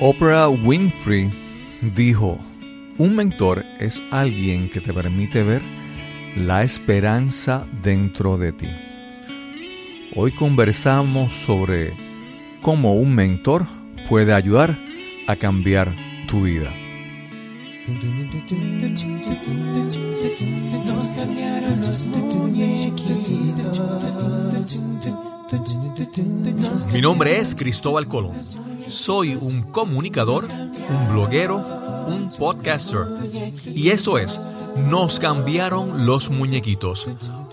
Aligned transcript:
Oprah 0.00 0.48
Winfrey 0.48 1.30
dijo, 1.94 2.38
un 2.98 3.14
mentor 3.14 3.64
es 3.78 4.02
alguien 4.10 4.68
que 4.68 4.80
te 4.80 4.92
permite 4.92 5.44
ver 5.44 5.62
la 6.34 6.64
esperanza 6.64 7.64
dentro 7.80 8.36
de 8.36 8.52
ti. 8.52 8.66
Hoy 10.16 10.32
conversamos 10.32 11.32
sobre 11.32 11.94
cómo 12.60 12.94
un 12.94 13.14
mentor 13.14 13.66
puede 14.08 14.32
ayudar 14.32 14.76
a 15.28 15.36
cambiar 15.36 15.94
tu 16.26 16.42
vida. 16.42 16.74
Mi 26.92 27.00
nombre 27.00 27.38
es 27.38 27.54
Cristóbal 27.54 28.08
Colón. 28.08 28.32
Soy 28.88 29.34
un 29.34 29.62
comunicador, 29.62 30.44
un 30.44 31.12
bloguero, 31.12 31.56
un 32.06 32.28
podcaster. 32.38 33.06
Y 33.74 33.88
eso 33.88 34.18
es, 34.18 34.40
nos 34.88 35.18
cambiaron 35.18 36.06
los 36.06 36.30
muñequitos, 36.30 37.08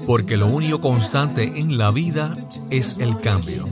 porque 0.05 0.37
lo 0.37 0.47
único 0.47 0.81
constante 0.81 1.59
en 1.59 1.77
la 1.77 1.91
vida 1.91 2.35
es 2.69 2.97
el 2.99 3.19
cambio. 3.19 3.65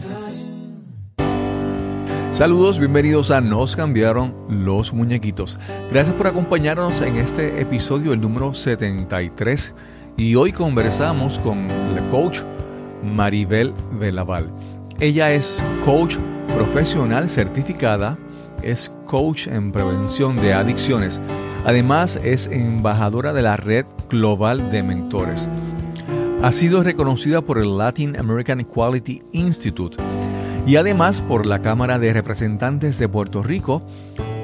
Saludos, 2.31 2.79
bienvenidos 2.79 3.31
a 3.31 3.41
Nos 3.41 3.75
cambiaron 3.75 4.33
los 4.49 4.93
muñequitos. 4.93 5.57
Gracias 5.91 6.15
por 6.15 6.27
acompañarnos 6.27 7.01
en 7.01 7.17
este 7.17 7.59
episodio, 7.59 8.13
el 8.13 8.21
número 8.21 8.53
73. 8.53 9.73
Y 10.15 10.35
hoy 10.35 10.53
conversamos 10.53 11.39
con 11.39 11.67
la 11.67 12.07
coach 12.09 12.39
Maribel 13.03 13.73
Velaval. 13.93 14.49
Ella 15.01 15.31
es 15.31 15.63
coach 15.85 16.17
profesional 16.53 17.29
certificada, 17.29 18.17
es 18.63 18.89
coach 19.05 19.47
en 19.47 19.71
prevención 19.71 20.35
de 20.35 20.53
adicciones. 20.53 21.21
Además 21.65 22.19
es 22.21 22.47
embajadora 22.47 23.31
de 23.31 23.41
la 23.41 23.55
red 23.55 23.85
global 24.09 24.69
de 24.71 24.83
mentores. 24.83 25.47
Ha 26.43 26.51
sido 26.51 26.83
reconocida 26.83 27.39
por 27.41 27.59
el 27.59 27.77
Latin 27.77 28.19
American 28.19 28.59
Equality 28.59 29.21
Institute 29.31 29.95
y 30.67 30.75
además 30.75 31.21
por 31.21 31.45
la 31.45 31.61
Cámara 31.61 31.97
de 31.97 32.11
Representantes 32.11 32.99
de 32.99 33.07
Puerto 33.07 33.41
Rico 33.41 33.81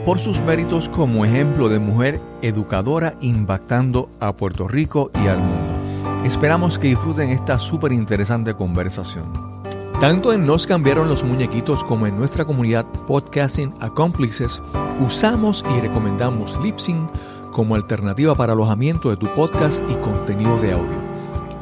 por 0.06 0.22
sus 0.22 0.40
méritos 0.40 0.88
como 0.88 1.26
ejemplo 1.26 1.68
de 1.68 1.80
mujer 1.80 2.22
educadora 2.42 3.16
impactando 3.20 4.10
a 4.22 4.34
Puerto 4.38 4.70
Rico 4.70 5.12
y 5.16 5.28
al 5.28 5.40
mundo. 5.40 6.24
Esperamos 6.26 6.80
que 6.80 6.88
disfruten 6.88 7.32
esta 7.32 7.58
súper 7.58 7.92
interesante 7.92 8.54
conversación. 8.54 9.55
Tanto 10.00 10.32
en 10.34 10.46
Nos 10.46 10.68
cambiaron 10.68 11.08
los 11.08 11.24
muñequitos 11.24 11.86
como 11.86 12.06
en 12.06 12.18
nuestra 12.18 12.44
comunidad 12.46 12.86
Podcasting 13.08 13.74
Accomplices, 13.80 14.62
usamos 15.00 15.64
y 15.74 15.80
recomendamos 15.80 16.60
Lipsyn 16.62 17.08
como 17.52 17.76
alternativa 17.76 18.36
para 18.36 18.52
alojamiento 18.54 19.10
de 19.10 19.16
tu 19.16 19.28
podcast 19.28 19.82
y 19.90 19.94
contenido 19.96 20.60
de 20.60 20.74
audio. 20.74 21.02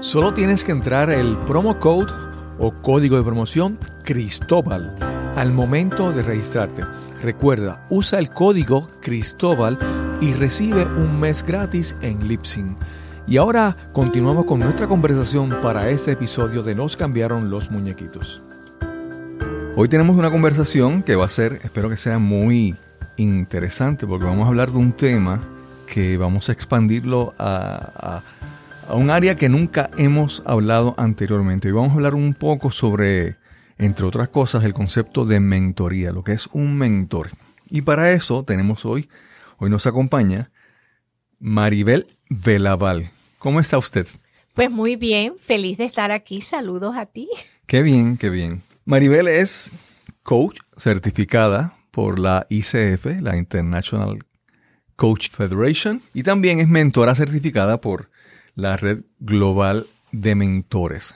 Solo 0.00 0.34
tienes 0.34 0.64
que 0.64 0.72
entrar 0.72 1.10
el 1.10 1.36
promo 1.38 1.78
code 1.78 2.12
o 2.58 2.72
código 2.72 3.16
de 3.16 3.22
promoción 3.22 3.78
Cristóbal 4.04 4.96
al 5.36 5.52
momento 5.52 6.12
de 6.12 6.22
registrarte. 6.22 6.82
Recuerda, 7.22 7.84
usa 7.88 8.18
el 8.18 8.30
código 8.30 8.88
Cristóbal 9.00 9.78
y 10.20 10.32
recibe 10.32 10.84
un 10.84 11.20
mes 11.20 11.44
gratis 11.44 11.96
en 12.00 12.26
Lipsyn. 12.26 12.76
Y 13.26 13.36
ahora 13.36 13.76
continuamos 13.92 14.46
con 14.46 14.60
nuestra 14.60 14.88
conversación 14.88 15.50
para 15.62 15.90
este 15.90 16.12
episodio 16.12 16.62
de 16.62 16.74
Nos 16.74 16.96
cambiaron 16.96 17.50
los 17.50 17.70
muñequitos. 17.70 18.42
Hoy 19.74 19.88
tenemos 19.88 20.16
una 20.16 20.30
conversación 20.30 21.02
que 21.02 21.16
va 21.16 21.24
a 21.24 21.30
ser, 21.30 21.60
espero 21.64 21.88
que 21.88 21.96
sea 21.96 22.18
muy 22.18 22.76
interesante, 23.16 24.06
porque 24.06 24.26
vamos 24.26 24.44
a 24.44 24.48
hablar 24.48 24.70
de 24.70 24.76
un 24.76 24.92
tema 24.92 25.40
que 25.90 26.18
vamos 26.18 26.50
a 26.50 26.52
expandirlo 26.52 27.34
a, 27.38 28.22
un 28.90 29.08
área 29.08 29.34
que 29.34 29.48
nunca 29.48 29.90
hemos 29.96 30.42
hablado 30.44 30.94
anteriormente. 30.98 31.68
Y 31.68 31.72
vamos 31.72 31.92
a 31.92 31.94
hablar 31.94 32.14
un 32.14 32.34
poco 32.34 32.70
sobre, 32.70 33.36
entre 33.78 34.04
otras 34.04 34.28
cosas, 34.28 34.62
el 34.64 34.74
concepto 34.74 35.24
de 35.24 35.40
mentoría, 35.40 36.12
lo 36.12 36.22
que 36.22 36.32
es 36.32 36.48
un 36.52 36.76
mentor. 36.76 37.30
Y 37.70 37.80
para 37.80 38.12
eso 38.12 38.44
tenemos 38.44 38.84
hoy, 38.84 39.08
hoy 39.56 39.70
nos 39.70 39.86
acompaña 39.86 40.50
Maribel 41.38 42.18
Velaval. 42.28 43.10
¿Cómo 43.38 43.58
está 43.58 43.78
usted? 43.78 44.06
Pues 44.52 44.70
muy 44.70 44.96
bien, 44.96 45.32
feliz 45.38 45.78
de 45.78 45.86
estar 45.86 46.12
aquí. 46.12 46.42
Saludos 46.42 46.94
a 46.94 47.06
ti. 47.06 47.26
Qué 47.66 47.80
bien, 47.80 48.18
qué 48.18 48.28
bien. 48.28 48.62
Maribel 48.84 49.28
es 49.28 49.70
coach 50.22 50.58
certificada 50.76 51.76
por 51.92 52.18
la 52.18 52.46
ICF, 52.50 53.20
la 53.20 53.36
International 53.36 54.18
Coach 54.96 55.30
Federation, 55.30 56.02
y 56.14 56.24
también 56.24 56.58
es 56.58 56.68
mentora 56.68 57.14
certificada 57.14 57.80
por 57.80 58.10
la 58.54 58.76
Red 58.76 59.04
Global 59.20 59.86
de 60.10 60.34
Mentores. 60.34 61.14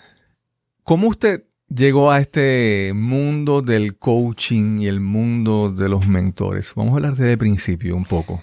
¿Cómo 0.85 1.09
usted 1.09 1.45
llegó 1.69 2.13
a 2.13 2.21
este 2.21 2.93
mundo 2.95 3.63
del 3.63 3.99
coaching 3.99 4.81
y 4.83 4.87
el 4.87 5.01
mundo 5.01 5.73
de 5.73 5.89
los 5.89 6.07
mentores? 6.07 6.73
Vamos 6.77 6.93
a 6.93 6.97
hablar 6.97 7.17
desde 7.17 7.33
el 7.33 7.39
principio 7.39 7.97
un 7.97 8.05
poco. 8.05 8.43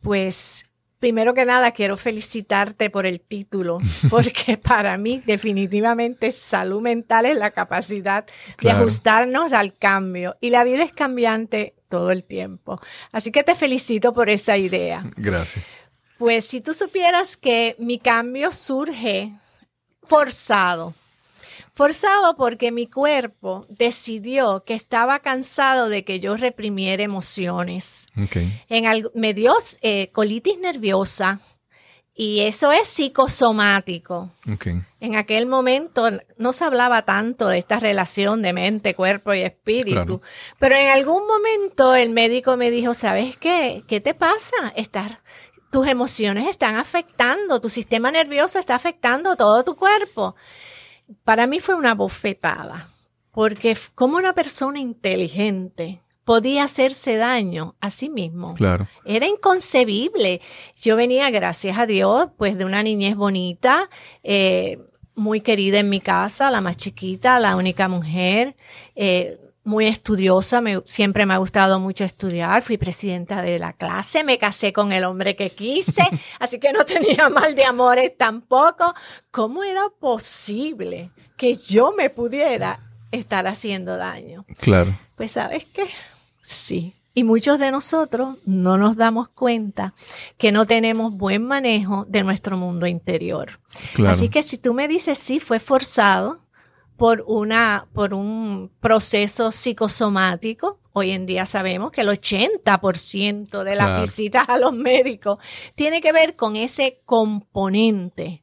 Pues 0.00 0.64
Primero 0.98 1.34
que 1.34 1.44
nada, 1.44 1.72
quiero 1.72 1.96
felicitarte 1.96 2.88
por 2.88 3.04
el 3.06 3.20
título, 3.20 3.78
porque 4.10 4.56
para 4.56 4.96
mí 4.96 5.22
definitivamente 5.24 6.32
salud 6.32 6.80
mental 6.80 7.26
es 7.26 7.36
la 7.36 7.50
capacidad 7.50 8.24
de 8.60 8.70
ajustarnos 8.70 9.52
al 9.52 9.74
cambio 9.74 10.36
y 10.40 10.50
la 10.50 10.64
vida 10.64 10.82
es 10.82 10.92
cambiante 10.92 11.74
todo 11.88 12.10
el 12.10 12.24
tiempo. 12.24 12.80
Así 13.12 13.30
que 13.30 13.44
te 13.44 13.54
felicito 13.54 14.12
por 14.12 14.30
esa 14.30 14.56
idea. 14.56 15.04
Gracias. 15.16 15.64
Pues 16.18 16.46
si 16.46 16.62
tú 16.62 16.72
supieras 16.72 17.36
que 17.36 17.76
mi 17.78 17.98
cambio 17.98 18.50
surge 18.50 19.32
forzado, 20.02 20.94
Forzado 21.76 22.36
porque 22.36 22.72
mi 22.72 22.86
cuerpo 22.86 23.66
decidió 23.68 24.64
que 24.64 24.72
estaba 24.72 25.18
cansado 25.18 25.90
de 25.90 26.06
que 26.06 26.20
yo 26.20 26.38
reprimiera 26.38 27.02
emociones. 27.02 28.06
En 28.70 29.10
me 29.12 29.34
dio 29.34 29.54
eh, 29.82 30.08
colitis 30.10 30.58
nerviosa 30.58 31.40
y 32.14 32.40
eso 32.40 32.72
es 32.72 32.88
psicosomático. 32.88 34.30
En 35.00 35.16
aquel 35.16 35.44
momento 35.44 36.08
no 36.38 36.54
se 36.54 36.64
hablaba 36.64 37.02
tanto 37.02 37.48
de 37.48 37.58
esta 37.58 37.78
relación 37.78 38.40
de 38.40 38.54
mente, 38.54 38.94
cuerpo 38.94 39.34
y 39.34 39.42
espíritu, 39.42 40.22
pero 40.58 40.76
en 40.76 40.88
algún 40.88 41.26
momento 41.26 41.94
el 41.94 42.08
médico 42.08 42.56
me 42.56 42.70
dijo, 42.70 42.94
¿sabes 42.94 43.36
qué? 43.36 43.84
¿Qué 43.86 44.00
te 44.00 44.14
pasa? 44.14 44.72
Estar 44.76 45.20
tus 45.70 45.86
emociones 45.88 46.48
están 46.48 46.76
afectando, 46.76 47.60
tu 47.60 47.68
sistema 47.68 48.10
nervioso 48.10 48.58
está 48.58 48.76
afectando 48.76 49.36
todo 49.36 49.62
tu 49.62 49.76
cuerpo 49.76 50.36
para 51.24 51.46
mí 51.46 51.60
fue 51.60 51.74
una 51.74 51.94
bofetada, 51.94 52.90
porque 53.30 53.76
como 53.94 54.16
una 54.16 54.32
persona 54.32 54.78
inteligente 54.78 56.02
podía 56.24 56.64
hacerse 56.64 57.16
daño 57.16 57.76
a 57.80 57.90
sí 57.90 58.08
mismo. 58.08 58.54
Claro. 58.54 58.88
Era 59.04 59.26
inconcebible. 59.26 60.40
Yo 60.76 60.96
venía, 60.96 61.30
gracias 61.30 61.78
a 61.78 61.86
Dios, 61.86 62.30
pues 62.36 62.58
de 62.58 62.64
una 62.64 62.82
niñez 62.82 63.14
bonita, 63.14 63.88
eh, 64.24 64.78
muy 65.14 65.40
querida 65.40 65.78
en 65.78 65.88
mi 65.88 66.00
casa, 66.00 66.50
la 66.50 66.60
más 66.60 66.76
chiquita, 66.76 67.38
la 67.38 67.54
única 67.54 67.88
mujer. 67.88 68.56
Eh, 68.96 69.38
muy 69.66 69.86
estudiosa, 69.86 70.60
me, 70.60 70.80
siempre 70.86 71.26
me 71.26 71.34
ha 71.34 71.38
gustado 71.38 71.80
mucho 71.80 72.04
estudiar, 72.04 72.62
fui 72.62 72.78
presidenta 72.78 73.42
de 73.42 73.58
la 73.58 73.72
clase, 73.72 74.22
me 74.22 74.38
casé 74.38 74.72
con 74.72 74.92
el 74.92 75.04
hombre 75.04 75.34
que 75.34 75.50
quise, 75.50 76.02
así 76.40 76.60
que 76.60 76.72
no 76.72 76.84
tenía 76.84 77.28
mal 77.28 77.54
de 77.54 77.64
amores 77.64 78.16
tampoco. 78.16 78.94
¿Cómo 79.30 79.64
era 79.64 79.90
posible 80.00 81.10
que 81.36 81.56
yo 81.56 81.92
me 81.92 82.10
pudiera 82.10 82.80
estar 83.10 83.46
haciendo 83.48 83.96
daño? 83.96 84.46
Claro. 84.60 84.96
Pues 85.16 85.32
sabes 85.32 85.64
qué, 85.66 85.88
sí. 86.42 86.94
Y 87.12 87.24
muchos 87.24 87.58
de 87.58 87.70
nosotros 87.70 88.36
no 88.44 88.76
nos 88.76 88.96
damos 88.96 89.28
cuenta 89.30 89.94
que 90.36 90.52
no 90.52 90.66
tenemos 90.66 91.12
buen 91.12 91.42
manejo 91.42 92.04
de 92.08 92.22
nuestro 92.22 92.56
mundo 92.56 92.86
interior. 92.86 93.58
Claro. 93.94 94.12
Así 94.12 94.28
que 94.28 94.42
si 94.42 94.58
tú 94.58 94.74
me 94.74 94.86
dices, 94.86 95.18
sí, 95.18 95.40
fue 95.40 95.58
forzado, 95.58 96.38
por 96.96 97.24
una, 97.26 97.86
por 97.92 98.14
un 98.14 98.70
proceso 98.80 99.52
psicosomático 99.52 100.80
Hoy 100.98 101.10
en 101.10 101.26
día 101.26 101.44
sabemos 101.44 101.92
que 101.92 102.00
el 102.00 102.08
80% 102.08 103.64
de 103.64 103.74
las 103.74 103.84
Claro. 103.86 104.00
visitas 104.00 104.48
a 104.48 104.56
los 104.56 104.72
médicos 104.72 105.36
tiene 105.74 106.00
que 106.00 106.10
ver 106.10 106.36
con 106.36 106.56
ese 106.56 107.02
componente 107.04 108.42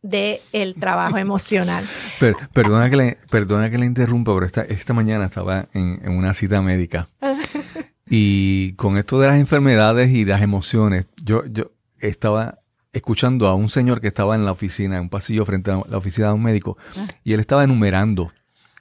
del 0.00 0.40
el 0.52 0.74
trabajo 0.76 1.18
emocional. 1.18 1.84
Per- 2.18 2.34
perdona, 2.54 2.88
que 2.88 2.96
le, 2.96 3.18
perdona 3.28 3.68
que 3.68 3.76
le 3.76 3.84
interrumpa, 3.84 4.32
pero 4.32 4.46
esta, 4.46 4.62
esta 4.62 4.94
mañana 4.94 5.26
estaba 5.26 5.68
en, 5.74 6.00
en 6.02 6.16
una 6.16 6.32
cita 6.32 6.62
médica. 6.62 7.10
y 8.08 8.72
con 8.76 8.96
esto 8.96 9.20
de 9.20 9.28
las 9.28 9.36
enfermedades 9.36 10.10
y 10.12 10.24
las 10.24 10.40
emociones, 10.40 11.08
yo, 11.22 11.44
yo 11.44 11.72
estaba 12.00 12.58
escuchando 13.02 13.46
a 13.48 13.54
un 13.54 13.68
señor 13.68 14.00
que 14.00 14.08
estaba 14.08 14.34
en 14.34 14.44
la 14.44 14.52
oficina, 14.52 14.96
en 14.96 15.02
un 15.04 15.08
pasillo 15.08 15.44
frente 15.46 15.70
a 15.70 15.80
la 15.88 15.96
oficina 15.96 16.28
de 16.28 16.34
un 16.34 16.42
médico, 16.42 16.76
y 17.24 17.32
él 17.32 17.40
estaba 17.40 17.64
enumerando 17.64 18.32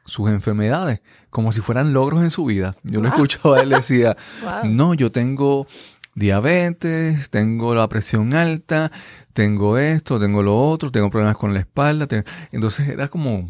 sus 0.05 0.29
enfermedades 0.29 1.01
como 1.29 1.51
si 1.53 1.61
fueran 1.61 1.93
logros 1.93 2.21
en 2.21 2.29
su 2.29 2.43
vida. 2.45 2.75
Yo 2.83 3.01
lo 3.01 3.07
escuchaba, 3.07 3.61
él 3.61 3.69
decía, 3.69 4.17
Wow. 4.43 4.65
no, 4.71 4.93
yo 4.93 5.11
tengo 5.11 5.65
diabetes, 6.13 7.29
tengo 7.29 7.73
la 7.73 7.87
presión 7.87 8.33
alta, 8.33 8.91
tengo 9.33 9.77
esto, 9.77 10.19
tengo 10.19 10.43
lo 10.43 10.59
otro, 10.59 10.91
tengo 10.91 11.09
problemas 11.09 11.37
con 11.37 11.53
la 11.53 11.61
espalda. 11.61 12.07
tengo- 12.07 12.25
Entonces 12.51 12.89
era 12.89 13.07
como... 13.07 13.49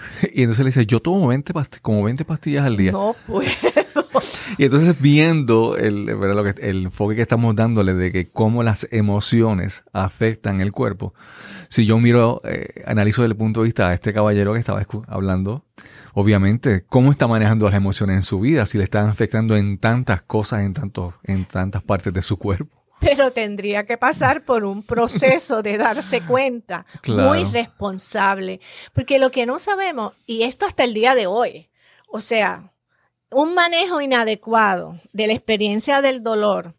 Y 0.34 0.42
entonces 0.42 0.64
le 0.64 0.70
dice, 0.70 0.86
yo 0.86 1.00
tomo 1.00 1.28
20 1.28 1.52
past- 1.54 1.78
como 1.82 2.02
20 2.02 2.24
pastillas 2.24 2.64
al 2.66 2.76
día. 2.76 2.92
No 2.92 3.14
pues. 3.26 3.50
Y 4.58 4.64
entonces 4.64 5.00
viendo 5.00 5.76
el, 5.76 6.06
que, 6.54 6.68
el 6.68 6.84
enfoque 6.84 7.16
que 7.16 7.22
estamos 7.22 7.54
dándole 7.56 7.94
de 7.94 8.12
que 8.12 8.26
cómo 8.26 8.62
las 8.62 8.88
emociones 8.90 9.84
afectan 9.92 10.60
el 10.60 10.72
cuerpo, 10.72 11.12
si 11.68 11.84
yo 11.84 11.98
miro, 11.98 12.40
eh, 12.44 12.82
analizo 12.86 13.22
desde 13.22 13.32
el 13.32 13.38
punto 13.38 13.60
de 13.60 13.64
vista 13.66 13.88
de 13.88 13.94
este 13.96 14.12
caballero 14.12 14.52
que 14.52 14.60
estaba 14.60 14.86
hablando, 15.08 15.64
obviamente, 16.14 16.84
cómo 16.88 17.10
está 17.10 17.26
manejando 17.26 17.66
las 17.66 17.74
emociones 17.74 18.16
en 18.16 18.22
su 18.22 18.40
vida, 18.40 18.64
si 18.66 18.78
le 18.78 18.84
están 18.84 19.08
afectando 19.08 19.56
en 19.56 19.78
tantas 19.78 20.22
cosas, 20.22 20.60
en, 20.62 20.72
tantos, 20.74 21.14
en 21.24 21.44
tantas 21.44 21.82
partes 21.82 22.14
de 22.14 22.22
su 22.22 22.36
cuerpo. 22.38 22.75
Pero 23.00 23.32
tendría 23.32 23.84
que 23.84 23.98
pasar 23.98 24.44
por 24.44 24.64
un 24.64 24.82
proceso 24.82 25.62
de 25.62 25.76
darse 25.78 26.22
cuenta, 26.22 26.86
Claro. 27.02 27.28
muy 27.28 27.44
responsable, 27.44 28.60
porque 28.92 29.18
lo 29.18 29.30
que 29.30 29.46
no 29.46 29.58
sabemos, 29.58 30.14
y 30.26 30.42
esto 30.42 30.66
hasta 30.66 30.84
el 30.84 30.94
día 30.94 31.14
de 31.14 31.26
hoy, 31.26 31.68
o 32.08 32.20
sea, 32.20 32.72
un 33.30 33.54
manejo 33.54 34.00
inadecuado 34.00 34.98
de 35.12 35.26
la 35.26 35.32
experiencia 35.34 36.00
del 36.00 36.22
dolor 36.22 36.74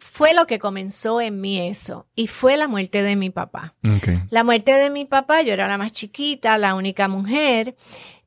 fue 0.00 0.32
lo 0.32 0.46
que 0.46 0.60
comenzó 0.60 1.20
en 1.20 1.40
mí 1.40 1.58
eso, 1.68 2.06
y 2.14 2.28
fue 2.28 2.56
la 2.56 2.68
muerte 2.68 3.02
de 3.02 3.16
mi 3.16 3.30
papá. 3.30 3.74
Okay. 3.98 4.22
La 4.30 4.44
muerte 4.44 4.72
de 4.72 4.90
mi 4.90 5.04
papá, 5.04 5.42
yo 5.42 5.52
era 5.52 5.66
la 5.66 5.76
más 5.76 5.90
chiquita, 5.92 6.56
la 6.56 6.76
única 6.76 7.08
mujer, 7.08 7.74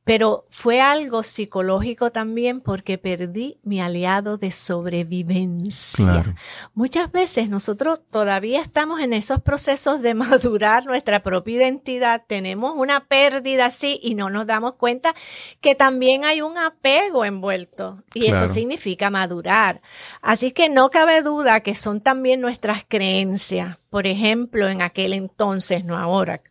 pero 0.04 0.46
fue 0.50 0.82
algo 0.82 1.22
psicológico 1.24 2.12
también 2.12 2.60
porque 2.60 2.98
perdí 2.98 3.60
mi 3.64 3.80
aliado 3.82 4.38
de 4.38 4.52
sobrevivencia. 4.52 6.06
Claro. 6.06 6.36
Muchas 6.74 7.12
veces 7.12 7.50
nosotros 7.50 8.00
todavía 8.10 8.62
estamos 8.62 9.00
en 9.00 9.14
esos 9.14 9.42
procesos 9.42 10.02
de 10.02 10.14
madurar 10.16 10.86
nuestra 10.86 11.22
propia 11.22 11.58
identidad, 11.58 12.24
tenemos 12.26 12.74
una 12.76 13.06
pérdida 13.06 13.66
así 13.68 14.00
y 14.02 14.16
no 14.16 14.30
nos 14.30 14.48
damos 14.48 14.74
cuenta 14.74 15.14
que 15.60 15.76
también 15.76 16.26
hay 16.26 16.42
un 16.42 16.58
apego 16.58 17.24
envuelto 17.26 18.04
y 18.14 18.28
Claro. 18.28 18.46
eso 18.46 18.54
significa 18.54 19.10
madurar. 19.10 19.82
Así 20.22 20.52
que 20.52 20.70
no 20.70 20.90
cabe 20.90 21.22
duda 21.22 21.60
que 21.62 21.76
son 21.76 22.02
también 22.02 22.42
nuestras 22.42 22.84
creencias. 22.88 23.78
Por 23.90 24.08
ejemplo, 24.08 24.68
en 24.68 24.82
aquel 24.82 25.14
entonces, 25.14 25.86
no 25.86 25.98
ahora, 25.98 26.42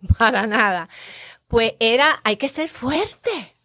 para 0.18 0.46
nada, 0.46 0.88
pues 1.48 1.74
era, 1.80 2.20
hay 2.24 2.36
que 2.36 2.48
ser 2.48 2.68
fuerte. 2.68 3.56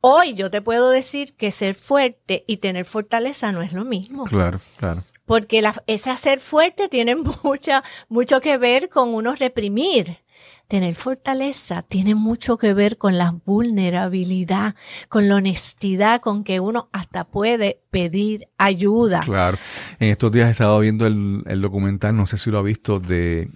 Hoy 0.00 0.34
yo 0.34 0.50
te 0.50 0.62
puedo 0.62 0.90
decir 0.90 1.34
que 1.34 1.50
ser 1.52 1.74
fuerte 1.74 2.44
y 2.48 2.56
tener 2.56 2.86
fortaleza 2.86 3.52
no 3.52 3.62
es 3.62 3.72
lo 3.72 3.84
mismo. 3.84 4.24
Claro, 4.24 4.58
claro. 4.76 5.02
Porque 5.26 5.62
la, 5.62 5.74
ese 5.86 6.16
ser 6.16 6.40
fuerte 6.40 6.88
tiene 6.88 7.14
mucha, 7.44 7.84
mucho 8.08 8.40
que 8.40 8.58
ver 8.58 8.88
con 8.88 9.14
uno 9.14 9.34
reprimir. 9.36 10.18
Tener 10.66 10.94
fortaleza 10.96 11.82
tiene 11.82 12.14
mucho 12.14 12.56
que 12.56 12.72
ver 12.72 12.96
con 12.96 13.18
la 13.18 13.36
vulnerabilidad, 13.44 14.74
con 15.08 15.28
la 15.28 15.36
honestidad 15.36 16.20
con 16.20 16.42
que 16.42 16.60
uno 16.60 16.88
hasta 16.92 17.24
puede 17.24 17.82
pedir 17.90 18.48
ayuda. 18.58 19.20
Claro. 19.20 19.58
En 20.00 20.08
estos 20.08 20.32
días 20.32 20.50
estaba 20.50 20.78
viendo 20.80 21.06
el, 21.06 21.42
el 21.46 21.60
documental, 21.60 22.16
no 22.16 22.26
sé 22.26 22.38
si 22.38 22.50
lo 22.50 22.58
ha 22.58 22.62
visto, 22.62 22.98
de 22.98 23.50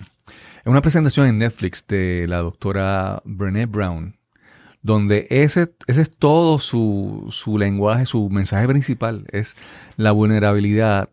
una 0.71 0.83
presentación 0.83 1.27
en 1.27 1.39
Netflix 1.39 1.87
de 1.87 2.27
la 2.29 2.39
doctora 2.39 3.23
Brené 3.25 3.67
Brown, 3.67 4.17
donde 4.83 5.27
ese, 5.31 5.75
ese 5.87 6.03
es 6.03 6.11
todo 6.11 6.59
su, 6.59 7.27
su 7.31 7.59
lenguaje, 7.59 8.07
su 8.07 8.29
mensaje 8.31 8.67
principal, 8.69 9.27
es 9.33 9.57
la 9.97 10.13
vulnerabilidad. 10.13 11.09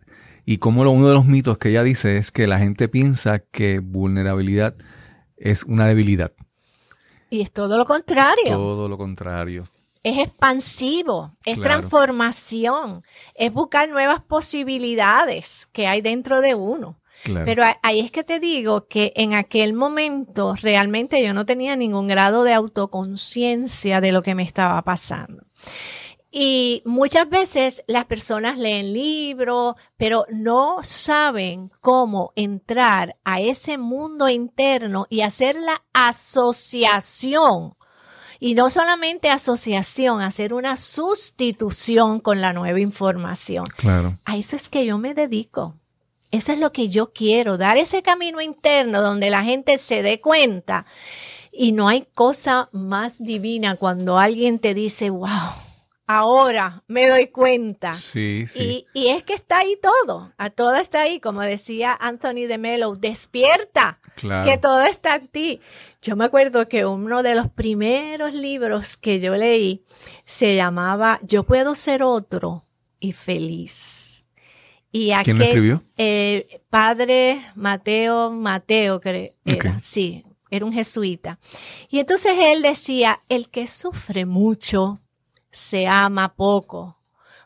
Y 0.45 0.57
como 0.57 0.83
lo, 0.83 0.91
uno 0.91 1.07
de 1.07 1.13
los 1.13 1.25
mitos 1.25 1.57
que 1.57 1.69
ella 1.69 1.83
dice 1.83 2.17
es 2.17 2.31
que 2.31 2.47
la 2.47 2.59
gente 2.59 2.87
piensa 2.87 3.39
que 3.39 3.79
vulnerabilidad 3.79 4.75
es 5.37 5.63
una 5.63 5.87
debilidad. 5.87 6.33
Y 7.29 7.41
es 7.41 7.51
todo 7.51 7.77
lo 7.77 7.85
contrario. 7.85 8.49
Todo 8.49 8.87
lo 8.89 8.97
contrario. 8.97 9.67
Es 10.03 10.17
expansivo, 10.17 11.31
es 11.45 11.55
Claro. 11.55 11.79
transformación, 11.79 13.03
es 13.35 13.53
buscar 13.53 13.87
nuevas 13.89 14.21
posibilidades 14.21 15.67
que 15.71 15.87
hay 15.87 16.01
dentro 16.01 16.41
de 16.41 16.55
uno. 16.55 16.99
Claro. 17.23 17.45
Pero 17.45 17.63
ahí 17.81 18.01
es 18.01 18.11
que 18.11 18.23
te 18.23 18.39
digo 18.39 18.87
que 18.87 19.13
en 19.15 19.33
aquel 19.33 19.73
momento 19.73 20.55
realmente 20.61 21.23
yo 21.23 21.33
no 21.33 21.45
tenía 21.45 21.75
ningún 21.75 22.07
grado 22.07 22.43
de 22.43 22.53
autoconciencia 22.53 24.01
de 24.01 24.11
lo 24.11 24.21
que 24.21 24.35
me 24.35 24.43
estaba 24.43 24.81
pasando. 24.81 25.43
Y 26.35 26.81
muchas 26.83 27.29
veces 27.29 27.83
las 27.85 28.05
personas 28.05 28.57
leen 28.57 28.91
libros, 28.91 29.75
pero 29.97 30.25
no 30.31 30.77
saben 30.81 31.69
cómo 31.79 32.33
entrar 32.35 33.17
a 33.23 33.39
ese 33.39 33.77
mundo 33.77 34.27
interno 34.27 35.05
y 35.11 35.21
hacer 35.21 35.55
la 35.55 35.83
asociación. 35.93 37.75
Y 38.39 38.55
no 38.55 38.71
solamente 38.71 39.29
asociación, 39.29 40.21
hacer 40.21 40.55
una 40.55 40.75
sustitución 40.75 42.19
con 42.19 42.41
la 42.41 42.51
nueva 42.51 42.79
información. 42.79 43.67
claro. 43.77 44.17
A 44.25 44.35
eso 44.35 44.55
es 44.55 44.69
que 44.69 44.87
yo 44.87 44.97
me 44.97 45.13
dedico. 45.13 45.75
Eso 46.33 46.51
es 46.51 46.57
lo 46.57 46.71
que 46.71 46.89
yo 46.89 47.13
quiero, 47.13 47.59
dar 47.59 47.77
ese 47.77 48.01
camino 48.01 48.41
interno 48.41 49.03
donde 49.03 49.29
la 49.29 49.43
gente 49.43 49.77
se 49.77 50.01
dé 50.01 50.19
cuenta. 50.19 50.87
Y 51.51 51.73
no 51.73 51.87
hay 51.87 52.07
cosa 52.15 52.69
más 52.71 53.23
divina 53.23 53.75
cuando 53.75 54.17
alguien 54.17 54.57
te 54.57 54.73
dice, 54.73 55.11
wow, 55.11 55.29
ahora 56.07 56.83
me 56.87 57.07
doy 57.07 57.27
cuenta. 57.27 57.93
Sí, 57.93 58.45
sí. 58.47 58.87
Y, 58.95 58.99
y 58.99 59.07
es 59.09 59.23
que 59.23 59.35
está 59.35 59.59
ahí 59.59 59.77
todo, 59.79 60.33
a 60.39 60.49
todo 60.49 60.73
está 60.73 61.03
ahí, 61.03 61.19
como 61.19 61.41
decía 61.41 61.95
Anthony 62.01 62.47
de 62.47 62.57
Mello, 62.57 62.95
despierta, 62.95 63.99
claro. 64.15 64.49
que 64.49 64.57
todo 64.57 64.81
está 64.81 65.17
en 65.17 65.27
ti. 65.27 65.61
Yo 66.01 66.15
me 66.15 66.25
acuerdo 66.25 66.67
que 66.67 66.87
uno 66.87 67.21
de 67.21 67.35
los 67.35 67.47
primeros 67.51 68.33
libros 68.33 68.97
que 68.97 69.19
yo 69.19 69.35
leí 69.35 69.83
se 70.25 70.55
llamaba 70.55 71.19
Yo 71.21 71.43
puedo 71.43 71.75
ser 71.75 72.01
otro 72.01 72.65
y 72.99 73.13
feliz. 73.13 74.02
Y 74.95 75.11
¿Quién 75.23 75.39
lo 75.39 75.43
escribió? 75.43 75.83
eh, 75.97 76.61
padre 76.69 77.41
Mateo, 77.55 78.29
Mateo, 78.29 79.01
creo, 79.01 79.33
sí, 79.79 80.23
era 80.51 80.65
un 80.65 80.71
jesuita. 80.71 81.39
Y 81.89 81.97
entonces 81.99 82.33
él 82.39 82.61
decía, 82.61 83.19
el 83.27 83.49
que 83.49 83.65
sufre 83.67 84.25
mucho 84.25 84.99
se 85.49 85.87
ama 85.87 86.35
poco. 86.35 86.99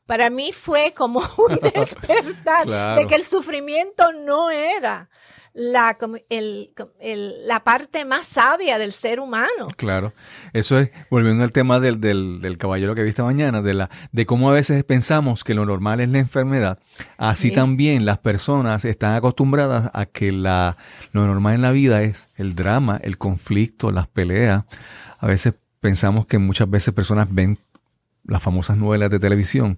Para 0.06 0.30
mí 0.30 0.52
fue 0.52 0.94
como 0.94 1.22
un 1.38 1.56
despertar 1.74 2.66
Claro. 2.66 3.02
de 3.02 3.08
que 3.08 3.16
el 3.16 3.24
sufrimiento 3.24 4.12
no 4.12 4.52
era 4.52 5.10
la, 5.60 5.98
el- 6.30 6.70
el- 7.00 7.48
la 7.48 7.64
parte 7.64 8.06
más 8.06 8.28
sabia 8.28 8.78
del 8.78 8.92
ser 8.92 9.20
humano. 9.20 9.70
Claro, 9.76 10.14
eso 10.54 10.78
es, 10.80 10.92
volviendo 11.10 11.44
al 11.44 11.52
tema 11.52 11.80
del, 11.80 12.00
del, 12.00 12.42
del 12.42 12.60
caballero 12.60 12.94
que 12.94 13.02
viste 13.02 13.24
mañana, 13.24 13.64
de, 13.64 13.74
la, 13.74 13.90
de 14.12 14.26
cómo 14.28 14.52
a 14.52 14.54
veces 14.54 14.84
pensamos 14.84 15.44
que 15.44 15.56
lo 15.56 15.66
normal 15.66 16.00
es 16.00 16.10
la 16.10 16.20
enfermedad, 16.20 16.78
así 17.18 17.50
Sí. 17.50 17.56
también 17.56 18.06
las 18.06 18.20
personas 18.20 18.86
están 18.86 19.16
acostumbradas 19.16 19.90
a 19.94 20.06
que 20.06 20.32
la, 20.32 20.78
lo 21.12 21.26
normal 21.26 21.56
en 21.56 21.62
la 21.64 21.72
vida 21.72 22.04
es 22.04 22.30
el 22.36 22.54
drama, 22.54 23.00
el 23.04 23.18
conflicto, 23.18 23.92
las 23.92 24.08
peleas. 24.08 24.64
A 25.20 25.26
veces 25.26 25.56
pensamos 25.80 26.28
que 26.28 26.38
muchas 26.38 26.70
veces 26.70 26.94
personas 26.94 27.30
ven 27.32 27.58
las 28.26 28.44
famosas 28.44 28.78
novelas 28.78 29.10
de 29.10 29.20
televisión 29.20 29.78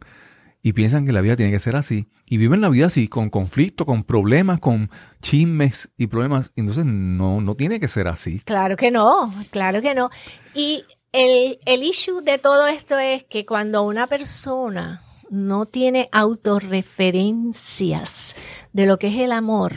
y 0.61 0.73
piensan 0.73 1.05
que 1.05 1.13
la 1.13 1.21
vida 1.21 1.35
tiene 1.35 1.51
que 1.51 1.59
ser 1.59 1.75
así. 1.75 2.07
Y 2.25 2.37
viven 2.37 2.61
la 2.61 2.69
vida 2.69 2.87
así, 2.87 3.07
con 3.07 3.29
conflicto, 3.29 3.85
con 3.85 4.03
problemas, 4.03 4.59
con 4.59 4.89
chismes 5.21 5.89
y 5.97 6.07
problemas. 6.07 6.51
Entonces 6.55 6.85
no, 6.85 7.41
no 7.41 7.55
tiene 7.55 7.79
que 7.79 7.87
ser 7.87 8.07
así. 8.07 8.39
Claro 8.41 8.75
que 8.75 8.91
no, 8.91 9.33
claro 9.51 9.81
que 9.81 9.95
no. 9.95 10.09
Y 10.53 10.83
el, 11.11 11.59
el 11.65 11.83
issue 11.83 12.21
de 12.21 12.37
todo 12.37 12.67
esto 12.67 12.99
es 12.99 13.23
que 13.23 13.45
cuando 13.45 13.83
una 13.83 14.07
persona 14.07 15.03
no 15.29 15.65
tiene 15.65 16.09
autorreferencias 16.11 18.35
de 18.73 18.85
lo 18.85 18.99
que 18.99 19.07
es 19.07 19.15
el 19.17 19.31
amor, 19.31 19.73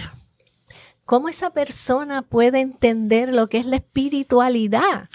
¿cómo 1.06 1.28
esa 1.28 1.50
persona 1.50 2.22
puede 2.22 2.60
entender 2.60 3.32
lo 3.32 3.46
que 3.46 3.58
es 3.58 3.66
la 3.66 3.76
espiritualidad? 3.76 5.08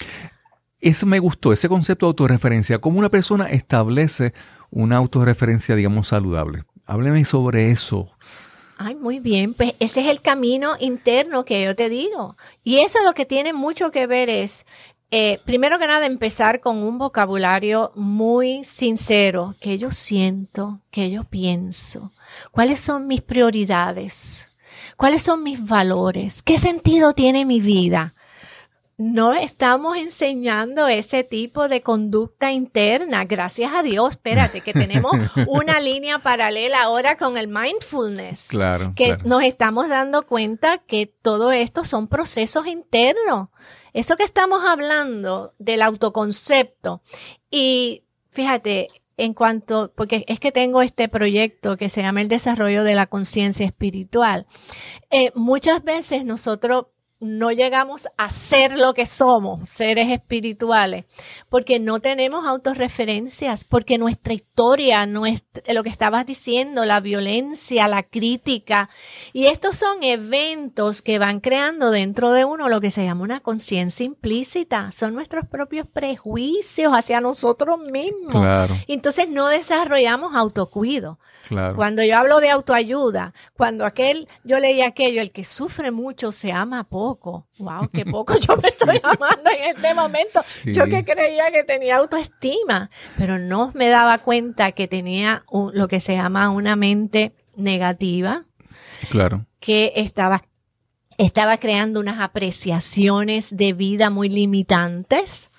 Eso 0.80 1.06
me 1.06 1.18
gustó, 1.18 1.52
ese 1.52 1.68
concepto 1.68 2.06
de 2.06 2.10
autorreferencia, 2.10 2.78
cómo 2.78 3.00
una 3.00 3.10
persona 3.10 3.50
establece 3.50 4.32
una 4.70 4.96
autorreferencia, 4.96 5.74
digamos, 5.74 6.08
saludable. 6.08 6.64
Hábleme 6.86 7.24
sobre 7.24 7.70
eso. 7.70 8.10
Ay, 8.78 8.94
muy 8.94 9.18
bien, 9.18 9.54
pues 9.54 9.74
ese 9.80 10.02
es 10.02 10.06
el 10.06 10.22
camino 10.22 10.76
interno 10.78 11.44
que 11.44 11.64
yo 11.64 11.74
te 11.74 11.88
digo. 11.88 12.36
Y 12.62 12.78
eso 12.78 13.02
lo 13.02 13.12
que 13.12 13.26
tiene 13.26 13.52
mucho 13.52 13.90
que 13.90 14.06
ver 14.06 14.30
es, 14.30 14.64
eh, 15.10 15.40
primero 15.44 15.78
que 15.78 15.86
nada, 15.86 16.06
empezar 16.06 16.60
con 16.60 16.78
un 16.78 16.96
vocabulario 16.96 17.92
muy 17.96 18.62
sincero, 18.62 19.56
que 19.60 19.78
yo 19.78 19.90
siento, 19.90 20.80
que 20.90 21.10
yo 21.10 21.24
pienso, 21.24 22.12
cuáles 22.52 22.78
son 22.78 23.08
mis 23.08 23.20
prioridades, 23.20 24.50
cuáles 24.96 25.22
son 25.22 25.42
mis 25.42 25.66
valores, 25.66 26.42
qué 26.42 26.56
sentido 26.56 27.14
tiene 27.14 27.44
mi 27.44 27.60
vida 27.60 28.14
no 28.98 29.32
estamos 29.32 29.96
enseñando 29.96 30.88
ese 30.88 31.22
tipo 31.22 31.68
de 31.68 31.82
conducta 31.82 32.50
interna. 32.50 33.24
Gracias 33.24 33.72
a 33.72 33.84
Dios, 33.84 34.10
espérate, 34.10 34.60
que 34.60 34.72
tenemos 34.72 35.12
una 35.46 35.78
línea 35.78 36.18
paralela 36.18 36.82
ahora 36.82 37.16
con 37.16 37.36
el 37.36 37.46
mindfulness. 37.46 38.48
Claro. 38.48 38.92
Que 38.96 39.16
nos 39.24 39.44
estamos 39.44 39.88
dando 39.88 40.26
cuenta 40.26 40.78
que 40.78 41.06
todo 41.06 41.52
esto 41.52 41.84
son 41.84 42.08
procesos 42.08 42.66
internos. 42.66 43.50
Eso 43.92 44.16
que 44.16 44.24
estamos 44.24 44.64
hablando 44.64 45.54
del 45.60 45.82
autoconcepto. 45.82 47.00
Y 47.52 48.02
fíjate, 48.32 48.88
en 49.16 49.32
cuanto, 49.32 49.92
porque 49.94 50.24
es 50.26 50.40
que 50.40 50.50
tengo 50.50 50.82
este 50.82 51.08
proyecto 51.08 51.76
que 51.76 51.88
se 51.88 52.02
llama 52.02 52.20
el 52.20 52.28
desarrollo 52.28 52.82
de 52.82 52.94
la 52.94 53.06
conciencia 53.06 53.64
espiritual. 53.64 54.46
Eh, 55.10 55.30
muchas 55.36 55.84
veces 55.84 56.24
nosotros 56.24 56.86
no 57.20 57.50
llegamos 57.50 58.08
a 58.16 58.28
ser 58.28 58.78
lo 58.78 58.94
que 58.94 59.04
somos, 59.04 59.68
seres 59.68 60.08
espirituales, 60.10 61.04
porque 61.48 61.80
no 61.80 61.98
tenemos 61.98 62.46
autorreferencias, 62.46 63.64
porque 63.64 63.98
nuestra 63.98 64.34
historia, 64.34 65.04
nuestra, 65.06 65.74
lo 65.74 65.82
que 65.82 65.88
estabas 65.88 66.26
diciendo, 66.26 66.84
la 66.84 67.00
violencia, 67.00 67.88
la 67.88 68.04
crítica, 68.04 68.88
y 69.32 69.46
estos 69.46 69.76
son 69.76 70.02
eventos 70.02 71.02
que 71.02 71.18
van 71.18 71.40
creando 71.40 71.90
dentro 71.90 72.30
de 72.30 72.44
uno 72.44 72.68
lo 72.68 72.80
que 72.80 72.92
se 72.92 73.04
llama 73.04 73.24
una 73.24 73.40
conciencia 73.40 74.06
implícita, 74.06 74.92
son 74.92 75.14
nuestros 75.14 75.46
propios 75.46 75.88
prejuicios 75.88 76.92
hacia 76.92 77.20
nosotros 77.20 77.80
mismos. 77.80 78.30
Claro. 78.30 78.76
Entonces 78.86 79.28
no 79.28 79.48
desarrollamos 79.48 80.34
autocuido. 80.34 81.18
Cuando 81.74 82.02
yo 82.02 82.18
hablo 82.18 82.40
de 82.40 82.50
autoayuda, 82.50 83.32
cuando 83.56 83.86
aquel, 83.86 84.28
yo 84.44 84.58
leí 84.58 84.82
aquello, 84.82 85.20
el 85.20 85.30
que 85.30 85.44
sufre 85.44 85.90
mucho 85.90 86.32
se 86.32 86.52
ama 86.52 86.84
poco. 86.84 87.46
Wow, 87.58 87.88
qué 87.92 88.02
poco 88.10 88.36
yo 88.36 88.56
me 88.56 88.68
estoy 88.68 89.00
amando 89.02 89.50
en 89.50 89.76
este 89.76 89.94
momento. 89.94 90.40
Yo 90.64 90.84
que 90.86 91.04
creía 91.04 91.50
que 91.50 91.64
tenía 91.64 91.96
autoestima, 91.96 92.90
pero 93.16 93.38
no 93.38 93.72
me 93.74 93.88
daba 93.88 94.18
cuenta 94.18 94.72
que 94.72 94.88
tenía 94.88 95.44
lo 95.50 95.88
que 95.88 96.00
se 96.00 96.14
llama 96.14 96.50
una 96.50 96.76
mente 96.76 97.34
negativa. 97.56 98.44
Claro. 99.10 99.46
Que 99.60 99.92
estaba 99.96 100.42
estaba 101.18 101.56
creando 101.56 101.98
unas 101.98 102.20
apreciaciones 102.20 103.56
de 103.56 103.72
vida 103.72 104.08
muy 104.08 104.28
limitantes 104.28 105.50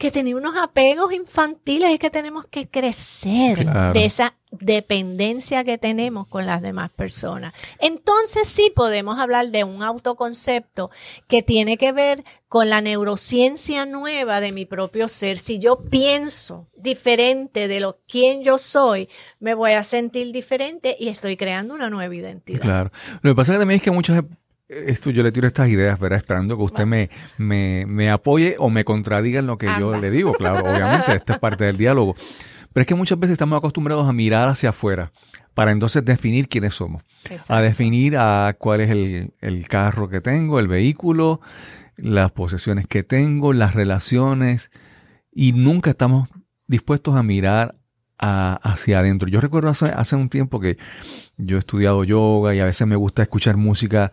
que 0.00 0.10
tenía 0.10 0.34
unos 0.34 0.56
apegos 0.56 1.12
infantiles 1.12 1.90
y 1.90 1.98
que 1.98 2.08
tenemos 2.08 2.46
que 2.46 2.66
crecer 2.66 3.66
de 3.92 4.04
esa 4.06 4.34
dependencia 4.50 5.62
que 5.62 5.76
tenemos 5.76 6.26
con 6.26 6.46
las 6.46 6.62
demás 6.62 6.90
personas. 6.90 7.52
Entonces 7.78 8.48
sí 8.48 8.72
podemos 8.74 9.20
hablar 9.20 9.48
de 9.50 9.62
un 9.62 9.82
autoconcepto 9.82 10.90
que 11.28 11.42
tiene 11.42 11.76
que 11.76 11.92
ver 11.92 12.24
con 12.48 12.70
la 12.70 12.80
neurociencia 12.80 13.84
nueva 13.84 14.40
de 14.40 14.52
mi 14.52 14.64
propio 14.64 15.06
ser. 15.06 15.36
Si 15.36 15.58
yo 15.58 15.84
pienso 15.90 16.66
diferente 16.74 17.68
de 17.68 17.80
lo 17.80 18.00
quien 18.08 18.42
yo 18.42 18.56
soy, 18.56 19.10
me 19.38 19.52
voy 19.52 19.72
a 19.72 19.82
sentir 19.82 20.32
diferente 20.32 20.96
y 20.98 21.08
estoy 21.08 21.36
creando 21.36 21.74
una 21.74 21.90
nueva 21.90 22.14
identidad. 22.14 22.62
Claro. 22.62 22.90
Lo 23.20 23.32
que 23.32 23.34
pasa 23.36 23.58
también 23.58 23.80
es 23.80 23.84
que 23.84 23.90
muchas 23.90 24.24
esto 24.70 25.10
yo 25.10 25.22
le 25.22 25.32
tiro 25.32 25.46
estas 25.46 25.68
ideas, 25.68 25.98
¿verdad? 25.98 26.18
Esperando 26.18 26.56
que 26.56 26.62
usted 26.62 26.86
me, 26.86 27.10
me, 27.38 28.10
apoye 28.10 28.56
o 28.58 28.70
me 28.70 28.84
contradiga 28.84 29.40
en 29.40 29.46
lo 29.46 29.58
que 29.58 29.66
yo 29.78 29.96
le 29.96 30.10
digo, 30.10 30.32
claro, 30.32 30.60
obviamente, 30.60 31.14
esta 31.14 31.34
es 31.34 31.38
parte 31.38 31.64
del 31.64 31.76
diálogo. 31.76 32.14
Pero 32.72 32.82
es 32.82 32.86
que 32.86 32.94
muchas 32.94 33.18
veces 33.18 33.32
estamos 33.32 33.58
acostumbrados 33.58 34.08
a 34.08 34.12
mirar 34.12 34.48
hacia 34.48 34.70
afuera 34.70 35.10
para 35.54 35.72
entonces 35.72 36.04
definir 36.04 36.48
quiénes 36.48 36.74
somos, 36.74 37.02
a 37.48 37.60
definir 37.60 38.16
a 38.16 38.54
cuál 38.58 38.80
es 38.80 38.90
el, 38.90 39.34
el, 39.40 39.66
carro 39.66 40.08
que 40.08 40.20
tengo, 40.20 40.60
el 40.60 40.68
vehículo, 40.68 41.40
las 41.96 42.30
posesiones 42.30 42.86
que 42.86 43.02
tengo, 43.02 43.52
las 43.52 43.74
relaciones, 43.74 44.70
y 45.32 45.52
nunca 45.52 45.90
estamos 45.90 46.28
dispuestos 46.68 47.16
a 47.16 47.24
mirar 47.24 47.74
hacia 48.20 49.00
adentro. 49.00 49.28
Yo 49.28 49.40
recuerdo 49.40 49.70
hace, 49.70 49.86
hace 49.86 50.14
un 50.14 50.28
tiempo 50.28 50.60
que 50.60 50.76
yo 51.36 51.56
he 51.56 51.60
estudiado 51.60 52.04
yoga 52.04 52.54
y 52.54 52.60
a 52.60 52.66
veces 52.66 52.86
me 52.86 52.96
gusta 52.96 53.22
escuchar 53.22 53.56
música 53.56 54.12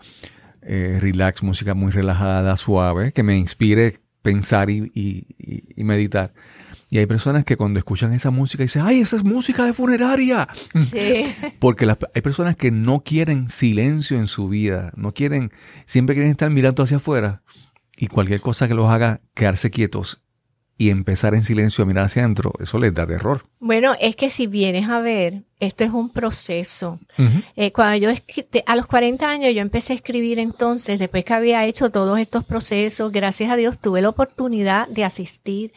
eh, 0.67 0.97
relax, 0.99 1.43
música 1.43 1.73
muy 1.73 1.91
relajada, 1.91 2.57
suave, 2.57 3.13
que 3.13 3.23
me 3.23 3.37
inspire 3.37 4.01
pensar 4.21 4.69
y, 4.69 5.25
meditar. 5.77 6.33
Y 6.89 6.97
hay 6.97 7.05
personas 7.05 7.45
que 7.45 7.55
cuando 7.55 7.79
escuchan 7.79 8.13
esa 8.13 8.31
música 8.31 8.63
dicen, 8.63 8.83
ay, 8.85 8.99
esa 8.99 9.15
es 9.15 9.23
música 9.23 9.65
de 9.65 9.73
funeraria. 9.73 10.47
Sí. 10.91 11.23
Porque 11.59 11.87
hay 12.13 12.21
personas 12.21 12.55
que 12.57 12.71
no 12.71 13.03
quieren 13.03 13.49
silencio 13.49 14.17
en 14.17 14.27
su 14.27 14.49
vida, 14.49 14.91
no 14.95 15.13
quieren, 15.13 15.51
siempre 15.85 16.15
quieren 16.15 16.31
estar 16.31 16.49
mirando 16.49 16.83
hacia 16.83 16.97
afuera 16.97 17.41
y 17.95 18.07
cualquier 18.07 18.41
cosa 18.41 18.67
que 18.67 18.73
los 18.73 18.89
haga 18.91 19.21
quedarse 19.33 19.71
quietos 19.71 20.21
y 20.77 20.89
empezar 20.89 21.33
en 21.33 21.43
silencio 21.43 21.83
a 21.83 21.87
mirar 21.87 22.05
hacia 22.05 22.23
adentro, 22.23 22.53
eso 22.59 22.77
les 22.77 22.93
da 22.93 23.07
terror. 23.07 23.43
Bueno, 23.59 23.95
es 23.99 24.15
que 24.15 24.29
si 24.29 24.45
vienes 24.45 24.87
a 24.89 24.99
ver, 24.99 25.43
esto 25.59 25.83
es 25.83 25.91
un 25.91 26.11
proceso. 26.11 26.99
Eh, 27.55 27.71
cuando 27.71 27.97
yo 27.97 28.09
a 28.65 28.75
los 28.75 28.85
40 28.85 29.27
años 29.27 29.55
yo 29.55 29.61
empecé 29.61 29.93
a 29.93 29.95
escribir 29.95 30.37
entonces, 30.37 30.99
después 30.99 31.25
que 31.25 31.33
había 31.33 31.65
hecho 31.65 31.89
todos 31.89 32.19
estos 32.19 32.45
procesos, 32.45 33.11
gracias 33.11 33.49
a 33.49 33.55
Dios 33.55 33.79
tuve 33.79 34.01
la 34.01 34.09
oportunidad 34.09 34.87
de 34.87 35.03
asistir 35.03 35.73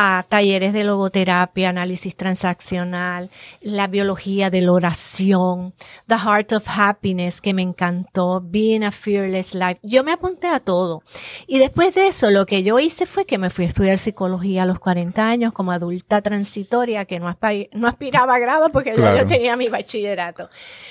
a 0.00 0.24
talleres 0.28 0.72
de 0.72 0.84
logoterapia, 0.84 1.70
análisis 1.70 2.14
transaccional, 2.14 3.30
la 3.60 3.88
biología 3.88 4.48
de 4.48 4.60
la 4.60 4.70
oración, 4.70 5.74
The 6.06 6.14
Heart 6.14 6.52
of 6.52 6.68
Happiness, 6.68 7.40
que 7.40 7.52
me 7.52 7.62
encantó, 7.62 8.40
Being 8.40 8.84
a 8.84 8.92
Fearless 8.92 9.56
Life. 9.56 9.80
Yo 9.82 10.04
me 10.04 10.12
apunté 10.12 10.46
a 10.46 10.60
todo. 10.60 11.02
Y 11.48 11.58
después 11.58 11.96
de 11.96 12.06
eso, 12.06 12.30
lo 12.30 12.46
que 12.46 12.62
yo 12.62 12.78
hice 12.78 13.06
fue 13.06 13.26
que 13.26 13.38
me 13.38 13.50
fui 13.50 13.64
a 13.64 13.68
estudiar 13.68 13.98
psicología 13.98 14.62
a 14.62 14.66
los 14.66 14.78
40 14.78 15.28
años 15.28 15.52
como 15.52 15.72
adulta 15.72 16.22
transitoria, 16.22 17.04
que 17.04 17.18
no, 17.18 17.26
aspiraba 17.26 18.36
a 18.36 18.38
grado 18.38 18.68
porque 18.68 18.94
yo 18.94 19.26
tenía 19.26 19.56
mi 19.56 19.68
bachillerato. 19.68 20.48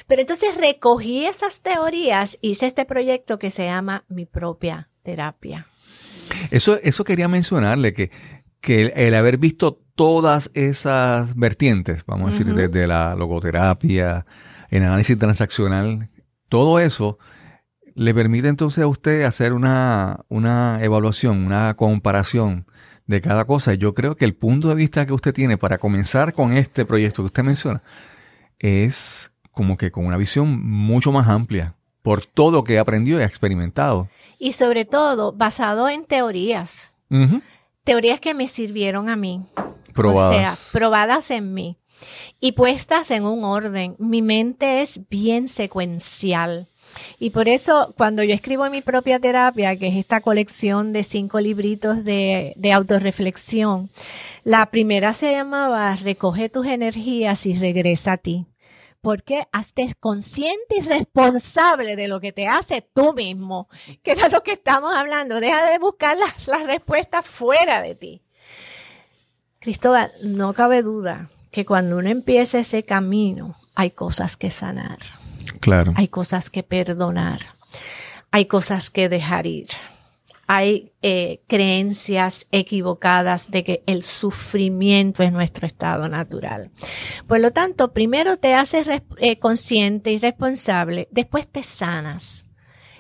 Pero 0.08 0.20
entonces 0.20 0.58
recogí 0.58 1.26
esas 1.26 1.62
teorías, 1.62 2.38
hice 2.42 2.68
este 2.68 2.84
proyecto 2.84 3.40
que 3.40 3.52
se 3.52 3.68
llama 3.68 4.04
Mi 4.10 4.26
propia 4.26 4.90
terapia. 5.02 5.68
Eso, 6.52 6.78
eso 6.84 7.06
quería 7.06 7.30
mencionarle 7.30 7.94
que 7.94 8.12
que 8.67 8.91
el, 8.97 9.15
haber 9.15 9.38
visto 9.38 9.79
todas 9.95 10.51
esas 10.53 11.33
vertientes, 11.38 12.03
vamos 12.05 12.27
a 12.27 12.31
decir, 12.31 12.53
desde 12.53 12.86
la 12.86 13.15
logoterapia, 13.15 14.25
el 14.69 14.83
análisis 14.83 15.17
transaccional, 15.17 16.09
todo 16.50 16.81
eso 16.81 17.17
le 17.95 18.13
permite 18.13 18.50
entonces 18.50 18.83
a 18.83 18.88
usted 18.88 19.24
hacer 19.24 19.53
una, 19.53 20.25
una 20.27 20.79
evaluación, 20.81 21.45
una 21.45 21.75
comparación 21.75 22.65
de 23.05 23.21
cada 23.21 23.45
cosa. 23.45 23.74
Yo 23.74 23.93
creo 23.93 24.17
que 24.17 24.25
el 24.25 24.36
punto 24.36 24.67
de 24.67 24.75
vista 24.75 25.05
que 25.05 25.13
usted 25.13 25.33
tiene 25.33 25.57
para 25.57 25.77
comenzar 25.77 26.33
con 26.33 26.51
este 26.51 26.83
proyecto 26.83 27.21
que 27.21 27.27
usted 27.27 27.43
menciona 27.43 27.81
es 28.59 29.31
como 29.53 29.77
que 29.77 29.91
con 29.91 30.05
una 30.05 30.17
visión 30.17 30.62
mucho 30.62 31.13
más 31.13 31.29
amplia 31.29 31.75
por 32.01 32.25
todo 32.25 32.51
lo 32.51 32.63
que 32.65 32.79
ha 32.79 32.81
aprendido 32.81 33.21
y 33.21 33.24
ha 33.24 33.27
experimentado. 33.27 34.09
Y 34.38 34.51
sobre 34.51 34.83
todo 34.83 35.31
basado 35.31 35.88
en 35.88 36.03
teorías 36.03 36.91
teorías 37.88 38.20
que 38.20 38.34
me 38.34 38.50
sirvieron 38.50 39.08
a 39.08 39.15
mí. 39.15 39.46
Probadas. 39.94 40.29
O 40.29 40.39
sea, 40.39 40.58
probadas 40.74 41.32
en 41.32 41.53
mí 41.53 41.77
y 42.41 42.51
puestas 42.51 43.10
en 43.12 43.24
un 43.25 43.46
orden. 43.46 43.96
Mi 43.98 44.22
mente 44.22 44.82
es 44.82 45.08
bien 45.10 45.48
secuencial. 45.48 46.67
Y 47.17 47.29
por 47.29 47.48
eso, 47.48 47.94
cuando 47.98 48.24
yo 48.24 48.34
escribo 48.34 48.70
mi 48.70 48.82
propia 48.82 49.20
terapia, 49.20 49.77
que 49.77 49.88
es 49.88 49.96
esta 49.96 50.20
colección 50.20 50.91
de 50.94 51.03
cinco 51.03 51.39
libritos 51.39 52.03
de, 52.03 52.53
de 52.58 52.72
autorreflexión, 52.74 53.89
la 54.44 54.65
primera 54.67 55.13
se 55.13 55.32
llamaba 55.32 55.96
Recoge 55.96 56.50
tus 56.50 56.67
energías 56.67 57.46
y 57.46 57.53
regresa 57.53 58.13
a 58.13 58.17
ti 58.17 58.46
porque 59.08 59.48
estés 59.58 59.96
consciente 59.96 60.80
y 60.80 60.82
responsable 60.82 61.96
de 61.96 62.10
lo 62.10 62.20
que 62.20 62.34
te 62.34 62.46
hace 62.46 62.82
tú 62.82 63.14
mismo, 63.14 63.70
que 64.04 64.12
es 64.12 64.32
lo 64.34 64.44
que 64.44 64.52
estamos 64.52 64.94
hablando. 64.94 65.40
Deja 65.40 65.64
de 65.64 65.80
buscar 65.80 66.18
las, 66.18 66.68
respuestas 66.68 67.26
fuera 67.26 67.82
de 67.82 67.96
ti. 67.96 68.22
Cristóbal, 69.60 70.12
no 70.24 70.54
cabe 70.54 70.82
duda 70.82 71.30
que 71.52 71.66
cuando 71.66 71.96
uno 71.96 72.10
empieza 72.10 72.60
ese 72.60 72.84
camino, 72.84 73.56
hay 73.76 73.92
cosas 73.92 74.36
que 74.36 74.52
sanar. 74.52 74.98
Claro. 75.62 75.94
Hay 75.96 76.10
cosas 76.10 76.50
que 76.50 76.64
perdonar. 76.64 77.40
Hay 78.32 78.48
cosas 78.48 78.90
que 78.90 79.08
dejar 79.08 79.48
ir. 79.48 79.70
Hay 80.48 80.94
eh, 81.01 81.42
creencias 81.48 82.48
equivocadas 82.51 83.51
de 83.51 83.63
que 83.63 83.84
el 83.86 84.01
sufrimiento 84.01 85.22
es 85.22 85.32
nuestro 85.32 85.68
estado 85.68 86.08
natural. 86.08 86.72
Por 87.27 87.42
lo 87.42 87.51
tanto, 87.51 87.92
primero 87.94 88.38
te 88.38 88.56
haces 88.56 88.88
eh, 89.18 89.39
consciente 89.39 90.12
y 90.12 90.20
responsable, 90.20 91.10
después 91.12 91.48
te 91.48 91.63
sanas. 91.63 92.46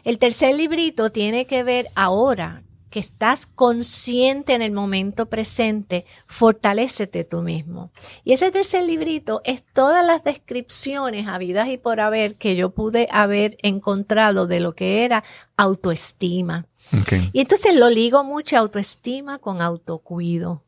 El 0.03 0.19
tercer 0.19 0.55
librito 0.55 1.09
tiene 1.11 1.47
que 1.47 1.63
ver 1.63 1.89
ahora 1.95 2.63
que 2.89 2.99
estás 2.99 3.45
consciente 3.45 4.53
en 4.53 4.61
el 4.61 4.71
momento 4.71 5.27
presente, 5.27 6.05
fortalécete 6.25 7.23
tú 7.23 7.41
mismo. 7.41 7.91
Y 8.23 8.33
ese 8.33 8.51
tercer 8.51 8.83
librito 8.83 9.41
es 9.43 9.63
todas 9.73 10.05
las 10.05 10.23
descripciones 10.23 11.27
habidas 11.27 11.67
y 11.67 11.77
por 11.77 11.99
haber 11.99 12.35
que 12.35 12.55
yo 12.55 12.69
pude 12.69 13.07
haber 13.11 13.57
encontrado 13.61 14.47
de 14.47 14.59
lo 14.61 14.73
que 14.73 15.03
era 15.03 15.23
autoestima. 15.57 16.67
Y 17.33 17.41
entonces 17.41 17.75
lo 17.75 17.89
ligo 17.89 18.23
mucho 18.23 18.57
autoestima 18.57 19.39
con 19.39 19.61
autocuido. 19.61 20.63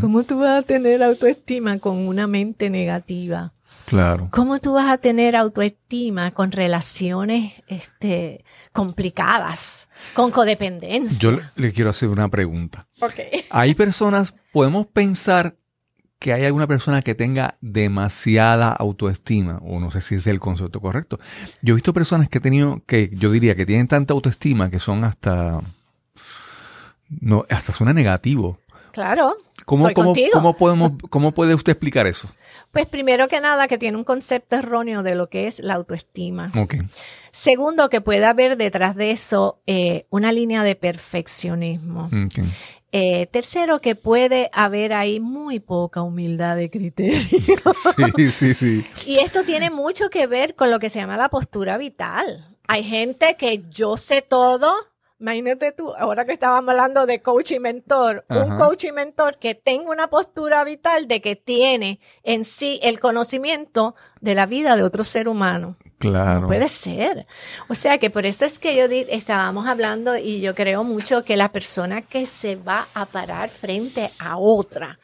¿Cómo 0.00 0.24
tú 0.24 0.40
vas 0.40 0.58
a 0.58 0.62
tener 0.62 1.02
autoestima 1.02 1.78
con 1.78 2.08
una 2.08 2.26
mente 2.26 2.68
negativa? 2.68 3.52
Claro. 3.86 4.28
¿Cómo 4.30 4.60
tú 4.60 4.72
vas 4.72 4.90
a 4.90 4.98
tener 4.98 5.36
autoestima 5.36 6.30
con 6.32 6.50
relaciones 6.50 7.52
este, 7.68 8.44
complicadas, 8.72 9.88
con 10.14 10.30
codependencia? 10.30 11.18
Yo 11.20 11.38
le, 11.54 11.72
quiero 11.72 11.90
hacer 11.90 12.08
una 12.08 12.28
pregunta. 12.28 12.88
Okay. 13.00 13.44
Hay 13.50 13.74
personas, 13.74 14.34
podemos 14.52 14.86
pensar 14.86 15.56
que 16.22 16.32
hay 16.32 16.44
alguna 16.44 16.68
persona 16.68 17.02
que 17.02 17.16
tenga 17.16 17.56
demasiada 17.60 18.68
autoestima, 18.68 19.58
o 19.64 19.80
no 19.80 19.90
sé 19.90 20.00
si 20.00 20.14
es 20.14 20.26
el 20.28 20.38
concepto 20.38 20.80
correcto. 20.80 21.18
Yo 21.62 21.72
he 21.72 21.74
visto 21.74 21.92
personas 21.92 22.28
que 22.28 22.38
he 22.38 22.40
tenido, 22.40 22.80
que 22.86 23.10
yo 23.12 23.32
diría 23.32 23.56
que 23.56 23.66
tienen 23.66 23.88
tanta 23.88 24.14
autoestima 24.14 24.70
que 24.70 24.78
son 24.78 25.02
hasta, 25.02 25.60
no, 27.20 27.44
hasta 27.50 27.72
suena 27.72 27.92
negativo. 27.92 28.60
Claro. 28.92 29.36
¿Cómo, 29.64 29.92
cómo, 29.92 30.14
cómo, 30.32 30.56
podemos, 30.56 30.92
¿Cómo 31.10 31.32
puede 31.32 31.56
usted 31.56 31.72
explicar 31.72 32.06
eso? 32.06 32.28
Pues 32.70 32.86
primero 32.86 33.26
que 33.26 33.40
nada, 33.40 33.66
que 33.66 33.76
tiene 33.76 33.96
un 33.96 34.04
concepto 34.04 34.54
erróneo 34.54 35.02
de 35.02 35.16
lo 35.16 35.28
que 35.28 35.48
es 35.48 35.58
la 35.58 35.74
autoestima. 35.74 36.52
Okay. 36.56 36.82
Segundo, 37.32 37.88
que 37.88 38.00
puede 38.00 38.24
haber 38.26 38.56
detrás 38.56 38.94
de 38.94 39.10
eso 39.10 39.60
eh, 39.66 40.06
una 40.10 40.30
línea 40.30 40.62
de 40.62 40.76
perfeccionismo. 40.76 42.06
Okay. 42.06 42.44
Eh, 42.94 43.26
tercero, 43.32 43.78
que 43.78 43.94
puede 43.94 44.50
haber 44.52 44.92
ahí 44.92 45.18
muy 45.18 45.60
poca 45.60 46.02
humildad 46.02 46.56
de 46.56 46.70
criterio. 46.70 47.18
Sí, 48.16 48.30
sí, 48.30 48.54
sí. 48.54 48.86
Y 49.06 49.18
esto 49.18 49.44
tiene 49.44 49.70
mucho 49.70 50.10
que 50.10 50.26
ver 50.26 50.54
con 50.54 50.70
lo 50.70 50.78
que 50.78 50.90
se 50.90 50.98
llama 50.98 51.16
la 51.16 51.30
postura 51.30 51.78
vital. 51.78 52.54
Hay 52.68 52.84
gente 52.84 53.36
que 53.38 53.64
yo 53.70 53.96
sé 53.96 54.20
todo. 54.20 54.74
Imagínate 55.22 55.70
tú, 55.70 55.94
ahora 55.96 56.24
que 56.24 56.32
estábamos 56.32 56.68
hablando 56.68 57.06
de 57.06 57.22
coach 57.22 57.52
y 57.52 57.60
mentor, 57.60 58.24
un 58.28 58.56
coach 58.56 58.82
y 58.82 58.90
mentor 58.90 59.38
que 59.38 59.54
tenga 59.54 59.88
una 59.88 60.08
postura 60.08 60.64
vital 60.64 61.06
de 61.06 61.20
que 61.20 61.36
tiene 61.36 62.00
en 62.24 62.44
sí 62.44 62.80
el 62.82 62.98
conocimiento 62.98 63.94
de 64.20 64.34
la 64.34 64.46
vida 64.46 64.74
de 64.74 64.82
otro 64.82 65.04
ser 65.04 65.28
humano. 65.28 65.76
Claro. 66.00 66.48
puede 66.48 66.66
ser. 66.66 67.28
O 67.68 67.76
sea 67.76 67.98
que 67.98 68.10
por 68.10 68.26
eso 68.26 68.44
es 68.44 68.58
que 68.58 68.74
yo 68.74 68.86
estábamos 68.90 69.68
hablando 69.68 70.16
y 70.16 70.40
yo 70.40 70.56
creo 70.56 70.82
mucho 70.82 71.22
que 71.22 71.36
la 71.36 71.52
persona 71.52 72.02
que 72.02 72.26
se 72.26 72.56
va 72.56 72.88
a 72.92 73.06
parar 73.06 73.48
frente 73.48 74.10
a 74.18 74.38
otra, 74.38 74.98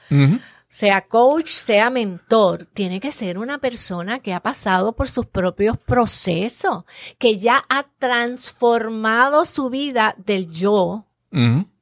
sea 0.78 1.00
coach, 1.00 1.48
sea 1.48 1.90
mentor, 1.90 2.68
tiene 2.72 3.00
que 3.00 3.10
ser 3.10 3.36
una 3.36 3.58
persona 3.58 4.20
que 4.20 4.32
ha 4.32 4.38
pasado 4.38 4.92
por 4.92 5.08
sus 5.08 5.26
propios 5.26 5.76
procesos, 5.76 6.84
que 7.18 7.36
ya 7.36 7.64
ha 7.68 7.88
transformado 7.98 9.44
su 9.44 9.70
vida 9.70 10.14
del 10.18 10.48
yo 10.52 11.08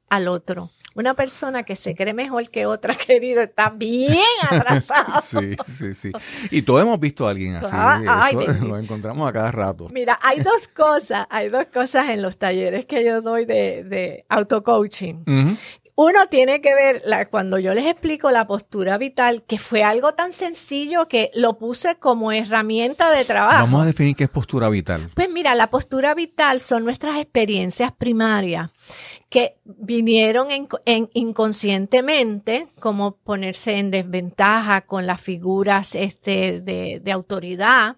al 0.09 0.27
otro. 0.27 0.71
Una 0.95 1.13
persona 1.13 1.61
que 1.61 1.75
se 1.75 1.93
cree 1.93 2.15
mejor 2.15 2.49
que 2.49 2.65
otra, 2.65 2.95
querido, 3.07 3.43
está 3.43 3.69
bien 3.69 4.17
atrasado. 4.49 5.21
sí, 5.23 5.55
sí, 5.67 5.93
sí. 5.93 6.11
Y 6.49 6.63
todos 6.63 6.81
hemos 6.81 6.99
visto 6.99 7.27
a 7.27 7.29
alguien 7.29 7.57
así. 7.57 8.35
lo 8.61 8.79
encontramos 8.79 9.29
a 9.29 9.31
cada 9.31 9.51
rato. 9.51 9.89
Mira, 9.89 10.17
hay 10.23 10.39
dos 10.39 10.67
cosas, 10.67 11.27
hay 11.29 11.49
dos 11.49 11.65
cosas 11.71 12.09
en 12.09 12.23
los 12.23 12.37
talleres 12.37 12.87
que 12.87 13.05
yo 13.05 13.21
doy 13.21 13.45
de, 13.45 13.83
de 13.83 14.25
auto-coaching. 14.27 15.23
Uno 15.99 16.27
tiene 16.29 16.61
que 16.61 16.75
ver, 16.75 17.01
cuando 17.31 17.57
yo 17.57 17.73
les 17.73 17.87
explico 17.87 18.29
la 18.29 18.45
postura 18.45 18.99
vital, 18.99 19.41
que 19.47 19.57
fue 19.57 19.83
algo 19.83 20.13
tan 20.13 20.31
sencillo 20.31 21.07
que 21.07 21.31
lo 21.33 21.57
puse 21.57 21.95
como 21.95 22.31
herramienta 22.31 23.09
de 23.09 23.25
trabajo. 23.25 23.63
Vamos 23.63 23.81
a 23.81 23.85
definir 23.85 24.15
qué 24.15 24.25
es 24.25 24.29
postura 24.29 24.69
vital. 24.69 25.09
Pues 25.15 25.27
mira, 25.27 25.55
la 25.55 25.71
postura 25.71 26.13
vital 26.13 26.59
son 26.59 26.85
nuestras 26.85 27.17
experiencias 27.17 27.91
primarias 27.91 28.69
que 29.29 29.57
vinieron 29.65 30.47
en, 30.51 31.09
inconscientemente, 31.13 32.69
como 32.79 33.17
ponerse 33.17 33.73
en 33.73 33.91
desventaja 33.91 34.81
con 34.81 35.05
las 35.05 35.21
figuras 35.21 35.95
este, 35.95 36.61
de, 36.61 37.11
autoridad, 37.11 37.97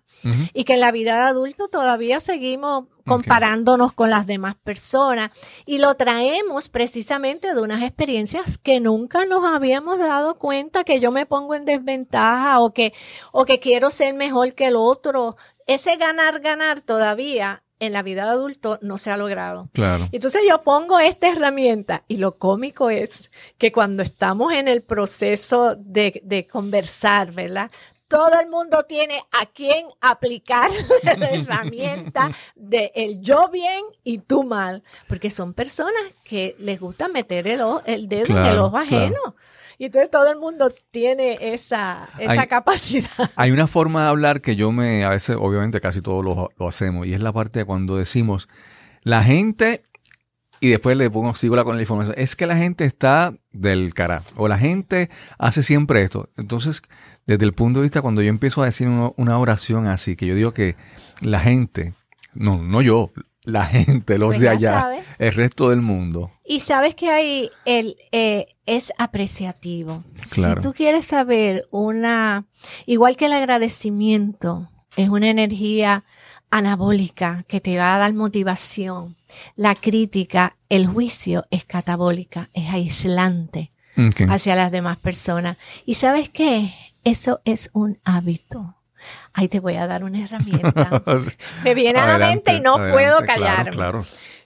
y 0.53 0.65
que 0.65 0.73
en 0.73 0.79
la 0.81 0.91
vida 0.91 1.15
de 1.15 1.21
adulto 1.29 1.69
todavía 1.69 2.19
seguimos 2.19 2.87
comparándonos 3.05 3.93
con 3.93 4.09
las 4.09 4.25
demás 4.25 4.55
personas. 4.55 5.31
Y 5.65 5.77
lo 5.77 5.95
traemos 5.95 6.67
precisamente 6.67 7.53
de 7.53 7.61
unas 7.61 7.83
experiencias 7.83 8.57
que 8.57 8.79
nunca 8.79 9.25
nos 9.25 9.45
habíamos 9.45 9.97
dado 9.97 10.37
cuenta 10.37 10.83
que 10.83 10.99
yo 10.99 11.11
me 11.11 11.25
pongo 11.25 11.55
en 11.55 11.63
desventaja 11.63 12.59
o 12.59 12.73
que, 12.73 12.93
o 13.31 13.45
que 13.45 13.59
quiero 13.59 13.91
ser 13.91 14.13
mejor 14.13 14.53
que 14.53 14.67
el 14.67 14.75
otro. 14.75 15.37
Ese 15.67 15.95
ganar, 15.95 16.41
ganar 16.41 16.81
todavía 16.81 17.63
en 17.79 17.93
la 17.93 18.03
vida 18.03 18.25
de 18.25 18.31
adulto 18.31 18.77
no 18.81 18.97
se 18.97 19.11
ha 19.11 19.17
logrado. 19.17 19.69
Claro. 19.73 20.09
Entonces 20.11 20.41
yo 20.47 20.61
pongo 20.63 20.99
esta 20.99 21.29
herramienta 21.29 22.03
y 22.07 22.17
lo 22.17 22.37
cómico 22.37 22.89
es 22.89 23.31
que 23.57 23.71
cuando 23.71 24.03
estamos 24.03 24.53
en 24.53 24.67
el 24.67 24.81
proceso 24.81 25.75
de, 25.75 26.21
de 26.23 26.47
conversar, 26.47 27.31
¿verdad? 27.31 27.71
Todo 28.07 28.39
el 28.39 28.49
mundo 28.49 28.83
tiene 28.83 29.21
a 29.31 29.45
quién 29.45 29.85
aplicar 30.01 30.69
la 31.03 31.29
herramienta 31.29 32.31
de 32.55 32.91
el 32.95 33.21
yo 33.21 33.49
bien 33.49 33.83
y 34.03 34.17
tú 34.17 34.43
mal, 34.43 34.83
porque 35.07 35.29
son 35.29 35.53
personas 35.53 36.01
que 36.23 36.55
les 36.59 36.79
gusta 36.79 37.07
meter 37.07 37.47
el, 37.47 37.61
el 37.85 38.09
dedo 38.09 38.37
en 38.37 38.45
el 38.45 38.59
ojo 38.59 38.77
ajeno. 38.77 39.35
Y 39.79 39.85
entonces 39.85 40.11
todo 40.11 40.29
el 40.29 40.37
mundo 40.37 40.71
tiene 40.91 41.37
esa, 41.53 42.09
esa 42.19 42.45
capacidad. 42.47 43.09
Hay 43.35 43.51
una 43.51 43.65
forma 43.65 44.03
de 44.03 44.09
hablar 44.09 44.41
que 44.41 44.55
yo 44.55 44.71
me, 44.71 45.05
a 45.05 45.09
veces, 45.09 45.37
obviamente 45.39 45.79
casi 45.81 46.01
todos 46.01 46.23
lo, 46.23 46.51
lo 46.59 46.67
hacemos, 46.67 47.07
y 47.07 47.13
es 47.13 47.21
la 47.21 47.31
parte 47.31 47.59
de 47.59 47.65
cuando 47.65 47.95
decimos, 47.95 48.49
la 49.03 49.23
gente 49.23 49.83
y 50.59 50.69
después 50.69 50.97
le 50.97 51.09
pongo 51.09 51.33
sigo 51.35 51.63
con 51.63 51.75
la 51.75 51.81
información. 51.81 52.13
Es 52.17 52.35
que 52.35 52.45
la 52.45 52.57
gente 52.57 52.85
está 52.85 53.33
del 53.51 53.93
carajo. 53.93 54.25
O 54.35 54.47
la 54.47 54.57
gente 54.57 55.09
hace 55.37 55.63
siempre 55.63 56.03
esto. 56.03 56.29
Entonces, 56.35 56.81
desde 57.25 57.45
el 57.45 57.53
punto 57.53 57.79
de 57.79 57.83
vista, 57.83 58.01
cuando 58.01 58.21
yo 58.21 58.29
empiezo 58.29 58.61
a 58.61 58.65
decir 58.65 58.87
una 58.87 59.39
oración 59.39 59.87
así, 59.87 60.15
que 60.15 60.25
yo 60.25 60.35
digo 60.35 60.53
que 60.53 60.75
la 61.21 61.39
gente, 61.39 61.93
no, 62.33 62.61
no 62.61 62.81
yo, 62.81 63.11
la 63.49 63.65
gente, 63.65 64.17
los 64.17 64.29
pues 64.29 64.39
de 64.39 64.49
allá, 64.49 64.91
el 65.17 65.33
resto 65.33 65.69
del 65.69 65.81
mundo. 65.81 66.31
Y 66.45 66.61
sabes 66.61 66.95
que 66.95 67.09
ahí 67.09 67.49
el, 67.65 67.97
eh, 68.11 68.55
es 68.65 68.93
apreciativo. 68.97 70.03
Si 70.31 70.43
tú 70.61 70.73
quieres 70.73 71.05
saber 71.05 71.67
una, 71.71 72.45
igual 72.85 73.17
que 73.17 73.25
el 73.25 73.33
agradecimiento, 73.33 74.69
es 74.95 75.09
una 75.09 75.29
energía 75.29 76.03
anabólica 76.49 77.45
que 77.47 77.61
te 77.61 77.77
va 77.77 77.95
a 77.95 77.99
dar 77.99 78.13
motivación. 78.13 79.15
La 79.55 79.75
crítica, 79.75 80.57
el 80.69 80.87
juicio 80.87 81.45
es 81.51 81.65
catabólica, 81.65 82.49
es 82.53 82.69
aislante 82.69 83.69
hacia 84.29 84.55
las 84.55 84.71
demás 84.71 84.97
personas. 84.97 85.57
¿Y 85.85 85.95
sabes 85.95 86.29
qué? 86.29 86.73
Eso 87.03 87.41
es 87.43 87.69
un 87.73 87.99
hábito 88.03 88.78
ahí 89.33 89.47
te 89.47 89.59
voy 89.59 89.75
a 89.75 89.87
dar 89.87 90.03
una 90.03 90.23
herramienta. 90.23 91.03
Me 91.63 91.73
viene 91.73 91.99
a 91.99 92.05
la 92.05 92.17
mente 92.17 92.53
y 92.53 92.59
no 92.59 92.75
puedo 92.75 93.19
callarme. 93.25 93.71
Claro, 93.71 94.05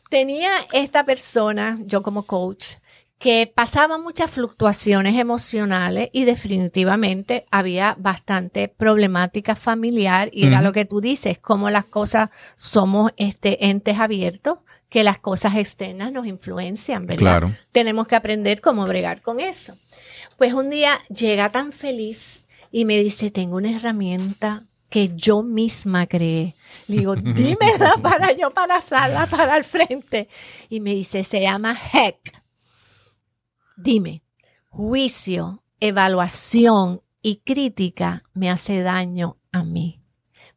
Tenía 0.10 0.52
esta 0.72 1.06
persona, 1.06 1.80
yo 1.86 2.04
como 2.04 2.28
coach, 2.28 2.76
que 3.24 3.50
pasaba 3.54 3.98
muchas 3.98 4.32
fluctuaciones 4.32 5.16
emocionales 5.16 6.10
y 6.12 6.26
definitivamente 6.26 7.46
había 7.52 7.96
bastante 7.98 8.68
problemática 8.68 9.56
familiar 9.56 10.30
y 10.34 10.46
era 10.46 10.62
lo 10.62 10.74
que 10.74 10.84
tú 10.84 11.00
dices, 11.00 11.38
como 11.38 11.70
las 11.70 11.86
cosas 11.86 12.32
somos 12.58 13.14
este 13.16 13.68
entes 13.68 13.98
abiertos, 13.98 14.58
que 14.90 15.06
las 15.06 15.20
cosas 15.20 15.56
externas 15.56 16.12
nos 16.12 16.28
influencian, 16.28 17.08
¿verdad? 17.08 17.20
Claro. 17.20 17.52
Tenemos 17.72 18.08
que 18.08 18.18
aprender 18.18 18.60
cómo 18.60 18.86
bregar 18.86 19.22
con 19.22 19.40
eso. 19.40 19.78
Pues 20.38 20.54
un 20.54 20.70
día 20.70 21.00
llega 21.08 21.50
tan 21.50 21.72
feliz 21.72 22.44
y 22.72 22.84
me 22.84 23.00
dice, 23.00 23.32
tengo 23.32 23.56
una 23.56 23.72
herramienta 23.72 24.66
que 24.94 25.10
yo 25.16 25.42
misma 25.42 26.06
creé. 26.06 26.54
Le 26.88 26.98
digo, 26.98 27.16
dímela 27.16 27.98
para 28.00 28.32
yo 28.32 28.52
pasarla 28.52 29.26
para 29.26 29.58
el 29.58 29.64
frente. 29.64 30.30
Y 30.70 30.82
me 30.82 30.92
dice, 30.92 31.24
se 31.24 31.42
llama 31.42 31.76
HEC. 31.92 32.44
Dime, 33.76 34.22
juicio, 34.70 35.64
evaluación 35.80 37.02
y 37.24 37.38
crítica 37.38 38.22
me 38.36 38.52
hace 38.52 38.84
daño 38.84 39.38
a 39.52 39.64
mí. 39.64 40.00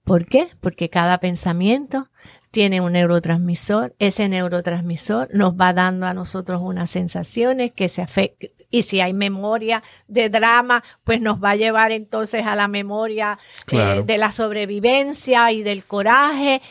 ¿Por 0.05 0.27
qué? 0.27 0.51
Porque 0.61 0.91
cada 0.91 1.17
pensamiento 1.19 2.11
tiene 2.51 2.83
un 2.83 2.93
neurotransmisor, 2.93 3.97
ese 3.99 4.29
neurotransmisor 4.29 5.31
nos 5.33 5.55
va 5.55 5.73
dando 5.73 6.05
a 6.05 6.13
nosotros 6.13 6.61
unas 6.63 6.91
sensaciones 6.91 7.73
que 7.73 7.89
se 7.89 8.03
afectan, 8.03 8.51
y 8.71 8.83
si 8.83 9.01
hay 9.01 9.13
memoria 9.13 9.83
de 10.09 10.29
drama, 10.29 10.83
pues 11.05 11.21
nos 11.21 11.43
va 11.43 11.51
a 11.51 11.57
llevar 11.57 11.93
entonces 11.93 12.47
a 12.47 12.55
la 12.57 12.69
memoria 12.69 13.39
eh, 13.71 14.03
de 14.05 14.19
la 14.19 14.33
sobrevivencia 14.33 15.53
y 15.53 15.63
del 15.63 15.85
coraje, 15.85 16.63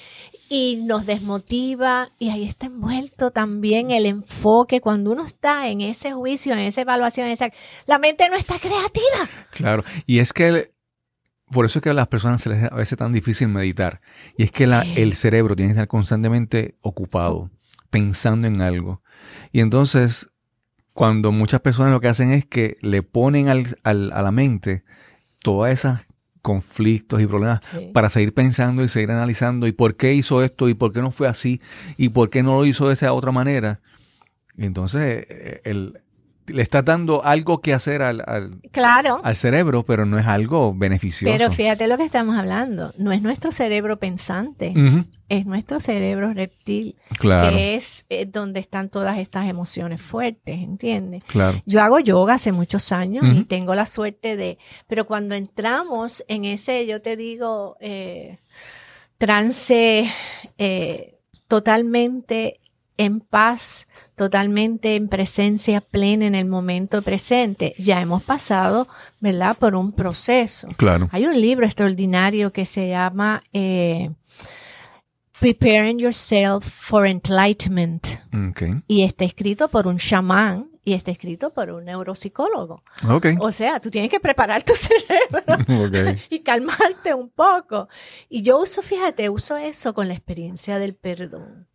y 0.47 0.81
nos 0.83 1.05
desmotiva, 1.05 2.11
y 2.19 2.29
ahí 2.29 2.45
está 2.45 2.67
envuelto 2.67 3.31
también 3.31 3.89
el 3.91 4.05
enfoque, 4.05 4.79
cuando 4.79 5.11
uno 5.11 5.25
está 5.25 5.67
en 5.67 5.81
ese 5.81 6.11
juicio, 6.11 6.53
en 6.53 6.59
esa 6.59 6.81
evaluación, 6.81 7.27
esa, 7.27 7.49
la 7.87 7.97
mente 7.97 8.29
no 8.29 8.35
está 8.35 8.59
creativa. 8.59 9.29
Claro, 9.51 9.83
y 10.05 10.19
es 10.19 10.33
que 10.33 10.71
por 11.51 11.65
eso 11.65 11.79
es 11.79 11.83
que 11.83 11.89
a 11.89 11.93
las 11.93 12.07
personas 12.07 12.41
se 12.41 12.49
les 12.49 12.63
a 12.63 12.75
veces 12.75 12.97
tan 12.97 13.13
difícil 13.13 13.47
meditar. 13.47 14.01
Y 14.37 14.43
es 14.43 14.51
que 14.51 14.63
el 14.63 15.15
cerebro 15.15 15.55
tiene 15.55 15.69
que 15.69 15.73
estar 15.73 15.87
constantemente 15.87 16.75
ocupado, 16.81 17.51
pensando 17.89 18.47
en 18.47 18.61
algo. 18.61 19.03
Y 19.51 19.59
entonces, 19.59 20.27
cuando 20.95 21.33
muchas 21.33 21.59
personas 21.59 21.91
lo 21.91 21.99
que 21.99 22.07
hacen 22.07 22.31
es 22.31 22.45
que 22.45 22.77
le 22.79 23.03
ponen 23.03 23.49
al, 23.49 23.75
a 23.83 23.93
la 23.93 24.31
mente 24.31 24.85
todas 25.39 25.73
esas 25.73 26.07
conflictos 26.41 27.21
y 27.21 27.27
problemas 27.27 27.59
para 27.93 28.09
seguir 28.09 28.33
pensando 28.33 28.81
y 28.81 28.87
seguir 28.87 29.11
analizando 29.11 29.67
y 29.67 29.73
por 29.73 29.97
qué 29.97 30.13
hizo 30.13 30.41
esto 30.41 30.69
y 30.69 30.73
por 30.73 30.93
qué 30.93 31.01
no 31.01 31.11
fue 31.11 31.27
así 31.27 31.59
y 31.97 32.09
por 32.09 32.29
qué 32.29 32.43
no 32.43 32.53
lo 32.53 32.65
hizo 32.65 32.87
de 32.87 32.93
esa 32.93 33.11
otra 33.11 33.33
manera. 33.33 33.81
Entonces 34.55 35.25
eh, 35.29 35.61
el, 35.65 35.99
le 36.47 36.61
estás 36.61 36.85
dando 36.85 37.23
algo 37.23 37.61
que 37.61 37.73
hacer 37.73 38.01
al, 38.01 38.23
claro. 38.71 39.19
al 39.23 39.35
cerebro, 39.35 39.83
pero 39.83 40.05
no 40.05 40.19
es 40.19 40.27
algo 40.27 40.73
beneficioso. 40.73 41.35
Pero 41.35 41.51
fíjate 41.51 41.87
lo 41.87 41.97
que 41.97 42.05
estamos 42.05 42.37
hablando. 42.37 42.93
No 42.97 43.11
es 43.11 43.21
nuestro 43.21 43.51
cerebro 43.51 43.97
pensante, 43.97 44.73
es 45.29 45.45
nuestro 45.45 45.79
cerebro 45.79 46.33
reptil, 46.33 46.95
que 47.19 47.75
es 47.75 48.05
eh, 48.09 48.25
donde 48.25 48.59
están 48.59 48.89
todas 48.89 49.17
estas 49.17 49.47
emociones 49.47 50.01
fuertes, 50.01 50.55
¿entiendes? 50.59 51.23
Claro. 51.25 51.61
Yo 51.65 51.81
hago 51.81 51.99
yoga 51.99 52.35
hace 52.35 52.51
muchos 52.51 52.91
años 52.91 53.25
y 53.33 53.43
tengo 53.45 53.73
la 53.75 53.85
suerte 53.85 54.35
de, 54.35 54.57
pero 54.87 55.05
cuando 55.05 55.35
entramos 55.35 56.23
en 56.27 56.45
ese, 56.45 56.85
yo 56.85 57.01
te 57.01 57.15
digo, 57.15 57.77
eh, 57.79 58.37
trance 59.17 60.09
eh, 60.57 61.17
totalmente 61.47 62.59
en 62.97 63.19
paz, 63.19 63.87
totalmente 64.15 64.95
en 64.95 65.07
presencia 65.07 65.81
plena 65.81 66.25
en 66.25 66.35
el 66.35 66.45
momento 66.45 67.01
presente. 67.01 67.75
Ya 67.77 68.01
hemos 68.01 68.23
pasado, 68.23 68.87
¿verdad?, 69.19 69.57
por 69.57 69.75
un 69.75 69.91
proceso. 69.91 70.67
Claro. 70.77 71.09
Hay 71.11 71.25
un 71.25 71.39
libro 71.39 71.65
extraordinario 71.65 72.51
que 72.51 72.65
se 72.65 72.89
llama 72.89 73.43
eh, 73.51 74.11
Preparing 75.39 75.99
Yourself 75.99 76.65
for 76.65 77.05
Enlightenment. 77.05 78.07
Okay. 78.51 78.81
Y 78.87 79.03
está 79.03 79.25
escrito 79.25 79.67
por 79.67 79.85
un 79.85 79.97
chamán 79.97 80.69
y 80.85 80.93
está 80.93 81.11
escrito 81.11 81.51
por 81.51 81.71
un 81.71 81.85
neuropsicólogo. 81.85 82.83
Okay. 83.09 83.35
O 83.39 83.51
sea, 83.51 83.79
tú 83.79 83.89
tienes 83.89 84.09
que 84.09 84.19
preparar 84.19 84.63
tu 84.63 84.73
cerebro 84.75 85.57
y 86.29 86.39
calmarte 86.39 87.13
un 87.13 87.29
poco. 87.29 87.89
Y 88.29 88.43
yo 88.43 88.61
uso, 88.61 88.81
fíjate, 88.81 89.29
uso 89.29 89.57
eso 89.57 89.93
con 89.93 90.07
la 90.07 90.13
experiencia 90.13 90.79
del 90.79 90.95
perdón 90.95 91.67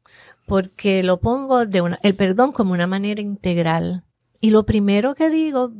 porque 0.50 1.04
lo 1.04 1.20
pongo 1.20 1.64
de 1.64 1.80
una, 1.80 2.00
el 2.02 2.16
perdón 2.16 2.50
como 2.50 2.72
una 2.72 2.88
manera 2.88 3.20
integral. 3.20 4.02
Y 4.40 4.50
lo 4.50 4.66
primero 4.66 5.14
que 5.14 5.30
digo, 5.30 5.70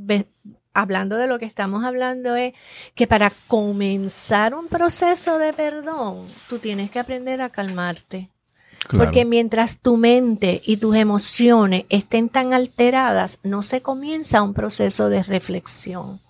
hablando 0.73 1.17
de 1.17 1.27
lo 1.27 1.41
que 1.41 1.45
estamos 1.45 1.83
hablando, 1.83 2.37
es 2.37 2.55
que 2.95 3.09
para 3.09 3.33
comenzar 3.49 4.55
un 4.55 4.69
proceso 4.69 5.39
de 5.39 5.53
perdón, 5.53 6.27
tú 6.49 6.61
tienes 6.61 6.89
que 6.93 7.01
aprender 7.01 7.43
a 7.43 7.51
calmarte. 7.51 8.31
Porque 8.97 9.25
mientras 9.25 9.81
tu 9.81 9.97
mente 9.97 10.63
y 10.65 10.77
tus 10.77 10.95
emociones 10.95 11.85
estén 11.89 12.29
tan 12.29 12.55
alteradas, 12.55 13.41
no 13.43 13.65
se 13.65 13.83
comienza 13.83 14.41
un 14.41 14.55
proceso 14.55 15.09
de 15.09 15.25
reflexión. 15.25 16.21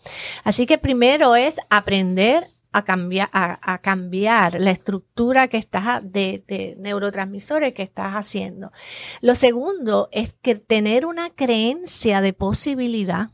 Así 0.45 0.65
que 0.65 0.79
primero 0.79 1.37
es 1.37 1.61
aprender 1.69 2.49
a 2.73 2.85
cambiar, 2.85 3.29
a, 3.33 3.79
cambiar 3.79 4.61
la 4.61 4.71
estructura 4.71 5.49
que 5.49 5.59
estás 5.59 6.03
de, 6.05 6.77
neurotransmisores 6.79 7.75
que 7.75 7.83
estás 7.83 8.15
haciendo. 8.15 8.73
Lo 9.21 9.35
segundo 9.35 10.09
es 10.13 10.35
que 10.41 10.55
tener 10.55 11.07
una 11.07 11.31
creencia 11.31 12.21
de 12.21 12.33
posibilidad. 12.33 13.31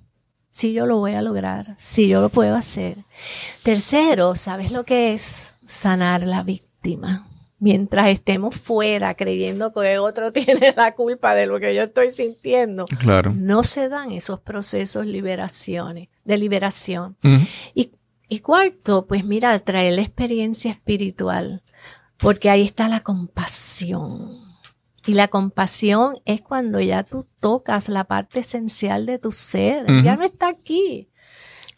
Si 0.51 0.73
yo 0.73 0.87
lo 0.87 0.99
voy 0.99 1.13
a 1.13 1.21
lograr, 1.21 1.77
si 1.79 2.09
yo 2.09 2.21
lo 2.21 2.31
puedo 2.31 2.57
hacer. 2.57 2.97
Tercero, 3.63 4.35
¿sabes 4.37 4.73
lo 4.73 4.85
que 4.85 5.13
es 5.13 5.59
sanar 5.67 6.23
la 6.23 6.43
víctima? 6.43 7.29
Mientras 7.59 8.09
estemos 8.09 8.57
fuera 8.57 9.15
creyendo 9.17 9.75
que 9.75 9.99
otro 9.99 10.33
tiene 10.33 10.73
la 10.75 10.95
culpa 10.95 11.35
de 11.35 11.45
lo 11.45 11.61
que 11.61 11.75
yo 11.75 11.83
estoy 11.83 12.11
sintiendo, 12.11 12.87
claro. 12.87 13.35
no 13.37 13.65
se 13.65 13.91
dan 13.91 14.13
esos 14.13 14.41
procesos 14.41 15.07
liberaciones, 15.07 16.09
de 16.25 16.39
liberación. 16.39 17.17
Y 17.75 17.91
y 18.29 18.41
cuarto, 18.41 19.07
pues 19.07 19.25
mira, 19.25 19.59
traer 19.61 19.95
la 19.95 20.03
experiencia 20.03 20.73
espiritual, 20.73 21.63
porque 22.17 22.51
ahí 22.51 22.63
está 22.63 22.89
la 22.89 23.01
compasión. 23.01 24.45
Y 25.07 25.15
la 25.15 25.29
compasión 25.29 26.19
es 26.25 26.41
cuando 26.41 26.81
ya 26.81 27.05
tú 27.05 27.27
tocas 27.39 27.89
la 27.89 28.05
parte 28.05 28.41
esencial 28.41 29.07
de 29.07 29.19
tu 29.19 29.31
ser, 29.31 29.87
ya 30.03 30.17
no 30.17 30.25
está 30.25 30.49
aquí. 30.49 31.09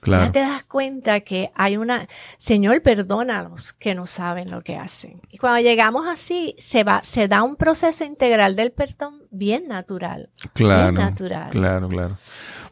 Ya 0.06 0.30
te 0.30 0.38
das 0.38 0.62
cuenta 0.64 1.20
que 1.20 1.50
hay 1.54 1.76
una, 1.76 2.08
Señor, 2.38 2.82
perdónalos 2.82 3.72
que 3.72 3.94
no 3.94 4.06
saben 4.06 4.50
lo 4.50 4.62
que 4.62 4.76
hacen. 4.76 5.20
Y 5.28 5.38
cuando 5.38 5.60
llegamos 5.60 6.06
así, 6.06 6.54
se 6.58 6.84
va, 6.84 7.00
se 7.02 7.26
da 7.26 7.42
un 7.42 7.56
proceso 7.56 8.04
integral 8.04 8.54
del 8.54 8.70
perdón 8.70 9.24
bien 9.30 9.66
natural. 9.66 10.30
Claro. 10.54 10.92
Bien 10.92 10.94
natural. 10.94 11.50
Claro, 11.50 11.88
claro. 11.88 12.16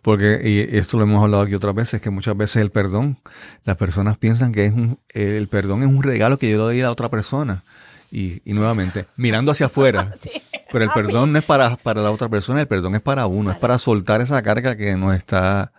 Porque, 0.07 0.40
y 0.45 0.77
esto 0.79 0.99
lo 0.99 1.03
hemos 1.03 1.21
hablado 1.21 1.42
aquí 1.42 1.57
otras 1.57 1.75
veces, 1.75 2.01
que 2.01 2.11
muchas 2.11 2.37
veces 2.37 2.62
el 2.62 2.71
perdón, 2.71 3.19
las 3.64 3.77
personas 3.77 4.16
piensan 4.16 4.53
que 4.53 4.66
es 4.66 4.73
un, 4.73 5.01
el 5.09 5.49
perdón 5.49 5.83
es 5.83 5.88
un 5.88 6.01
regalo 6.01 6.38
que 6.38 6.49
yo 6.49 6.59
le 6.59 6.62
doy 6.62 6.81
a 6.81 6.85
la 6.85 6.92
otra 6.92 7.09
persona. 7.09 7.64
Y, 8.12 8.40
y 8.45 8.53
nuevamente, 8.53 9.07
mirando 9.16 9.51
hacia 9.51 9.66
afuera. 9.66 10.14
Pero 10.71 10.85
el 10.85 10.92
perdón 10.92 11.33
no 11.33 11.40
es 11.40 11.45
para, 11.45 11.75
para 11.75 12.03
la 12.03 12.12
otra 12.12 12.29
persona, 12.29 12.61
el 12.61 12.69
perdón 12.69 12.95
es 12.95 13.03
para 13.03 13.27
uno, 13.27 13.51
es 13.51 13.57
para 13.57 13.79
soltar 13.79 14.21
esa 14.21 14.40
carga 14.42 14.77
que 14.77 14.95
nos 14.95 15.12
está 15.12 15.73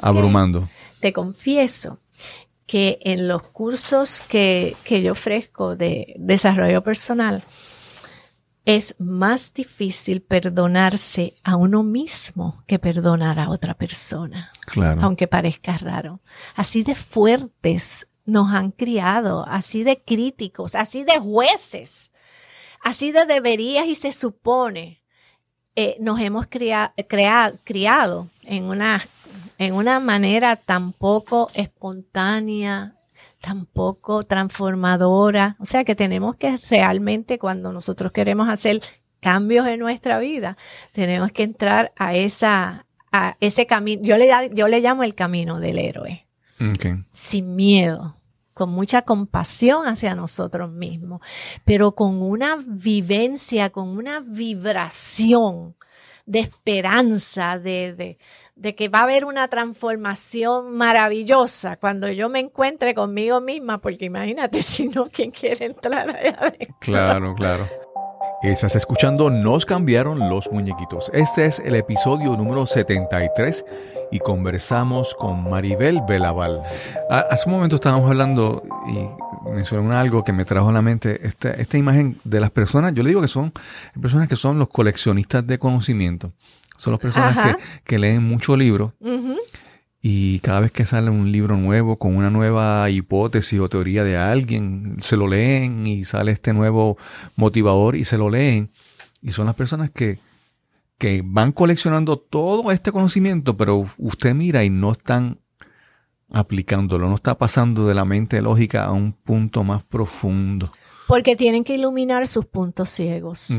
abrumando. 0.00 0.70
Te 1.00 1.12
confieso 1.12 1.98
que 2.64 2.98
en 3.02 3.28
los 3.28 3.46
cursos 3.48 4.22
que, 4.26 4.74
que 4.84 5.02
yo 5.02 5.12
ofrezco 5.12 5.76
de 5.76 6.14
desarrollo 6.16 6.82
personal, 6.82 7.42
es 8.64 8.94
más 8.98 9.52
difícil 9.54 10.20
perdonarse 10.22 11.34
a 11.42 11.56
uno 11.56 11.82
mismo 11.82 12.62
que 12.66 12.78
perdonar 12.78 13.40
a 13.40 13.48
otra 13.48 13.74
persona. 13.74 14.52
Claro. 14.66 15.00
Aunque 15.02 15.26
parezca 15.26 15.76
raro. 15.78 16.20
Así 16.54 16.82
de 16.82 16.94
fuertes 16.94 18.06
nos 18.26 18.52
han 18.52 18.70
criado, 18.70 19.44
así 19.48 19.82
de 19.82 20.00
críticos, 20.00 20.74
así 20.74 21.04
de 21.04 21.18
jueces, 21.18 22.12
así 22.82 23.12
de 23.12 23.26
deberías 23.26 23.86
y 23.86 23.94
se 23.94 24.12
supone. 24.12 25.02
Eh, 25.76 25.96
nos 26.00 26.20
hemos 26.20 26.46
criado 26.46 28.28
en 28.42 28.64
una, 28.64 29.06
en 29.58 29.74
una 29.74 30.00
manera 30.00 30.56
tan 30.56 30.92
poco 30.92 31.48
espontánea, 31.54 32.96
tampoco 33.40 34.24
transformadora. 34.24 35.56
O 35.58 35.66
sea 35.66 35.84
que 35.84 35.94
tenemos 35.94 36.36
que 36.36 36.58
realmente 36.70 37.38
cuando 37.38 37.72
nosotros 37.72 38.12
queremos 38.12 38.48
hacer 38.48 38.80
cambios 39.20 39.66
en 39.66 39.80
nuestra 39.80 40.18
vida, 40.18 40.56
tenemos 40.92 41.32
que 41.32 41.42
entrar 41.42 41.92
a 41.96 42.14
esa 42.14 42.86
a 43.12 43.36
ese 43.40 43.66
camino. 43.66 44.02
Yo 44.04 44.16
le, 44.16 44.28
yo 44.54 44.68
le 44.68 44.80
llamo 44.80 45.02
el 45.02 45.14
camino 45.14 45.58
del 45.60 45.78
héroe. 45.78 46.26
Sin 47.10 47.56
miedo, 47.56 48.16
con 48.52 48.70
mucha 48.70 49.00
compasión 49.02 49.86
hacia 49.86 50.14
nosotros 50.14 50.70
mismos, 50.70 51.22
pero 51.64 51.94
con 51.94 52.20
una 52.20 52.58
vivencia, 52.66 53.70
con 53.70 53.88
una 53.88 54.20
vibración 54.20 55.74
de 56.26 56.40
esperanza, 56.40 57.58
de, 57.58 57.94
de 57.94 58.18
que 58.60 58.88
va 58.88 59.00
a 59.00 59.02
haber 59.04 59.24
una 59.24 59.48
transformación 59.48 60.72
maravillosa 60.72 61.76
cuando 61.76 62.10
yo 62.10 62.28
me 62.28 62.40
encuentre 62.40 62.94
conmigo 62.94 63.40
misma, 63.40 63.78
porque 63.78 64.04
imagínate 64.04 64.62
si 64.62 64.88
no, 64.88 65.08
¿quién 65.10 65.30
quiere 65.30 65.66
entrar 65.66 66.10
allá 66.10 66.36
adentro? 66.38 66.76
Claro, 66.80 67.34
claro. 67.36 67.66
Estás 68.42 68.74
escuchando 68.74 69.28
Nos 69.28 69.66
cambiaron 69.66 70.30
los 70.30 70.50
muñequitos. 70.50 71.10
Este 71.12 71.44
es 71.44 71.58
el 71.58 71.74
episodio 71.74 72.38
número 72.38 72.66
73 72.66 73.64
y 74.10 74.18
conversamos 74.18 75.14
con 75.14 75.48
Maribel 75.50 76.00
Belaval. 76.08 76.62
Hace 77.10 77.48
un 77.48 77.54
momento 77.54 77.76
estábamos 77.76 78.08
hablando 78.08 78.62
y 78.88 79.50
mencioné 79.50 79.94
algo 79.94 80.24
que 80.24 80.32
me 80.32 80.46
trajo 80.46 80.70
a 80.70 80.72
la 80.72 80.80
mente 80.80 81.26
esta, 81.26 81.50
esta 81.50 81.76
imagen 81.76 82.16
de 82.24 82.40
las 82.40 82.50
personas. 82.50 82.94
Yo 82.94 83.02
le 83.02 83.10
digo 83.10 83.20
que 83.20 83.28
son 83.28 83.52
personas 84.00 84.26
que 84.26 84.36
son 84.36 84.58
los 84.58 84.68
coleccionistas 84.68 85.46
de 85.46 85.58
conocimiento. 85.58 86.32
Son 86.80 86.92
las 86.92 87.00
personas 87.00 87.56
que, 87.84 87.98
leen 87.98 88.24
muchos 88.24 88.56
libros 88.56 88.92
y 90.02 90.38
cada 90.38 90.60
vez 90.60 90.72
que 90.72 90.86
sale 90.86 91.10
un 91.10 91.30
libro 91.30 91.58
nuevo 91.58 91.98
con 91.98 92.16
una 92.16 92.30
nueva 92.30 92.88
hipótesis 92.88 93.60
o 93.60 93.68
teoría 93.68 94.02
de 94.02 94.16
alguien, 94.16 94.96
se 95.02 95.18
lo 95.18 95.28
leen 95.28 95.86
y 95.86 96.04
sale 96.04 96.32
este 96.32 96.54
nuevo 96.54 96.96
motivador 97.36 97.96
y 97.96 98.06
se 98.06 98.16
lo 98.16 98.30
leen. 98.30 98.70
Y 99.20 99.32
son 99.32 99.44
las 99.44 99.54
personas 99.54 99.90
que, 99.90 100.18
que 100.96 101.20
van 101.22 101.52
coleccionando 101.52 102.16
todo 102.16 102.72
este 102.72 102.92
conocimiento, 102.92 103.58
pero 103.58 103.86
usted 103.98 104.34
mira 104.34 104.64
y 104.64 104.70
no 104.70 104.92
están 104.92 105.38
aplicándolo, 106.30 107.10
no 107.10 107.16
está 107.16 107.36
pasando 107.36 107.86
de 107.86 107.94
la 107.94 108.06
mente 108.06 108.40
lógica 108.40 108.84
a 108.84 108.92
un 108.92 109.12
punto 109.12 109.64
más 109.64 109.82
profundo. 109.82 110.72
Porque 111.06 111.36
tienen 111.36 111.62
que 111.62 111.74
iluminar 111.74 112.26
sus 112.26 112.46
puntos 112.46 112.88
ciegos. 112.88 113.50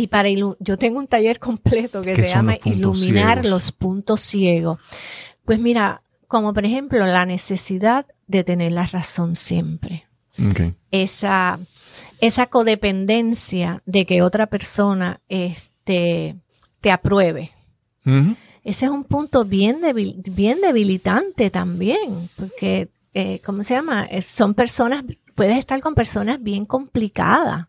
Y 0.00 0.06
para 0.06 0.30
yo 0.30 0.78
tengo 0.78 0.98
un 0.98 1.06
taller 1.06 1.38
completo 1.38 2.00
que 2.00 2.16
se 2.16 2.26
llama 2.26 2.56
Iluminar 2.64 3.44
los 3.44 3.70
puntos 3.70 4.22
ciegos. 4.22 4.78
Pues 5.44 5.58
mira, 5.58 6.00
como 6.26 6.54
por 6.54 6.64
ejemplo 6.64 7.04
la 7.04 7.26
necesidad 7.26 8.06
de 8.26 8.42
tener 8.42 8.72
la 8.72 8.86
razón 8.86 9.36
siempre. 9.36 10.06
Esa, 10.90 11.60
esa 12.18 12.46
codependencia 12.46 13.82
de 13.84 14.06
que 14.06 14.22
otra 14.22 14.46
persona 14.46 15.20
este, 15.28 16.36
te 16.80 16.90
apruebe. 16.90 17.50
Ese 18.64 18.86
es 18.86 18.90
un 18.90 19.04
punto 19.04 19.44
bien, 19.44 19.82
bien 20.32 20.62
debilitante 20.62 21.50
también, 21.50 22.30
porque, 22.36 22.88
eh, 23.12 23.42
¿cómo 23.44 23.64
se 23.64 23.74
llama? 23.74 24.08
Son 24.22 24.54
personas, 24.54 25.04
puedes 25.34 25.58
estar 25.58 25.78
con 25.82 25.94
personas 25.94 26.42
bien 26.42 26.64
complicadas. 26.64 27.66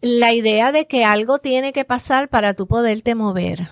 La 0.00 0.32
idea 0.32 0.72
de 0.72 0.86
que 0.86 1.04
algo 1.04 1.38
tiene 1.38 1.72
que 1.72 1.84
pasar 1.84 2.28
para 2.28 2.54
tú 2.54 2.66
poderte 2.66 3.14
mover. 3.14 3.70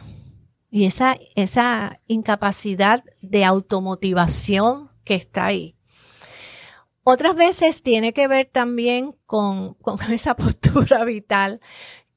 Y 0.71 0.87
esa, 0.87 1.17
esa 1.35 2.01
incapacidad 2.07 3.05
de 3.23 3.45
automotivación 3.45 4.91
que 5.05 5.15
está 5.15 5.47
ahí. 5.47 5.77
Otras 7.05 7.37
veces 7.37 7.83
tiene 7.83 8.13
que 8.13 8.27
ver 8.27 8.47
también 8.51 9.15
con, 9.27 9.75
con 9.75 10.01
esa 10.13 10.35
postura 10.35 11.05
vital 11.05 11.61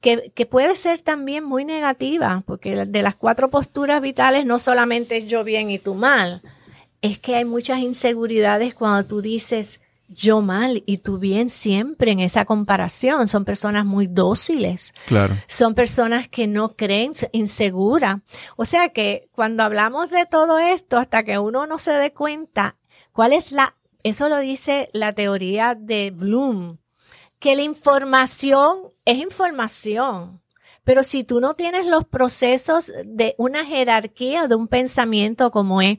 que, 0.00 0.32
que, 0.34 0.46
puede 0.46 0.76
ser 0.76 1.00
también 1.00 1.44
muy 1.44 1.64
negativa, 1.64 2.42
porque 2.46 2.86
de 2.86 3.02
las 3.02 3.16
cuatro 3.16 3.50
posturas 3.50 4.00
vitales 4.00 4.46
no 4.46 4.58
solamente 4.58 5.26
yo 5.26 5.44
bien 5.44 5.70
y 5.70 5.78
tú 5.78 5.94
mal, 5.94 6.42
es 7.02 7.18
que 7.18 7.36
hay 7.36 7.44
muchas 7.44 7.80
inseguridades 7.80 8.74
cuando 8.74 9.06
tú 9.06 9.22
dices, 9.22 9.80
yo 10.10 10.42
mal 10.42 10.82
y 10.86 10.98
tú 10.98 11.18
bien 11.18 11.48
siempre 11.50 12.10
en 12.10 12.20
esa 12.20 12.44
comparación. 12.44 13.28
Son 13.28 13.44
personas 13.44 13.86
muy 13.86 14.06
dóciles. 14.06 14.92
Claro. 15.06 15.36
Son 15.46 15.74
personas 15.74 16.28
que 16.28 16.46
no 16.46 16.76
creen, 16.76 17.12
inseguras. 17.32 18.20
O 18.56 18.66
sea 18.66 18.90
que 18.90 19.28
cuando 19.32 19.62
hablamos 19.62 20.10
de 20.10 20.26
todo 20.26 20.58
esto, 20.58 20.98
hasta 20.98 21.22
que 21.22 21.38
uno 21.38 21.66
no 21.66 21.78
se 21.78 21.92
dé 21.92 22.12
cuenta, 22.12 22.76
¿cuál 23.12 23.32
es 23.32 23.52
la, 23.52 23.76
eso 24.02 24.28
lo 24.28 24.38
dice 24.38 24.88
la 24.92 25.14
teoría 25.14 25.76
de 25.78 26.10
Bloom, 26.10 26.78
que 27.38 27.56
la 27.56 27.62
información 27.62 28.92
es 29.04 29.18
información. 29.18 30.42
Pero 30.84 31.02
si 31.02 31.24
tú 31.24 31.40
no 31.40 31.54
tienes 31.54 31.86
los 31.86 32.04
procesos 32.04 32.92
de 33.04 33.34
una 33.38 33.64
jerarquía, 33.64 34.46
de 34.48 34.54
un 34.54 34.68
pensamiento 34.68 35.50
como 35.50 35.82
es 35.82 35.98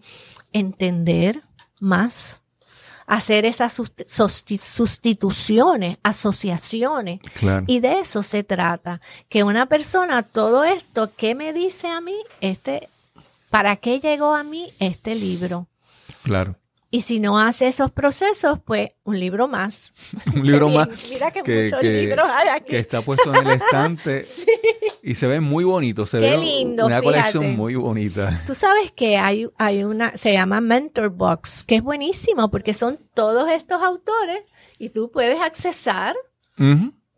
entender 0.53 1.43
más, 1.79 2.40
hacer 3.11 3.45
esas 3.45 3.73
sustituciones, 4.63 5.97
asociaciones. 6.01 7.19
Y 7.67 7.81
de 7.81 7.99
eso 7.99 8.23
se 8.23 8.45
trata. 8.45 9.01
Que 9.27 9.43
una 9.43 9.65
persona, 9.65 10.23
todo 10.23 10.63
esto, 10.63 11.11
¿qué 11.17 11.35
me 11.35 11.51
dice 11.51 11.89
a 11.89 11.99
mí? 11.99 12.15
Este, 12.39 12.87
¿para 13.49 13.75
qué 13.75 13.99
llegó 13.99 14.33
a 14.33 14.45
mí 14.45 14.71
este 14.79 15.15
libro? 15.15 15.67
Claro. 16.23 16.55
Y 16.93 17.01
si 17.01 17.21
no 17.21 17.39
hace 17.39 17.69
esos 17.69 17.89
procesos, 17.89 18.59
pues 18.65 18.91
un 19.05 19.17
libro 19.17 19.47
más. 19.47 19.93
un 20.35 20.45
libro 20.45 20.67
más. 20.69 20.89
Mira 21.09 21.31
que, 21.31 21.39
muchos 21.39 21.81
libros 21.81 22.25
hay 22.29 22.49
aquí. 22.49 22.71
Que 22.71 22.79
está 22.79 23.01
puesto 23.01 23.33
en 23.33 23.47
el 23.47 23.61
estante. 23.61 24.23
sí. 24.25 24.45
Y 25.01 25.15
se 25.15 25.25
ve 25.25 25.39
muy 25.39 25.63
bonito. 25.63 26.05
Se 26.05 26.19
Qué 26.19 26.31
ve 26.31 26.37
lindo, 26.37 26.85
una 26.85 27.01
colección 27.01 27.55
muy 27.55 27.75
bonita. 27.75 28.43
Tú 28.45 28.53
sabes 28.53 28.91
que 28.91 29.17
hay, 29.17 29.47
hay 29.57 29.85
una, 29.85 30.17
se 30.17 30.33
llama 30.33 30.59
Mentor 30.59 31.09
Box, 31.11 31.63
que 31.63 31.75
es 31.75 31.81
buenísimo 31.81 32.51
porque 32.51 32.73
son 32.73 32.99
todos 33.13 33.49
estos 33.49 33.81
autores 33.81 34.43
y 34.77 34.89
tú 34.89 35.09
puedes 35.11 35.39
accesar. 35.39 36.15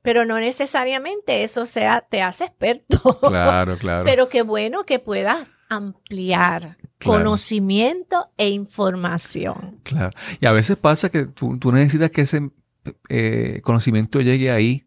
Pero 0.02 0.24
no 0.24 0.40
necesariamente 0.40 1.44
eso 1.44 1.66
sea, 1.66 2.00
te 2.00 2.22
hace 2.22 2.46
experto. 2.46 3.20
Claro, 3.20 3.78
claro. 3.78 4.06
Pero 4.06 4.30
qué 4.30 4.42
bueno 4.42 4.86
que 4.86 5.00
puedas 5.00 5.50
ampliar 5.70 6.78
conocimiento 7.04 8.30
e 8.38 8.50
información. 8.50 9.80
Claro. 9.84 10.12
Y 10.40 10.46
a 10.46 10.52
veces 10.52 10.78
pasa 10.78 11.10
que 11.10 11.26
tú, 11.26 11.58
necesitas 11.72 12.12
que 12.12 12.22
ese 12.22 12.50
eh, 13.10 13.62
conocimiento 13.64 14.22
llegue 14.22 14.52
ahí 14.52 14.86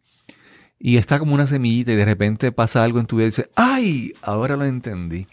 y 0.79 0.97
está 0.97 1.19
como 1.19 1.35
una 1.35 1.47
semillita 1.47 1.93
y 1.93 1.97
de 1.97 2.05
repente 2.05 2.53
pasa 2.53 2.85
algo 2.85 3.01
en 3.01 3.07
tu 3.07 3.17
vida 3.17 3.27
y 3.27 3.31
dices, 3.31 3.51
¡ay! 3.55 4.13
Ahora 4.23 4.57
lo 4.57 4.65
entendí. 4.65 5.27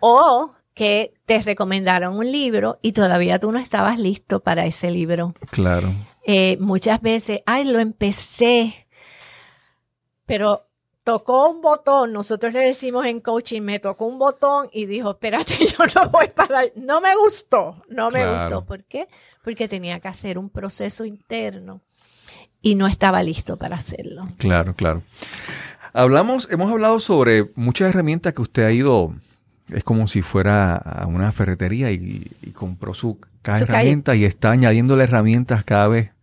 O 0.00 0.54
que 0.74 1.14
te 1.24 1.40
recomendaron 1.40 2.16
un 2.16 2.30
libro 2.30 2.78
y 2.82 2.92
todavía 2.92 3.38
tú 3.38 3.52
no 3.52 3.58
estabas 3.58 3.98
listo 3.98 4.40
para 4.40 4.66
ese 4.66 4.90
libro. 4.90 5.34
Claro. 5.50 5.94
Eh, 6.26 6.56
muchas 6.60 7.00
veces, 7.00 7.40
¡ay! 7.46 7.64
Lo 7.64 7.80
empecé, 7.80 8.88
pero 10.26 10.68
tocó 11.04 11.50
un 11.50 11.60
botón, 11.60 12.12
nosotros 12.12 12.54
le 12.54 12.60
decimos 12.60 13.04
en 13.04 13.20
coaching, 13.20 13.60
me 13.60 13.78
tocó 13.78 14.06
un 14.06 14.18
botón 14.18 14.68
y 14.72 14.86
dijo, 14.86 15.10
espérate, 15.10 15.54
yo 15.66 15.84
no 15.94 16.08
voy 16.08 16.28
para, 16.28 16.62
no 16.76 17.00
me 17.00 17.14
gustó, 17.14 17.82
no 17.88 18.10
me 18.10 18.28
gustó. 18.28 18.64
¿Por 18.64 18.82
qué? 18.84 19.06
Porque 19.44 19.68
tenía 19.68 20.00
que 20.00 20.08
hacer 20.08 20.38
un 20.38 20.48
proceso 20.48 21.04
interno 21.04 21.82
y 22.62 22.74
no 22.74 22.86
estaba 22.86 23.22
listo 23.22 23.58
para 23.58 23.76
hacerlo. 23.76 24.24
Claro, 24.38 24.74
claro. 24.74 25.02
Hablamos, 25.92 26.48
hemos 26.50 26.72
hablado 26.72 26.98
sobre 26.98 27.50
muchas 27.54 27.90
herramientas 27.90 28.32
que 28.32 28.42
usted 28.42 28.64
ha 28.64 28.72
ido, 28.72 29.14
es 29.68 29.84
como 29.84 30.08
si 30.08 30.22
fuera 30.22 30.74
a 30.74 31.06
una 31.06 31.30
ferretería 31.30 31.92
y, 31.92 32.30
compró 32.54 32.94
su 32.94 33.18
caja 33.42 33.58
de 33.58 33.64
herramientas 33.64 34.16
y 34.16 34.24
está 34.24 34.52
añadiéndole 34.52 35.04
herramientas 35.04 35.64
cada 35.64 35.88
vez 35.88 36.13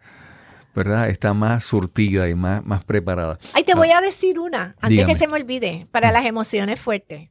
¿verdad? 0.75 1.09
Está 1.09 1.33
más 1.33 1.65
surtida 1.65 2.29
y 2.29 2.35
más, 2.35 2.65
más 2.65 2.83
preparada. 2.83 3.39
Ay, 3.53 3.63
te 3.63 3.75
voy 3.75 3.91
a 3.91 4.01
decir 4.01 4.39
una, 4.39 4.75
antes 4.79 5.05
que 5.05 5.15
se 5.15 5.27
me 5.27 5.35
olvide, 5.35 5.87
para 5.91 6.09
mm. 6.09 6.13
las 6.13 6.25
emociones 6.25 6.79
fuertes. 6.79 7.29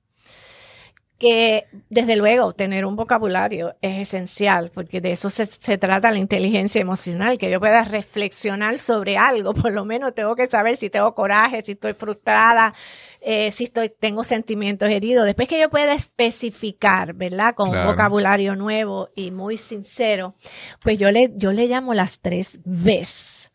Que 1.18 1.66
desde 1.90 2.16
luego 2.16 2.55
tener 2.55 2.87
un 2.87 2.96
vocabulario 2.96 3.76
es 3.83 4.00
esencial, 4.00 4.70
porque 4.72 5.03
de 5.03 5.12
eso 5.12 5.29
se, 5.29 5.44
se, 5.44 5.76
trata 5.76 6.11
la 6.11 6.16
inteligencia 6.16 6.81
emocional, 6.81 7.37
que 7.37 7.50
yo 7.50 7.61
pueda 7.61 7.85
reflexionar 7.85 8.79
sobre 8.79 9.18
algo, 9.18 9.53
por 9.55 9.72
lo 9.72 9.85
menos 9.85 10.14
tengo 10.14 10.35
que 10.35 10.46
saber 10.46 10.76
si 10.76 10.88
tengo 10.88 11.14
coraje, 11.14 11.62
si 11.62 11.72
estoy 11.72 11.92
frustrada, 11.92 12.72
eh, 13.20 13.52
si 13.52 13.64
estoy, 13.64 13.90
tengo 13.90 14.24
sentimientos 14.24 14.88
heridos. 14.88 15.24
Después 15.24 15.48
que 15.48 15.61
yo 15.61 15.70
pueda 15.70 15.94
especificar, 15.94 17.14
¿verdad? 17.14 17.54
Con 17.54 17.68
un 17.70 17.87
vocabulario 17.87 18.56
nuevo 18.56 19.11
y 19.14 19.30
muy 19.30 19.56
sincero, 19.56 20.35
pues 20.83 20.98
yo 20.98 21.11
le, 21.11 21.33
yo 21.35 21.52
le 21.52 21.66
llamo 21.66 21.94
las 21.94 22.20
tres 22.20 22.61
V's. 22.64 23.52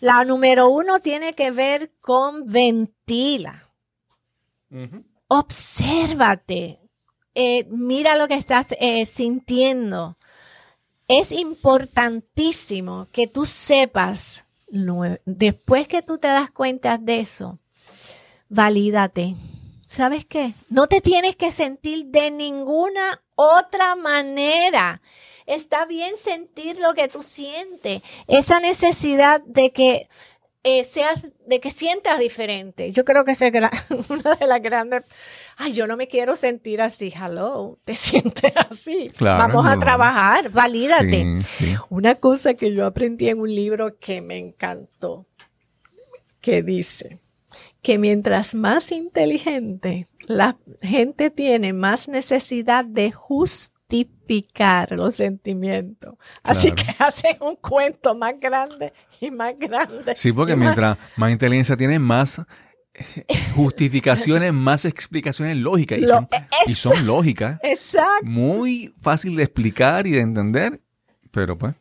La 0.00 0.24
número 0.24 0.68
uno 0.68 1.00
tiene 1.00 1.32
que 1.32 1.50
ver 1.50 1.92
con 2.00 2.46
ventila. 2.46 3.68
Obsérvate. 5.28 6.78
Eh, 7.34 7.66
mira 7.70 8.16
lo 8.16 8.28
que 8.28 8.34
estás 8.34 8.74
eh, 8.80 9.06
sintiendo. 9.06 10.16
Es 11.06 11.32
importantísimo 11.32 13.08
que 13.12 13.26
tú 13.26 13.46
sepas, 13.46 14.44
después 15.24 15.88
que 15.88 16.02
tú 16.02 16.18
te 16.18 16.28
das 16.28 16.50
cuenta 16.50 16.98
de 16.98 17.20
eso, 17.20 17.58
valídate. 18.48 19.34
¿Sabes 19.86 20.24
qué? 20.26 20.54
No 20.68 20.86
te 20.86 21.00
tienes 21.00 21.36
que 21.36 21.50
sentir 21.50 22.06
de 22.06 22.30
ninguna 22.30 23.22
otra 23.36 23.96
manera. 23.96 25.00
Está 25.46 25.86
bien 25.86 26.16
sentir 26.22 26.78
lo 26.78 26.92
que 26.92 27.08
tú 27.08 27.22
sientes. 27.22 28.02
Esa 28.26 28.60
necesidad 28.60 29.40
de 29.46 29.72
que 29.72 30.08
eh, 30.62 30.84
seas, 30.84 31.22
de 31.46 31.60
que 31.60 31.70
sientas 31.70 32.18
diferente. 32.18 32.92
Yo 32.92 33.04
creo 33.04 33.24
que 33.24 33.30
es 33.32 33.40
una 34.10 34.34
de 34.34 34.46
las 34.46 34.60
grandes. 34.60 35.04
Ay, 35.56 35.72
yo 35.72 35.86
no 35.86 35.96
me 35.96 36.08
quiero 36.08 36.36
sentir 36.36 36.82
así. 36.82 37.10
Hello, 37.14 37.78
te 37.84 37.94
sientes 37.94 38.52
así. 38.56 39.10
Vamos 39.18 39.64
a 39.66 39.78
trabajar, 39.78 40.50
valídate. 40.50 41.42
Una 41.88 42.16
cosa 42.16 42.54
que 42.54 42.74
yo 42.74 42.84
aprendí 42.84 43.28
en 43.28 43.40
un 43.40 43.54
libro 43.54 43.98
que 43.98 44.20
me 44.20 44.36
encantó, 44.36 45.26
que 46.42 46.62
dice, 46.62 47.18
que 47.82 47.98
mientras 47.98 48.54
más 48.54 48.92
inteligente 48.92 50.08
la 50.26 50.58
gente 50.82 51.30
tiene, 51.30 51.72
más 51.72 52.08
necesidad 52.08 52.84
de 52.84 53.10
justificar 53.12 54.92
los 54.92 55.14
sentimientos. 55.16 56.16
Así 56.42 56.72
que 56.72 56.84
hacen 56.98 57.36
un 57.40 57.56
cuento 57.56 58.14
más 58.14 58.34
grande 58.38 58.92
y 59.20 59.30
más 59.30 59.58
grande. 59.58 60.14
Sí, 60.16 60.32
porque 60.32 60.54
mientras 60.54 60.98
más... 61.16 61.30
inteligencia 61.30 61.76
tiene, 61.76 61.98
más 61.98 62.42
justificaciones 63.54 64.52
más 64.52 64.84
explicaciones 64.84 65.56
lógicas. 65.56 65.98
Y, 65.98 66.06
son, 66.06 66.28
y 66.66 66.74
son 66.74 67.06
lógicas. 67.06 67.58
Exacto. 67.62 68.24
Muy 68.24 68.94
fácil 69.00 69.36
de 69.36 69.44
explicar 69.44 70.06
y 70.06 70.12
de 70.12 70.20
entender, 70.20 70.80
pero 71.30 71.56
pues. 71.56 71.74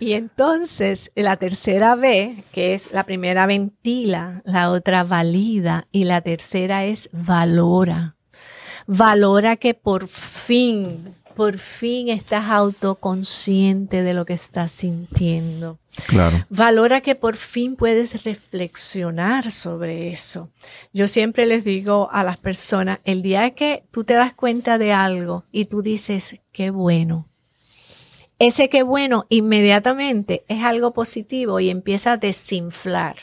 Y 0.00 0.14
entonces 0.14 1.12
la 1.14 1.36
tercera 1.36 1.94
B, 1.94 2.44
que 2.52 2.74
es 2.74 2.90
la 2.92 3.04
primera 3.04 3.46
ventila, 3.46 4.42
la 4.44 4.70
otra 4.70 5.04
valida 5.04 5.84
y 5.92 6.04
la 6.04 6.20
tercera 6.22 6.84
es 6.84 7.08
valora. 7.12 8.16
Valora 8.86 9.56
que 9.56 9.74
por 9.74 10.08
fin, 10.08 11.14
por 11.36 11.58
fin 11.58 12.08
estás 12.08 12.50
autoconsciente 12.50 14.02
de 14.02 14.14
lo 14.14 14.24
que 14.24 14.32
estás 14.32 14.72
sintiendo. 14.72 15.78
Claro. 16.06 16.46
Valora 16.48 17.00
que 17.00 17.14
por 17.14 17.36
fin 17.36 17.76
puedes 17.76 18.24
reflexionar 18.24 19.50
sobre 19.50 20.10
eso. 20.10 20.50
Yo 20.92 21.06
siempre 21.06 21.46
les 21.46 21.64
digo 21.64 22.08
a 22.12 22.24
las 22.24 22.38
personas, 22.38 22.98
el 23.04 23.22
día 23.22 23.50
que 23.50 23.84
tú 23.90 24.04
te 24.04 24.14
das 24.14 24.34
cuenta 24.34 24.78
de 24.78 24.92
algo 24.92 25.44
y 25.52 25.66
tú 25.66 25.82
dices, 25.82 26.40
qué 26.50 26.70
bueno, 26.70 27.28
ese 28.42 28.68
qué 28.68 28.82
bueno 28.82 29.26
inmediatamente 29.28 30.44
es 30.48 30.64
algo 30.64 30.92
positivo 30.92 31.60
y 31.60 31.70
empieza 31.70 32.12
a 32.12 32.16
desinflar 32.16 33.16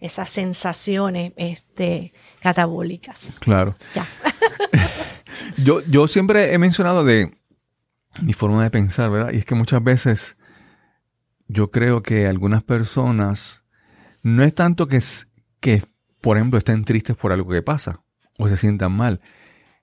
esas 0.00 0.28
sensaciones 0.28 1.32
este, 1.36 2.12
catabólicas. 2.40 3.38
Claro. 3.38 3.76
yo, 5.64 5.80
yo 5.88 6.08
siempre 6.08 6.52
he 6.52 6.58
mencionado 6.58 7.04
de 7.04 7.32
mi 8.20 8.32
forma 8.32 8.64
de 8.64 8.70
pensar, 8.70 9.08
¿verdad? 9.10 9.32
Y 9.32 9.38
es 9.38 9.44
que 9.44 9.54
muchas 9.54 9.84
veces 9.84 10.36
yo 11.46 11.70
creo 11.70 12.02
que 12.02 12.26
algunas 12.26 12.64
personas 12.64 13.64
no 14.24 14.42
es 14.42 14.52
tanto 14.52 14.88
que, 14.88 15.00
que 15.60 15.84
por 16.20 16.38
ejemplo, 16.38 16.58
estén 16.58 16.84
tristes 16.84 17.14
por 17.14 17.30
algo 17.30 17.48
que 17.50 17.62
pasa 17.62 18.02
o 18.36 18.48
se 18.48 18.56
sientan 18.56 18.90
mal, 18.90 19.20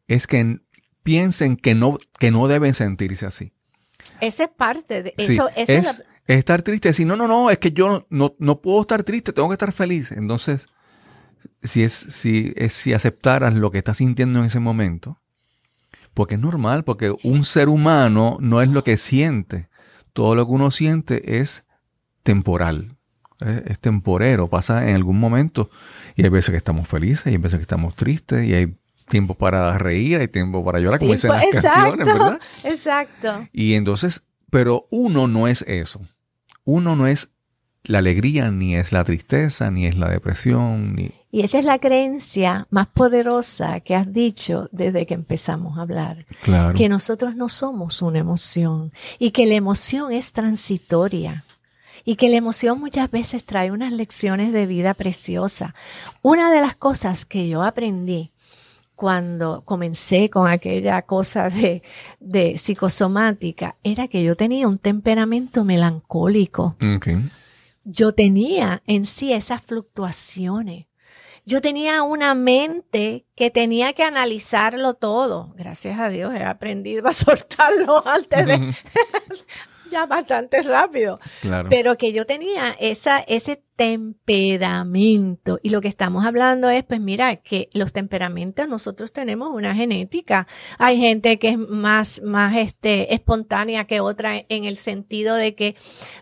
es 0.09 0.27
que 0.27 0.59
piensen 1.03 1.55
que 1.55 1.73
no, 1.73 1.97
que 2.19 2.31
no 2.31 2.49
deben 2.49 2.73
sentirse 2.73 3.25
así. 3.25 3.53
Esa 4.19 4.43
es 4.45 4.49
parte 4.49 5.03
de 5.03 5.13
eso. 5.17 5.49
es, 5.55 6.03
estar 6.27 6.61
triste. 6.61 6.89
Decir, 6.89 7.07
no, 7.07 7.15
no, 7.15 7.27
no, 7.27 7.49
es 7.49 7.57
que 7.57 7.71
yo 7.71 8.05
no, 8.09 8.35
no, 8.39 8.61
puedo 8.61 8.81
estar 8.81 9.03
triste, 9.03 9.33
tengo 9.33 9.49
que 9.49 9.53
estar 9.53 9.71
feliz. 9.71 10.11
Entonces, 10.11 10.67
si 11.61 11.83
es, 11.83 11.93
si 11.93 12.53
es, 12.55 12.73
si 12.73 12.93
aceptaras 12.93 13.53
lo 13.53 13.71
que 13.71 13.79
estás 13.79 13.97
sintiendo 13.97 14.39
en 14.39 14.45
ese 14.45 14.59
momento, 14.59 15.19
porque 16.13 16.35
es 16.35 16.41
normal, 16.41 16.83
porque 16.83 17.15
un 17.23 17.43
ser 17.45 17.69
humano 17.69 18.37
no 18.39 18.61
es 18.61 18.69
lo 18.69 18.83
que 18.83 18.97
siente. 18.97 19.69
Todo 20.13 20.35
lo 20.35 20.45
que 20.45 20.51
uno 20.51 20.69
siente 20.69 21.39
es 21.39 21.63
temporal. 22.21 22.97
Es, 23.39 23.79
temporero, 23.79 24.47
pasa 24.47 24.89
en 24.89 24.95
algún 24.95 25.19
momento. 25.19 25.69
Y 26.15 26.23
hay 26.23 26.29
veces 26.29 26.51
que 26.51 26.57
estamos 26.57 26.87
felices, 26.87 27.25
y 27.27 27.29
hay 27.29 27.37
veces 27.37 27.57
que 27.57 27.63
estamos 27.63 27.95
tristes, 27.95 28.47
y 28.47 28.53
hay 28.53 28.77
tiempo 29.05 29.35
para 29.35 29.77
reír, 29.77 30.19
hay 30.19 30.27
tiempo 30.27 30.63
para 30.63 30.79
llorar, 30.79 30.99
como 30.99 31.13
dicen 31.13 31.31
las 31.31 31.45
canciones, 31.45 32.05
¿verdad? 32.05 32.39
Exacto. 32.63 33.47
Y 33.51 33.73
entonces, 33.73 34.23
pero 34.49 34.87
uno 34.91 35.27
no 35.27 35.47
es 35.47 35.63
eso. 35.63 36.01
Uno 36.65 36.95
no 36.95 37.07
es 37.07 37.33
la 37.83 37.97
alegría, 37.97 38.49
ni 38.49 38.75
es 38.75 38.91
la 38.91 39.03
tristeza, 39.03 39.69
ni 39.69 39.85
es 39.85 39.97
la 39.97 40.09
depresión, 40.09 40.95
ni... 40.95 41.11
Y 41.31 41.41
esa 41.41 41.57
es 41.57 41.65
la 41.65 41.79
creencia 41.79 42.67
más 42.69 42.87
poderosa 42.87 43.79
que 43.79 43.95
has 43.95 44.13
dicho 44.13 44.69
desde 44.71 45.05
que 45.07 45.15
empezamos 45.15 45.77
a 45.77 45.81
hablar. 45.81 46.25
Claro. 46.43 46.77
Que 46.77 46.87
nosotros 46.87 47.35
no 47.35 47.49
somos 47.49 48.03
una 48.03 48.19
emoción 48.19 48.91
y 49.17 49.31
que 49.31 49.47
la 49.47 49.55
emoción 49.55 50.11
es 50.11 50.31
transitoria 50.31 51.43
y 52.05 52.15
que 52.15 52.29
la 52.29 52.37
emoción 52.37 52.79
muchas 52.79 53.09
veces 53.09 53.45
trae 53.45 53.71
unas 53.71 53.91
lecciones 53.93 54.53
de 54.53 54.67
vida 54.67 54.93
preciosas. 54.93 55.73
Una 56.21 56.51
de 56.51 56.61
las 56.61 56.75
cosas 56.75 57.25
que 57.25 57.47
yo 57.47 57.63
aprendí 57.63 58.32
cuando 59.03 59.65
comencé 59.65 60.29
con 60.29 60.47
aquella 60.47 61.01
cosa 61.01 61.49
de, 61.49 61.83
de 62.21 62.57
psicosomática 62.57 63.75
era 63.83 64.07
que 64.07 64.23
yo 64.23 64.37
tenía 64.37 64.65
un 64.65 64.77
temperamento 64.77 65.65
melancólico. 65.65 66.77
Yo 67.83 68.13
tenía 68.13 68.81
en 68.87 69.05
sí 69.05 69.33
esas 69.33 69.61
fluctuaciones. 69.61 70.85
Yo 71.45 71.59
tenía 71.59 72.01
una 72.01 72.33
mente 72.33 73.25
que 73.35 73.51
tenía 73.51 73.91
que 73.91 74.03
analizarlo 74.03 74.93
todo. 74.93 75.53
Gracias 75.57 75.99
a 75.99 76.07
Dios 76.07 76.33
he 76.33 76.45
aprendido 76.45 77.05
a 77.09 77.11
soltarlo 77.11 78.07
antes 78.07 78.45
de, 78.45 78.73
ya 79.93 80.06
bastante 80.06 80.62
rápido. 80.63 81.17
Pero 81.69 81.97
que 81.97 82.12
yo 82.12 82.25
tenía 82.25 82.75
esa, 82.79 83.19
ese 83.19 83.63
temperamento. 83.75 85.60
Y 85.63 85.69
lo 85.69 85.82
que 85.82 85.88
estamos 85.88 86.25
hablando 86.25 86.69
es, 86.69 86.84
pues 86.84 86.99
mira, 86.99 87.36
que 87.38 87.69
los 87.73 87.93
temperamentos 87.93 88.67
nosotros 88.67 89.13
tenemos 89.13 89.53
una 89.53 89.75
genética. 89.75 90.47
Hay 90.77 90.97
gente 90.99 91.39
que 91.39 91.49
es 91.49 91.58
más, 91.58 92.21
más 92.23 92.56
este, 92.56 93.13
espontánea 93.13 93.86
que 93.86 93.99
otra 93.99 94.41
en 94.49 94.65
el 94.65 94.77
sentido 94.77 95.36
de 95.36 95.56
que, 95.56 95.75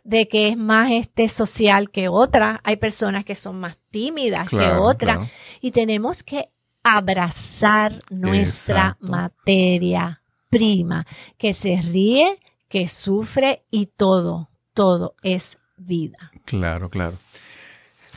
de 0.04 0.28
que 0.28 0.50
es 0.50 0.58
más 0.58 0.92
este, 0.92 1.30
social 1.30 1.90
que 1.90 2.08
otra. 2.10 2.62
Hay 2.64 2.76
personas 2.76 3.26
que 3.26 3.36
son 3.36 3.60
más 3.60 3.78
tímidas 3.90 4.50
que 4.50 4.72
otras. 4.72 5.30
Y 5.62 5.72
tenemos 5.72 6.24
que 6.24 6.50
abrazar 6.84 7.94
nuestra 8.10 8.98
materia 9.00 10.22
prima, 10.52 11.08
que 11.38 11.54
se 11.54 11.82
ríe, 11.82 12.38
que 12.72 12.88
sufre 12.88 13.64
y 13.70 13.88
todo, 13.88 14.50
todo 14.74 15.16
es 15.22 15.58
vida. 15.78 16.32
Claro, 16.46 16.90
claro. 16.90 17.18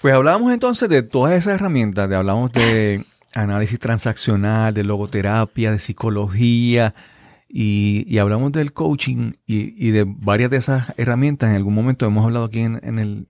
Pues 0.01 0.15
hablamos 0.15 0.53
entonces 0.53 0.89
de 0.89 1.03
todas 1.03 1.33
esas 1.33 1.55
herramientas, 1.57 2.09
de, 2.09 2.15
hablamos 2.15 2.53
de 2.53 3.05
análisis 3.35 3.81
transaccional, 3.81 4.73
de 4.73 4.85
logoterapia, 4.85 5.73
de 5.73 5.81
psicología 5.81 6.95
y, 7.49 8.17
hablamos 8.19 8.53
del 8.53 8.73
coaching 8.73 9.33
y, 9.45 9.91
de 9.91 10.05
varias 10.07 10.51
de 10.51 10.59
esas 10.59 10.95
herramientas. 10.97 11.51
En 11.51 11.57
algún 11.57 11.75
momento 11.75 12.07
hemos 12.07 12.25
hablado 12.25 12.45
aquí 12.45 12.61
en, 12.61 12.77
el, 12.99 13.27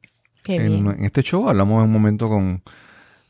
en, 0.46 1.04
este 1.04 1.22
show, 1.22 1.48
hablamos 1.48 1.78
en 1.78 1.84
un 1.84 1.92
momento 1.92 2.28
con, 2.28 2.62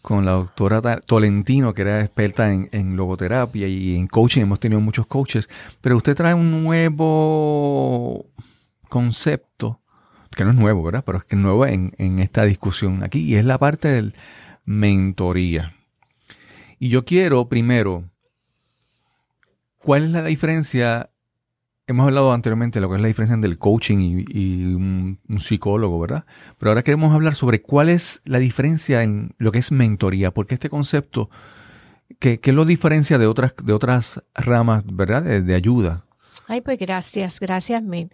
con 0.04 0.26
la 0.26 0.32
doctora 0.32 0.82
Tolentino, 1.00 1.72
que 1.72 1.80
era 1.80 2.02
experta 2.02 2.52
en, 2.52 2.94
logoterapia 2.94 3.66
y 3.66 3.96
en 3.96 4.06
coaching. 4.06 4.42
Hemos 4.42 4.60
tenido 4.60 4.78
muchos 4.82 5.06
coaches, 5.06 5.48
pero 5.80 5.96
usted 5.96 6.14
trae 6.14 6.34
un 6.34 6.62
nuevo 6.62 8.26
concepto, 8.90 9.80
que 10.36 10.44
no 10.44 10.50
es 10.50 10.56
nuevo, 10.56 10.82
¿verdad? 10.82 11.04
Pero 11.06 11.16
es 11.16 11.24
que 11.24 11.36
es 11.36 11.40
nuevo 11.40 11.64
en, 11.64 11.94
en 11.96 12.18
esta 12.18 12.44
discusión 12.44 13.02
aquí, 13.02 13.20
y 13.20 13.36
es 13.36 13.46
la 13.46 13.56
parte 13.56 13.88
del 13.88 14.14
mentoría. 14.66 15.74
Y 16.78 16.90
yo 16.90 17.06
quiero 17.06 17.48
primero, 17.48 18.04
¿cuál 19.78 20.04
es 20.04 20.10
la 20.10 20.24
diferencia 20.24 21.08
hemos 21.86 22.06
hablado 22.06 22.32
anteriormente 22.32 22.78
de 22.78 22.82
lo 22.82 22.88
que 22.88 22.96
es 22.96 23.02
la 23.02 23.08
diferencia 23.08 23.34
entre 23.34 23.50
el 23.50 23.58
coaching 23.58 24.24
y, 24.28 24.74
un, 24.74 25.18
psicólogo, 25.40 26.00
¿verdad? 26.00 26.24
Pero 26.58 26.70
ahora 26.70 26.82
queremos 26.82 27.14
hablar 27.14 27.34
sobre 27.34 27.60
cuál 27.60 27.88
es 27.88 28.22
la 28.24 28.38
diferencia 28.38 29.02
en 29.02 29.34
lo 29.38 29.52
que 29.52 29.58
es 29.58 29.72
mentoría, 29.72 30.32
porque 30.32 30.54
este 30.54 30.70
concepto, 30.70 31.30
¿qué, 32.18 32.40
lo 32.52 32.64
diferencia 32.64 33.18
de 33.18 33.26
otras, 33.26 33.54
de 33.62 33.72
otras 33.72 34.22
ramas, 34.34 34.84
¿verdad? 34.86 35.22
De, 35.22 35.42
de 35.42 35.54
ayuda. 35.54 36.04
Ay, 36.46 36.60
pues 36.60 36.78
gracias, 36.78 37.40
gracias, 37.40 37.82
Min. 37.82 38.10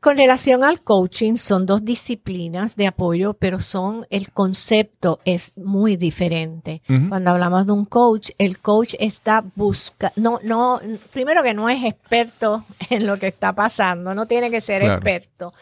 Con 0.00 0.16
relación 0.16 0.64
al 0.64 0.80
coaching, 0.80 1.36
son 1.36 1.66
dos 1.66 1.84
disciplinas 1.84 2.74
de 2.74 2.86
apoyo, 2.86 3.34
pero 3.34 3.60
son, 3.60 4.06
el 4.08 4.32
concepto 4.32 5.20
es 5.26 5.52
muy 5.56 5.96
diferente. 5.96 6.80
Cuando 7.08 7.30
hablamos 7.30 7.66
de 7.66 7.72
un 7.72 7.84
coach, 7.84 8.30
el 8.38 8.60
coach 8.60 8.94
está 8.98 9.44
busca, 9.54 10.12
no, 10.16 10.40
no, 10.42 10.80
primero 11.12 11.42
que 11.42 11.52
no 11.52 11.68
es 11.68 11.84
experto 11.84 12.64
en 12.90 13.06
lo 13.06 13.18
que 13.18 13.28
está 13.28 13.52
pasando, 13.52 14.14
no 14.14 14.26
tiene 14.26 14.50
que 14.50 14.62
ser 14.62 14.82
experto. 14.82 15.52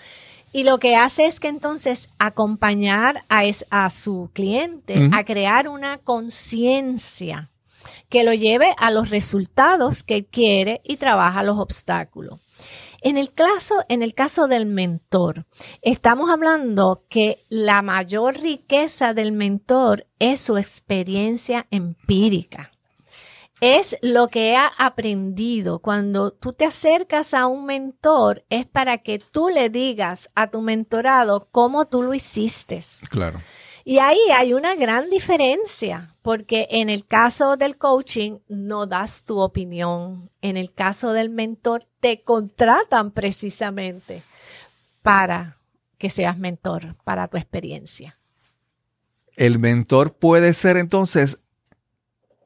Y 0.52 0.62
lo 0.62 0.78
que 0.78 0.94
hace 0.94 1.26
es 1.26 1.40
que 1.40 1.48
entonces 1.48 2.08
acompañar 2.18 3.24
a, 3.28 3.42
a 3.70 3.90
su 3.90 4.30
cliente 4.32 5.10
a 5.12 5.24
crear 5.24 5.68
una 5.68 5.98
conciencia 5.98 7.50
que 8.08 8.24
lo 8.24 8.32
lleve 8.32 8.74
a 8.78 8.90
los 8.90 9.10
resultados 9.10 10.02
que 10.02 10.24
quiere 10.24 10.80
y 10.84 10.96
trabaja 10.96 11.42
los 11.42 11.58
obstáculos. 11.58 12.38
En 13.00 13.16
el 13.16 13.32
caso, 13.32 13.76
en 13.88 14.02
el 14.02 14.14
caso 14.14 14.48
del 14.48 14.66
mentor, 14.66 15.46
estamos 15.82 16.30
hablando 16.30 17.04
que 17.08 17.44
la 17.48 17.82
mayor 17.82 18.40
riqueza 18.40 19.14
del 19.14 19.32
mentor 19.32 20.06
es 20.18 20.40
su 20.40 20.56
experiencia 20.56 21.66
empírica. 21.70 22.72
Es 23.60 23.96
lo 24.02 24.28
que 24.28 24.56
ha 24.56 24.66
aprendido. 24.78 25.80
Cuando 25.80 26.32
tú 26.32 26.52
te 26.52 26.64
acercas 26.64 27.34
a 27.34 27.46
un 27.46 27.66
mentor, 27.66 28.44
es 28.50 28.66
para 28.66 28.98
que 28.98 29.18
tú 29.18 29.48
le 29.48 29.68
digas 29.68 30.30
a 30.34 30.48
tu 30.50 30.60
mentorado 30.60 31.48
cómo 31.50 31.86
tú 31.86 32.02
lo 32.02 32.14
hiciste. 32.14 32.80
Claro. 33.10 33.40
Y 33.88 34.00
ahí 34.00 34.18
hay 34.36 34.52
una 34.52 34.74
gran 34.74 35.08
diferencia, 35.08 36.14
porque 36.20 36.68
en 36.72 36.90
el 36.90 37.06
caso 37.06 37.56
del 37.56 37.78
coaching 37.78 38.36
no 38.46 38.84
das 38.84 39.24
tu 39.24 39.38
opinión, 39.38 40.28
en 40.42 40.58
el 40.58 40.74
caso 40.74 41.14
del 41.14 41.30
mentor 41.30 41.86
te 41.98 42.20
contratan 42.20 43.12
precisamente 43.12 44.22
para 45.00 45.56
que 45.96 46.10
seas 46.10 46.36
mentor, 46.36 46.96
para 47.02 47.28
tu 47.28 47.38
experiencia. 47.38 48.18
El 49.36 49.58
mentor 49.58 50.12
puede 50.12 50.52
ser 50.52 50.76
entonces 50.76 51.40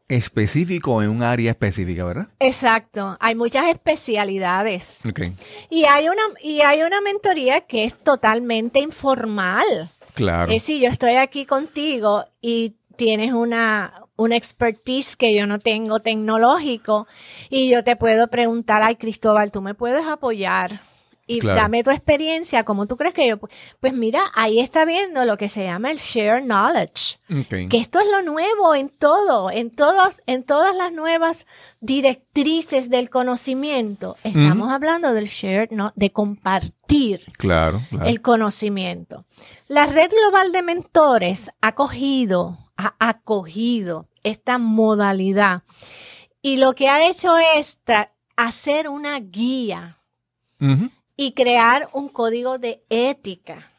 específico 0.07 1.03
en 1.03 1.11
un 1.11 1.25
área 1.25 1.51
específica, 1.51 2.05
¿verdad? 2.05 2.29
Exacto. 2.39 3.17
Hay 3.19 3.35
muchas 3.35 3.67
especialidades. 3.67 5.03
Ok. 5.11 5.23
Y 5.71 5.87
hay 5.87 6.09
una, 6.09 6.23
y 6.41 6.61
hay 6.61 6.83
una 6.83 7.01
mentoría 7.01 7.63
que 7.63 7.85
es 7.85 7.99
totalmente 7.99 8.79
informal. 8.79 9.91
Claro. 10.15 10.53
Es 10.53 10.65
si 10.65 10.81
yo 10.81 10.89
estoy 10.89 11.15
aquí 11.15 11.47
contigo 11.47 12.27
y 12.41 12.77
tienes 12.97 13.33
una, 13.33 14.05
una 14.17 14.37
expertise 14.37 15.17
que 15.17 15.35
yo 15.35 15.47
no 15.47 15.59
tengo 15.59 16.01
tecnológico 16.01 17.07
y 17.51 17.71
yo 17.71 17.83
te 17.83 17.97
puedo 17.97 18.29
preguntar, 18.29 18.83
ay 18.83 18.97
Cristóbal, 18.97 19.51
tú 19.51 19.63
me 19.63 19.75
puedes 19.75 20.07
apoyar 20.07 20.81
y 21.27 21.41
Claro. 21.41 21.61
dame 21.61 21.83
tu 21.85 21.91
experiencia, 21.91 22.65
como 22.65 22.87
tú 22.87 22.97
crees 22.97 23.15
que 23.15 23.29
yo, 23.29 23.39
pu-?" 23.39 23.49
pues 23.81 23.93
mira, 23.95 24.23
ahí 24.35 24.61
está 24.61 24.85
viendo 24.85 25.25
lo 25.25 25.37
que 25.37 25.49
se 25.49 25.65
llama 25.65 25.91
el 25.91 25.99
share 25.99 26.43
knowledge. 26.43 27.19
Que 27.69 27.79
esto 27.79 28.01
es 28.01 28.07
lo 28.11 28.23
nuevo 28.23 28.75
en 28.75 28.89
todo, 28.91 29.51
en 29.51 29.71
todos, 29.71 30.21
en 30.27 30.43
todas 30.45 30.75
las 30.77 30.93
nuevas 30.93 31.47
directrices 31.81 32.91
del 32.91 33.09
conocimiento. 33.11 34.17
Estamos 34.25 34.71
hablando 34.73 35.13
del 35.15 35.27
share, 35.27 35.69
no, 35.71 35.93
de 35.97 36.11
compartir 36.11 37.21
Claro, 37.39 37.81
claro. 37.91 38.07
el 38.07 38.21
conocimiento. 38.21 39.25
La 39.69 39.87
red 39.87 40.11
global 40.11 40.53
de 40.53 40.63
mentores 40.63 41.51
ha 41.61 41.69
acogido, 41.69 42.59
ha 42.77 42.95
acogido 42.99 44.09
esta 44.25 44.59
modalidad 44.59 45.63
y 46.43 46.57
lo 46.57 46.75
que 46.75 46.89
ha 46.89 47.09
hecho 47.09 47.37
es 47.39 47.79
hacer 48.37 48.89
una 48.89 49.19
guía 49.21 49.99
Ujú. 50.61 50.91
Y 51.17 51.33
crear 51.33 51.89
un 51.93 52.09
código 52.09 52.59
de 52.59 52.83
ética 52.89 53.73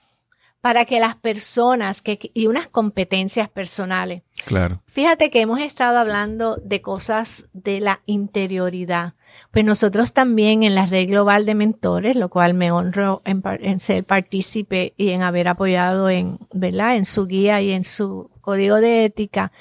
para 0.64 0.86
que 0.86 1.02
las 1.02 1.18
personas 1.18 2.02
que, 2.02 2.32
y 2.34 2.48
unas 2.48 2.70
competencias 2.70 3.50
personales. 3.50 4.24
Claro. 4.46 4.82
Fíjate 4.86 5.30
que 5.30 5.42
hemos 5.42 5.60
estado 5.60 5.98
hablando 5.98 6.56
de 6.56 6.82
cosas 6.82 7.50
de 7.52 7.82
la 7.82 8.00
interioridad. 8.06 9.16
Pues 9.52 9.66
nosotros 9.66 10.14
también 10.14 10.64
en 10.64 10.74
la 10.74 10.86
red 10.86 11.10
global 11.10 11.46
de 11.46 11.54
mentores, 11.54 12.16
lo 12.16 12.30
cual 12.30 12.54
me 12.54 12.72
honro 12.72 13.22
en, 13.26 13.82
ser 13.82 14.06
partícipe 14.06 14.94
y 14.96 15.10
en 15.10 15.22
haber 15.22 15.50
apoyado 15.50 16.10
en, 16.10 16.40
¿verdad? 16.54 16.96
En 16.96 17.04
su 17.04 17.28
guía 17.28 17.60
y 17.60 17.72
en 17.72 17.84
su 17.84 18.32
código 18.40 18.78
de 18.78 19.04
ética, 19.04 19.52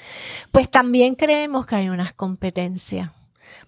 pues 0.53 0.71
también 0.71 1.15
creemos 1.15 1.65
que 1.65 1.75
hay 1.75 1.89
unas 1.89 2.13
competencias. 2.13 3.11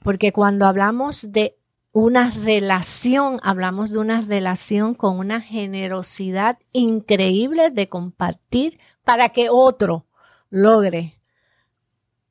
Porque 0.01 0.31
cuando 0.31 0.67
hablamos 0.67 1.33
de 1.33 1.57
una 1.95 2.29
relación, 2.29 3.39
hablamos 3.41 3.91
de 3.91 3.99
una 3.99 4.19
relación 4.19 4.95
con 4.95 5.17
una 5.17 5.39
generosidad 5.39 6.59
increíble 6.73 7.69
de 7.69 7.87
compartir 7.87 8.81
para 9.05 9.29
que 9.29 9.47
otro 9.49 10.05
logre. 10.49 11.17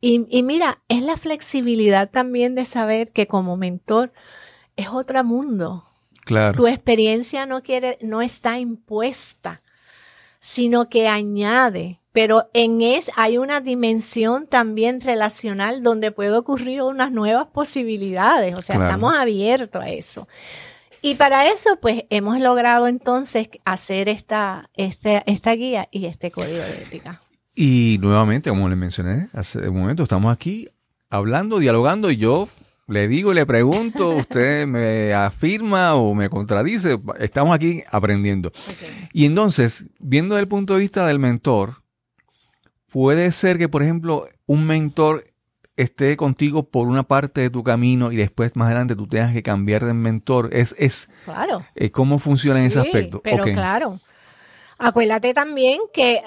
Y, 0.02 0.26
y 0.28 0.42
mira, 0.42 0.82
es 0.88 1.00
la 1.00 1.16
flexibilidad 1.16 2.10
también 2.10 2.54
de 2.54 2.66
saber 2.66 3.10
que 3.10 3.26
como 3.26 3.56
mentor 3.56 4.12
es 4.76 4.88
otro 4.88 5.24
mundo. 5.24 5.84
Claro. 6.26 6.56
Tu 6.56 6.66
experiencia 6.66 7.46
no 7.46 7.62
quiere, 7.62 7.96
no 8.02 8.20
está 8.20 8.58
impuesta, 8.58 9.62
sino 10.40 10.90
que 10.90 11.08
añade. 11.08 12.02
Pero 12.14 12.48
en 12.54 12.80
es 12.80 13.10
hay 13.16 13.38
una 13.38 13.60
dimensión 13.60 14.46
también 14.46 15.00
relacional 15.00 15.82
donde 15.82 16.12
puede 16.12 16.32
ocurrir 16.36 16.80
unas 16.82 17.10
nuevas 17.10 17.48
posibilidades. 17.48 18.56
O 18.56 18.62
sea, 18.62 18.76
Claro. 18.76 18.90
estamos 18.90 19.14
abiertos 19.16 19.82
a 19.82 19.88
eso. 19.90 20.28
Y 21.02 21.16
para 21.16 21.48
eso, 21.48 21.76
pues, 21.82 22.04
hemos 22.10 22.40
logrado 22.40 22.86
entonces 22.86 23.48
hacer 23.64 24.08
esta, 24.08 24.70
este, 24.74 25.24
esta 25.26 25.52
guía 25.52 25.88
y 25.90 26.06
este 26.06 26.30
código 26.30 26.62
de 26.62 26.82
ética. 26.84 27.20
Y 27.54 27.98
nuevamente, 28.00 28.48
como 28.48 28.68
le 28.68 28.76
mencioné 28.76 29.28
hace 29.32 29.68
un 29.68 29.80
momento, 29.80 30.04
estamos 30.04 30.32
aquí 30.32 30.68
hablando, 31.10 31.58
dialogando 31.58 32.10
y 32.10 32.16
yo 32.16 32.48
le 32.86 33.08
digo 33.08 33.32
y 33.32 33.34
le 33.34 33.44
pregunto, 33.44 34.10
usted 34.16 34.66
me 34.68 35.12
afirma 35.12 35.94
o 35.96 36.14
me 36.14 36.30
contradice, 36.30 36.96
estamos 37.18 37.54
aquí 37.56 37.82
aprendiendo. 37.90 38.52
Y 39.12 39.26
entonces, 39.26 39.86
viendo 39.98 40.36
desde 40.36 40.42
el 40.44 40.48
punto 40.48 40.74
de 40.74 40.80
vista 40.80 41.06
del 41.08 41.18
mentor, 41.18 41.82
puede 42.94 43.32
ser 43.32 43.58
que, 43.58 43.68
por 43.68 43.82
ejemplo, 43.82 44.28
un 44.46 44.68
mentor 44.68 45.24
esté 45.76 46.16
contigo 46.16 46.70
por 46.70 46.86
una 46.86 47.02
parte 47.02 47.40
de 47.40 47.50
tu 47.50 47.64
camino 47.64 48.12
y 48.12 48.16
después 48.16 48.54
más 48.54 48.66
adelante 48.66 48.94
tú 48.94 49.08
tengas 49.08 49.32
que 49.32 49.42
cambiar 49.42 49.84
de 49.84 49.94
mentor. 49.94 50.50
Es, 50.52 50.76
es 50.78 51.08
Claro. 51.24 51.66
eh, 51.74 51.90
cómo 51.90 52.20
funciona 52.20 52.60
en 52.60 52.66
ese 52.66 52.78
aspecto. 52.78 53.20
Pero 53.20 53.42
claro, 53.46 53.98
acuérdate 54.78 55.34
también 55.34 55.80
que 55.92 56.22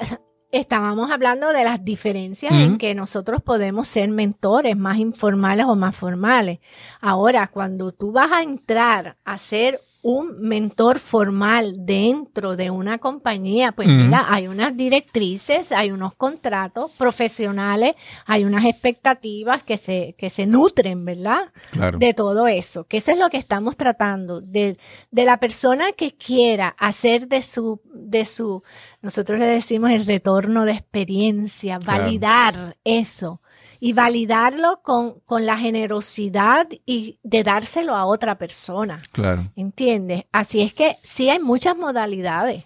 estábamos 0.52 1.10
hablando 1.10 1.54
de 1.54 1.64
las 1.64 1.86
diferencias 1.86 2.52
en 2.52 2.78
que 2.78 2.94
nosotros 2.96 3.42
podemos 3.42 3.88
ser 3.88 4.10
mentores 4.10 4.76
más 4.76 4.98
informales 4.98 5.68
o 5.68 5.78
más 5.78 5.96
formales. 5.96 6.60
Ahora, 7.00 7.48
cuando 7.48 7.94
tú 7.94 8.12
vas 8.12 8.34
a 8.34 8.44
entrar 8.44 9.16
a 9.24 9.38
ser 9.38 9.80
un 10.02 10.40
mentor 10.40 11.00
formal 11.00 11.86
dentro 11.86 12.56
de 12.56 12.70
una 12.70 12.98
compañía, 12.98 13.72
pues 13.72 13.88
mira, 13.88 14.26
hay 14.30 14.48
unas 14.48 14.78
directrices, 14.78 15.72
hay 15.72 15.92
unos 15.92 16.14
contratos 16.16 16.92
profesionales, 16.98 17.96
hay 18.26 18.46
unas 18.46 18.66
expectativas 18.66 19.64
que 19.64 19.76
se, 19.78 20.16
que 20.18 20.30
se 20.30 20.46
nutren, 20.46 21.04
¿verdad? 21.04 21.52
Claro. 21.72 21.98
de 21.98 22.14
todo 22.14 22.48
eso, 22.48 22.86
que 22.86 22.98
eso 22.98 23.12
es 23.12 23.18
lo 23.18 23.30
que 23.30 23.38
estamos 23.38 23.76
tratando, 23.76 24.40
de, 24.40 24.78
de 25.12 25.26
la 25.26 25.38
persona 25.40 25.92
que 25.92 26.14
quiera 26.16 26.70
hacer 26.78 27.28
de 27.28 27.42
su, 27.42 27.82
de 27.94 28.26
su, 28.26 28.64
nosotros 29.02 29.40
le 29.40 29.46
decimos 29.46 29.92
el 29.92 30.06
retorno 30.06 30.66
de 30.66 30.74
experiencia, 30.74 31.80
Claro. 31.80 32.04
validar 32.04 32.78
eso 32.84 33.42
y 33.80 33.94
validarlo 33.94 34.82
con, 34.84 35.20
con 35.26 35.46
la 35.46 35.58
generosidad 35.58 36.68
y 36.86 37.20
de 37.24 37.44
dárselo 37.44 37.96
a 37.96 38.06
otra 38.06 38.38
persona, 38.38 38.98
Claro. 39.12 39.52
¿entiendes? 39.56 40.24
Así 40.32 40.62
es 40.62 40.74
que 40.74 40.98
sí 41.04 41.30
hay 41.30 41.40
muchas 41.40 41.78
modalidades. 41.78 42.66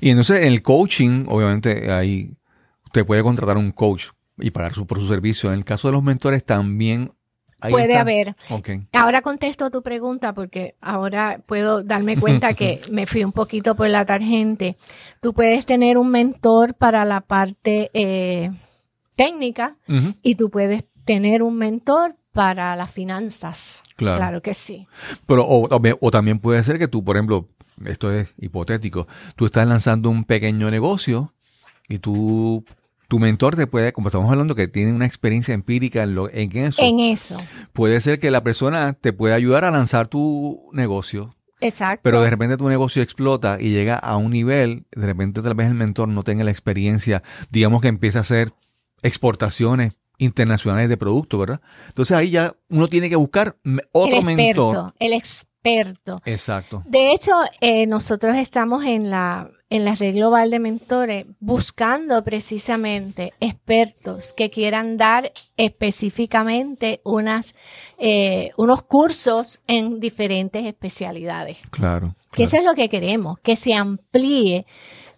Y 0.00 0.10
entonces 0.10 0.42
en 0.42 0.48
el 0.48 0.62
coaching, 0.62 1.26
obviamente, 1.28 1.90
ahí 1.92 2.30
usted 2.86 3.04
puede 3.04 3.22
contratar 3.22 3.56
un 3.56 3.72
coach 3.72 4.06
y 4.38 4.50
pagar 4.50 4.72
su, 4.74 4.86
por 4.86 5.00
su 5.00 5.08
servicio. 5.08 5.50
En 5.52 5.58
el 5.58 5.64
caso 5.64 5.88
de 5.88 5.92
los 5.92 6.02
mentores 6.02 6.44
también 6.44 7.12
ahí 7.60 7.72
Puede 7.72 7.86
está. 7.88 8.00
haber. 8.02 8.36
Ahora 8.92 9.20
contesto 9.20 9.68
tu 9.70 9.82
pregunta 9.82 10.32
porque 10.32 10.76
ahora 10.80 11.40
puedo 11.44 11.82
darme 11.82 12.16
cuenta 12.16 12.54
que 12.54 12.80
me 12.92 13.06
fui 13.06 13.24
un 13.24 13.32
poquito 13.32 13.74
por 13.74 13.88
la 13.88 14.06
tangente. 14.06 14.76
Tú 15.20 15.34
puedes 15.34 15.66
tener 15.66 15.98
un 15.98 16.08
mentor 16.10 16.74
para 16.74 17.04
la 17.04 17.20
parte 17.20 17.90
eh, 17.94 18.52
técnica 19.18 19.76
y 20.22 20.36
tú 20.36 20.48
puedes 20.48 20.84
tener 21.04 21.42
un 21.42 21.56
mentor 21.58 22.14
para 22.32 22.76
las 22.76 22.92
finanzas. 22.92 23.82
Claro. 23.96 24.16
Claro 24.18 24.42
que 24.42 24.54
sí. 24.54 24.86
Pero, 25.26 25.44
o, 25.44 25.66
o 25.74 25.80
be- 25.80 25.96
o 26.00 26.10
también 26.12 26.38
puede 26.38 26.62
ser 26.62 26.78
que 26.78 26.86
tú, 26.86 27.02
por 27.04 27.16
ejemplo, 27.16 27.48
esto 27.84 28.12
es 28.12 28.28
hipotético, 28.38 29.08
tú 29.34 29.46
estás 29.46 29.66
lanzando 29.66 30.08
un 30.08 30.22
pequeño 30.24 30.70
negocio 30.70 31.34
y 31.88 31.98
tú, 31.98 32.64
tu 33.08 33.18
mentor 33.18 33.56
te 33.56 33.66
puede, 33.66 33.92
como 33.92 34.08
estamos 34.08 34.30
hablando, 34.30 34.54
que 34.54 34.68
tiene 34.68 34.92
una 34.92 35.06
experiencia 35.06 35.52
empírica 35.52 36.02
en, 36.04 36.14
lo, 36.14 36.30
en 36.32 36.56
eso, 36.56 36.82
En 36.82 37.00
eso. 37.00 37.36
puede 37.72 38.00
ser 38.00 38.20
que 38.20 38.30
la 38.30 38.42
persona 38.44 38.92
te 38.92 39.12
pueda 39.12 39.34
ayudar 39.34 39.64
a 39.64 39.70
lanzar 39.72 40.06
tu 40.06 40.68
negocio, 40.72 41.34
Exacto. 41.60 42.02
pero 42.04 42.20
de 42.22 42.30
repente 42.30 42.56
tu 42.56 42.68
negocio 42.68 43.02
explota 43.02 43.56
y 43.60 43.70
llega 43.70 43.96
a 43.96 44.16
un 44.16 44.30
nivel, 44.30 44.84
de 44.94 45.06
repente 45.06 45.42
tal 45.42 45.54
vez 45.54 45.66
el 45.66 45.74
mentor 45.74 46.06
no 46.08 46.22
tenga 46.22 46.44
la 46.44 46.52
experiencia, 46.52 47.22
digamos 47.50 47.80
que 47.80 47.88
empieza 47.88 48.18
a 48.18 48.22
hacer 48.22 48.52
exportaciones 49.02 49.94
internacionales 50.18 50.88
de 50.88 50.96
productos, 50.96 51.40
¿verdad? 51.40 51.60
Entonces 51.88 52.16
ahí 52.16 52.30
ya 52.30 52.54
uno 52.68 52.88
tiene 52.88 53.08
que 53.08 53.16
buscar 53.16 53.56
otro 53.92 54.18
el 54.18 54.28
experto. 54.28 54.66
mentor. 54.66 54.94
El 54.98 55.12
experto. 55.12 56.16
Exacto. 56.24 56.82
De 56.86 57.12
hecho, 57.12 57.32
eh, 57.60 57.86
nosotros 57.86 58.36
estamos 58.36 58.84
en 58.84 59.10
la, 59.10 59.50
en 59.70 59.84
la 59.84 59.94
red 59.94 60.14
global 60.14 60.50
de 60.50 60.58
mentores 60.58 61.26
buscando 61.40 62.22
precisamente 62.24 63.32
expertos 63.38 64.32
que 64.32 64.50
quieran 64.50 64.96
dar 64.96 65.32
específicamente 65.56 67.00
unas, 67.04 67.54
eh, 67.98 68.50
unos 68.56 68.82
cursos 68.82 69.60
en 69.66 70.00
diferentes 70.00 70.64
especialidades. 70.64 71.58
Claro. 71.70 72.16
Que 72.32 72.44
eso 72.44 72.56
claro. 72.56 72.62
es 72.62 72.70
lo 72.70 72.74
que 72.82 72.88
queremos, 72.88 73.38
que 73.40 73.56
se 73.56 73.74
amplíe 73.74 74.66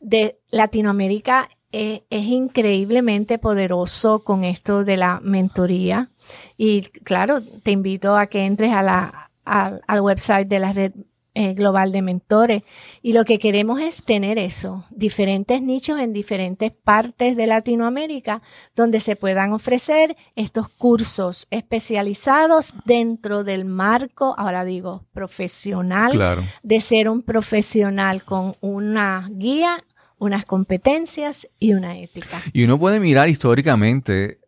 de 0.00 0.38
Latinoamérica. 0.50 1.48
Eh, 1.72 2.02
es 2.10 2.24
increíblemente 2.26 3.38
poderoso 3.38 4.20
con 4.24 4.44
esto 4.44 4.84
de 4.84 4.96
la 4.96 5.20
mentoría. 5.22 6.10
Y 6.56 6.82
claro, 6.82 7.40
te 7.62 7.70
invito 7.70 8.16
a 8.16 8.26
que 8.26 8.44
entres 8.44 8.72
a 8.72 8.82
la, 8.82 9.30
al- 9.44 9.80
al 9.86 10.00
website 10.00 10.48
de 10.48 10.58
la 10.58 10.72
red 10.72 10.92
eh, 11.32 11.54
global 11.54 11.92
de 11.92 12.02
mentores. 12.02 12.64
Y 13.02 13.12
lo 13.12 13.24
que 13.24 13.38
queremos 13.38 13.80
es 13.80 14.02
tener 14.04 14.36
eso, 14.36 14.84
diferentes 14.90 15.62
nichos 15.62 16.00
en 16.00 16.12
diferentes 16.12 16.72
partes 16.72 17.36
de 17.36 17.46
Latinoamérica 17.46 18.42
donde 18.74 18.98
se 18.98 19.14
puedan 19.14 19.52
ofrecer 19.52 20.16
estos 20.34 20.68
cursos 20.70 21.46
especializados 21.50 22.74
dentro 22.84 23.44
del 23.44 23.64
marco, 23.64 24.34
ahora 24.38 24.64
digo, 24.64 25.04
profesional 25.12 26.10
Claro. 26.12 26.42
de 26.64 26.80
ser 26.80 27.08
un 27.08 27.22
profesional 27.22 28.24
con 28.24 28.56
una 28.60 29.28
guía, 29.32 29.84
unas 30.20 30.44
competencias 30.44 31.48
y 31.58 31.72
una 31.72 31.98
ética. 31.98 32.40
Y 32.52 32.62
uno 32.62 32.78
puede 32.78 33.00
mirar 33.00 33.28
históricamente 33.28 34.38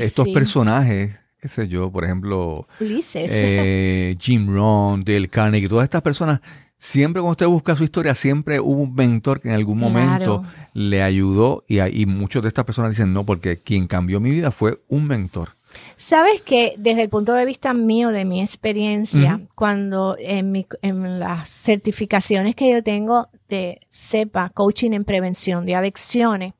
estos 0.00 0.28
personajes, 0.30 1.12
qué 1.40 1.48
sé 1.48 1.68
yo, 1.68 1.92
por 1.92 2.04
ejemplo, 2.04 2.66
Ulises. 2.80 3.30
Eh, 3.32 4.16
Jim 4.18 4.52
Rohn, 4.52 5.04
Dale 5.04 5.28
Carnegie, 5.28 5.68
todas 5.68 5.84
estas 5.84 6.02
personas, 6.02 6.40
siempre 6.78 7.20
cuando 7.20 7.32
usted 7.32 7.46
busca 7.46 7.76
su 7.76 7.84
historia, 7.84 8.14
siempre 8.14 8.58
hubo 8.58 8.82
un 8.82 8.94
mentor 8.94 9.40
que 9.40 9.50
en 9.50 9.54
algún 9.54 9.78
momento 9.78 10.42
le 10.72 11.02
ayudó 11.02 11.64
y, 11.68 11.80
y 11.80 12.06
muchas 12.06 12.42
de 12.42 12.48
estas 12.48 12.64
personas 12.64 12.90
dicen 12.90 13.12
no, 13.12 13.24
porque 13.24 13.58
quien 13.60 13.86
cambió 13.86 14.18
mi 14.18 14.30
vida 14.30 14.50
fue 14.50 14.80
un 14.88 15.06
mentor. 15.06 15.50
Sabes 15.96 16.40
que 16.40 16.74
desde 16.78 17.02
el 17.02 17.08
punto 17.08 17.32
de 17.34 17.44
vista 17.44 17.74
mío, 17.74 18.10
de 18.10 18.24
mi 18.24 18.40
experiencia, 18.40 19.40
cuando 19.54 20.16
en, 20.18 20.50
mi, 20.50 20.66
en, 20.82 21.20
las 21.20 21.48
certificaciones 21.48 22.56
que 22.56 22.70
yo 22.70 22.82
tengo 22.82 23.28
de 23.48 23.80
CEPA, 23.90 24.50
Coaching 24.50 24.92
en 24.92 25.04
Prevención 25.04 25.64
de 25.64 25.74
Adicciones, 25.74 26.54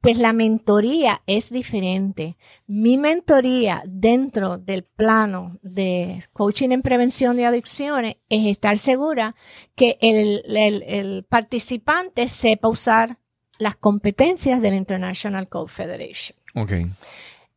pues 0.00 0.18
la 0.18 0.32
mentoría 0.32 1.22
es 1.26 1.50
diferente. 1.50 2.36
Mi 2.66 2.98
mentoría 2.98 3.82
dentro 3.86 4.58
del 4.58 4.84
plano 4.84 5.58
de 5.62 6.24
coaching 6.32 6.70
en 6.70 6.82
prevención 6.82 7.36
de 7.36 7.46
adicciones 7.46 8.16
es 8.28 8.46
estar 8.46 8.78
segura 8.78 9.34
que 9.74 9.98
el, 10.00 10.42
el, 10.46 10.82
el 10.82 11.24
participante 11.24 12.28
sepa 12.28 12.68
usar 12.68 13.18
las 13.58 13.76
competencias 13.76 14.62
del 14.62 14.74
International 14.74 15.48
Code 15.48 15.70
Federation. 15.70 16.36
Okay. 16.54 16.86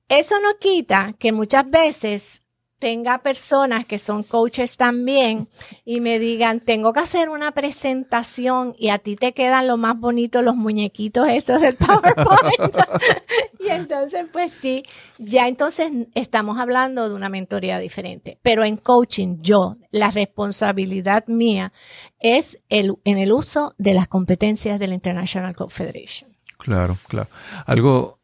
Eso 0.09 0.39
no 0.39 0.57
quita 0.59 1.13
que 1.17 1.31
muchas 1.31 1.69
veces 1.69 2.43
tenga 2.83 3.19
personas 3.19 3.85
que 3.85 3.97
son 3.97 4.23
coaches 4.23 4.75
también 4.75 5.47
y 5.85 6.01
me 6.01 6.19
digan, 6.19 6.59
tengo 6.59 6.91
que 6.91 6.99
hacer 6.99 7.29
una 7.29 7.53
presentación 7.53 8.75
y 8.77 8.89
a 8.89 8.99
ti 8.99 9.15
te 9.15 9.31
quedan 9.31 9.67
lo 9.67 9.77
más 9.77 9.97
bonitos 9.97 10.43
los 10.43 10.57
muñequitos 10.57 11.29
estos 11.29 11.61
del 11.61 11.75
PowerPoint. 11.77 12.75
y 13.61 13.69
entonces, 13.69 14.25
pues 14.33 14.51
sí, 14.51 14.83
ya 15.17 15.47
entonces 15.47 15.93
estamos 16.13 16.59
hablando 16.59 17.07
de 17.07 17.15
una 17.15 17.29
mentoría 17.29 17.79
diferente. 17.79 18.37
Pero 18.41 18.65
en 18.65 18.75
coaching, 18.75 19.37
yo, 19.39 19.77
la 19.91 20.09
responsabilidad 20.09 21.25
mía 21.27 21.71
es 22.19 22.59
el, 22.67 22.95
en 23.05 23.17
el 23.17 23.31
uso 23.31 23.75
de 23.77 23.93
las 23.93 24.09
competencias 24.09 24.77
del 24.77 24.91
International 24.91 25.55
Code 25.55 25.71
Federation. 25.71 26.35
Claro, 26.57 26.97
claro. 27.07 27.29
Algo 27.65 28.19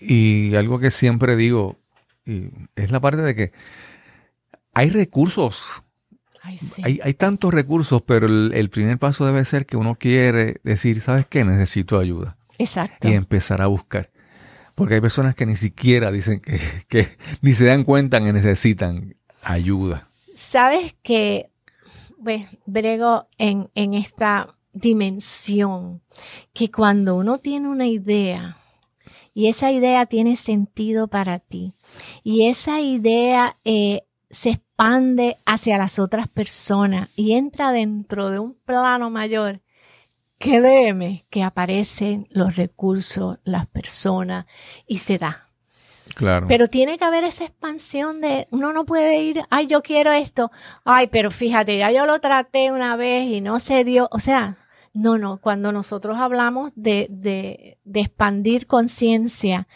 y 0.00 0.54
algo 0.54 0.78
que 0.78 0.90
siempre 0.90 1.36
digo 1.36 1.78
es 2.74 2.90
la 2.90 3.00
parte 3.00 3.22
de 3.22 3.34
que 3.34 3.52
hay 4.74 4.90
recursos. 4.90 5.82
hay, 6.82 7.00
hay, 7.02 7.14
tantos 7.14 7.52
recursos, 7.52 8.02
pero 8.02 8.26
el, 8.26 8.70
primer 8.70 8.98
paso 8.98 9.24
debe 9.24 9.44
ser 9.44 9.64
que 9.66 9.76
uno 9.76 9.96
quiere 9.96 10.60
decir, 10.64 11.00
¿sabes 11.00 11.26
qué? 11.26 11.44
Necesito 11.44 11.98
ayuda. 11.98 12.36
Exacto. 12.58 13.08
Y 13.08 13.12
empezar 13.12 13.62
a 13.62 13.66
buscar. 13.68 14.10
Porque 14.74 14.94
hay 14.94 15.00
personas 15.00 15.34
que 15.34 15.46
ni 15.46 15.56
siquiera 15.56 16.10
dicen 16.10 16.40
que, 16.40 16.60
que 16.88 17.16
ni 17.40 17.54
se 17.54 17.64
dan 17.64 17.84
cuenta 17.84 18.22
que 18.22 18.32
necesitan 18.32 19.16
ayuda. 19.42 20.08
Sabes 20.34 20.94
que, 21.02 21.50
pues, 22.22 22.46
brego 22.66 23.28
en, 23.38 23.70
en 23.74 23.94
esta 23.94 24.54
dimensión, 24.74 26.02
que 26.52 26.70
cuando 26.70 27.16
uno 27.16 27.38
tiene 27.38 27.68
una 27.68 27.86
idea, 27.86 28.58
y 29.36 29.48
esa 29.48 29.70
idea 29.70 30.06
tiene 30.06 30.34
sentido 30.34 31.08
para 31.08 31.40
ti 31.40 31.74
y 32.24 32.48
esa 32.48 32.80
idea 32.80 33.58
eh, 33.66 34.06
se 34.30 34.48
expande 34.48 35.36
hacia 35.44 35.76
las 35.76 35.98
otras 35.98 36.26
personas 36.26 37.10
y 37.16 37.32
entra 37.32 37.70
dentro 37.70 38.30
de 38.30 38.38
un 38.38 38.54
plano 38.54 39.10
mayor, 39.10 39.60
créeme 40.38 41.26
que 41.28 41.42
aparecen 41.42 42.28
los 42.30 42.56
recursos, 42.56 43.36
las 43.44 43.66
personas 43.66 44.46
y 44.86 44.98
se 44.98 45.18
da. 45.18 45.50
Claro. 46.14 46.46
Pero 46.48 46.68
tiene 46.68 46.96
que 46.96 47.04
haber 47.04 47.24
esa 47.24 47.44
expansión 47.44 48.22
de, 48.22 48.48
uno 48.52 48.72
no 48.72 48.86
puede 48.86 49.18
ir, 49.18 49.42
ay, 49.50 49.66
yo 49.66 49.82
quiero 49.82 50.12
esto, 50.12 50.50
ay, 50.82 51.08
pero 51.08 51.30
fíjate, 51.30 51.76
ya 51.76 51.90
yo 51.90 52.06
lo 52.06 52.20
traté 52.22 52.72
una 52.72 52.96
vez 52.96 53.26
y 53.26 53.42
no 53.42 53.60
se 53.60 53.84
dio, 53.84 54.08
o 54.10 54.18
sea, 54.18 54.56
no, 54.96 55.18
no, 55.18 55.38
cuando 55.42 55.72
nosotros 55.72 56.16
hablamos 56.16 56.72
de, 56.74 57.06
de, 57.10 57.78
de 57.84 58.00
expandir 58.00 58.66
conciencia 58.66 59.68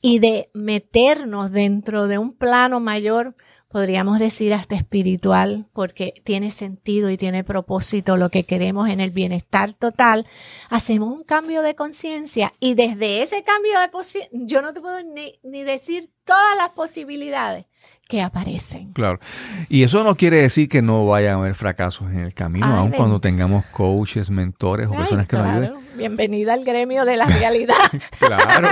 y 0.00 0.20
de 0.20 0.50
meternos 0.54 1.50
dentro 1.50 2.06
de 2.06 2.18
un 2.18 2.32
plano 2.32 2.78
mayor, 2.78 3.34
podríamos 3.66 4.20
decir 4.20 4.54
hasta 4.54 4.76
espiritual, 4.76 5.66
porque 5.72 6.14
tiene 6.24 6.52
sentido 6.52 7.10
y 7.10 7.16
tiene 7.16 7.42
propósito 7.42 8.16
lo 8.16 8.30
que 8.30 8.44
queremos 8.44 8.88
en 8.88 9.00
el 9.00 9.10
bienestar 9.10 9.72
total, 9.72 10.26
hacemos 10.70 11.12
un 11.12 11.24
cambio 11.24 11.62
de 11.62 11.74
conciencia 11.74 12.52
y 12.60 12.74
desde 12.74 13.22
ese 13.22 13.42
cambio 13.42 13.80
de 13.80 13.90
conciencia, 13.90 14.30
yo 14.32 14.62
no 14.62 14.72
te 14.72 14.80
puedo 14.80 15.02
ni, 15.02 15.40
ni 15.42 15.64
decir 15.64 16.08
todas 16.24 16.56
las 16.56 16.70
posibilidades 16.70 17.66
que 18.08 18.22
aparecen. 18.22 18.92
Claro. 18.94 19.20
Y 19.68 19.82
eso 19.82 20.02
no 20.02 20.16
quiere 20.16 20.38
decir 20.38 20.68
que 20.70 20.80
no 20.80 21.06
vaya 21.06 21.34
a 21.34 21.36
haber 21.36 21.54
fracasos 21.54 22.10
en 22.10 22.20
el 22.20 22.32
camino, 22.32 22.66
aun 22.66 22.90
cuando 22.90 23.20
tengamos 23.20 23.66
coaches, 23.66 24.30
mentores 24.30 24.88
o 24.88 24.92
personas 24.92 25.28
que 25.28 25.36
nos 25.36 25.46
ayuden. 25.46 25.72
Bienvenida 25.94 26.54
al 26.54 26.64
gremio 26.64 27.04
de 27.04 27.16
la 27.18 27.26
realidad. 27.26 27.74
claro, 28.18 28.68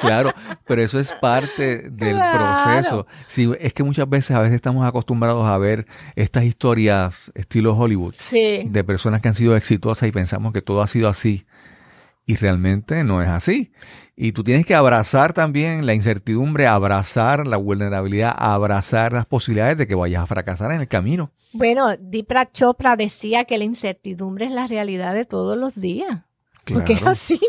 claro. 0.00 0.34
Pero 0.66 0.82
eso 0.82 0.98
es 0.98 1.12
parte 1.12 1.90
del 1.90 2.16
proceso. 2.16 3.06
Sí, 3.28 3.52
es 3.60 3.72
que 3.72 3.84
muchas 3.84 4.08
veces, 4.08 4.32
a 4.32 4.40
veces 4.40 4.56
estamos 4.56 4.84
acostumbrados 4.84 5.46
a 5.46 5.56
ver 5.58 5.86
estas 6.16 6.42
historias 6.44 7.30
estilo 7.36 7.76
Hollywood 7.76 8.16
de 8.64 8.84
personas 8.84 9.20
que 9.20 9.28
han 9.28 9.34
sido 9.34 9.56
exitosas 9.56 10.08
y 10.08 10.12
pensamos 10.12 10.52
que 10.52 10.60
todo 10.60 10.82
ha 10.82 10.88
sido 10.88 11.08
así. 11.08 11.46
Y 12.26 12.34
realmente 12.36 13.04
no 13.04 13.22
es 13.22 13.28
así. 13.28 13.72
Y 14.22 14.30
tú 14.30 14.44
tienes 14.44 14.64
que 14.64 14.76
abrazar 14.76 15.32
también 15.32 15.84
la 15.84 15.94
incertidumbre, 15.94 16.68
abrazar 16.68 17.44
la 17.44 17.56
vulnerabilidad, 17.56 18.32
abrazar 18.38 19.12
las 19.12 19.26
posibilidades 19.26 19.76
de 19.78 19.88
que 19.88 19.96
vayas 19.96 20.22
a 20.22 20.26
fracasar 20.26 20.70
en 20.70 20.80
el 20.80 20.86
camino. 20.86 21.32
Bueno, 21.52 21.96
Deepak 21.98 22.52
Chopra 22.52 22.94
decía 22.94 23.46
que 23.46 23.58
la 23.58 23.64
incertidumbre 23.64 24.44
es 24.44 24.52
la 24.52 24.68
realidad 24.68 25.12
de 25.12 25.24
todos 25.24 25.58
los 25.58 25.74
días. 25.74 26.20
Porque 26.72 26.92
es 26.92 27.02
así. 27.02 27.40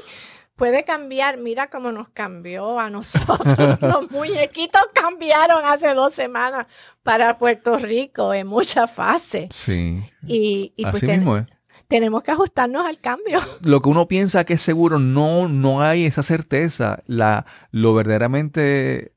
Puede 0.56 0.84
cambiar, 0.84 1.38
mira 1.38 1.70
cómo 1.70 1.92
nos 1.92 2.10
cambió 2.10 2.80
a 2.80 2.90
nosotros. 2.90 3.56
Los 3.82 4.10
muñequitos 4.10 4.82
cambiaron 4.96 5.64
hace 5.66 5.94
dos 5.94 6.14
semanas 6.14 6.66
para 7.04 7.38
Puerto 7.38 7.78
Rico 7.78 8.34
en 8.34 8.48
muchas 8.48 8.92
fases. 8.92 9.50
Sí. 9.54 10.04
Y, 10.26 10.74
pues 10.82 10.96
así 10.96 11.06
mismo 11.06 11.38
es 11.38 11.46
tenemos 11.94 12.24
que 12.24 12.32
ajustarnos 12.32 12.88
al 12.88 12.98
cambio. 12.98 13.38
Lo 13.62 13.84
que 13.84 13.90
uno 13.90 14.08
piensa 14.08 14.46
que 14.46 14.56
es 14.56 14.64
seguro, 14.64 14.98
no, 14.98 15.48
no 15.48 15.84
hay 15.84 16.06
esa 16.06 16.24
certeza. 16.24 17.04
La, 17.06 17.46
lo 17.70 17.94
verdaderamente 17.94 19.14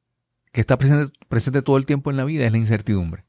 que 0.52 0.60
está 0.60 0.76
presente, 0.76 1.18
presente 1.26 1.62
todo 1.62 1.78
el 1.78 1.86
tiempo 1.86 2.10
en 2.10 2.18
la 2.18 2.24
vida 2.24 2.44
es 2.44 2.52
la 2.52 2.58
incertidumbre. 2.58 3.24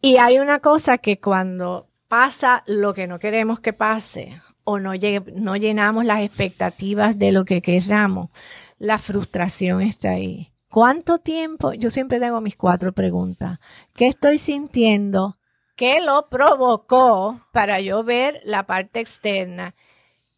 Y 0.00 0.16
hay 0.16 0.38
una 0.38 0.60
cosa 0.60 0.96
que 0.96 1.20
cuando 1.20 1.90
pasa 2.08 2.62
lo 2.66 2.94
que 2.94 3.06
no 3.06 3.18
queremos 3.18 3.60
que 3.60 3.74
pase 3.74 4.40
o 4.64 4.78
no, 4.78 4.92
no 5.34 5.56
llenamos 5.56 6.06
las 6.06 6.22
expectativas 6.22 7.18
de 7.18 7.32
lo 7.32 7.44
que 7.44 7.60
queramos, 7.60 8.30
la 8.78 8.98
frustración 8.98 9.82
está 9.82 10.12
ahí. 10.12 10.54
¿Cuánto 10.70 11.18
tiempo? 11.18 11.74
Yo 11.74 11.90
siempre 11.90 12.18
tengo 12.18 12.40
mis 12.40 12.56
cuatro 12.56 12.92
preguntas. 12.92 13.58
¿Qué 13.94 14.06
estoy 14.06 14.38
sintiendo? 14.38 15.36
¿Qué 15.80 16.02
lo 16.02 16.28
provocó 16.28 17.40
para 17.52 17.80
yo 17.80 18.04
ver 18.04 18.42
la 18.44 18.66
parte 18.66 19.00
externa? 19.00 19.74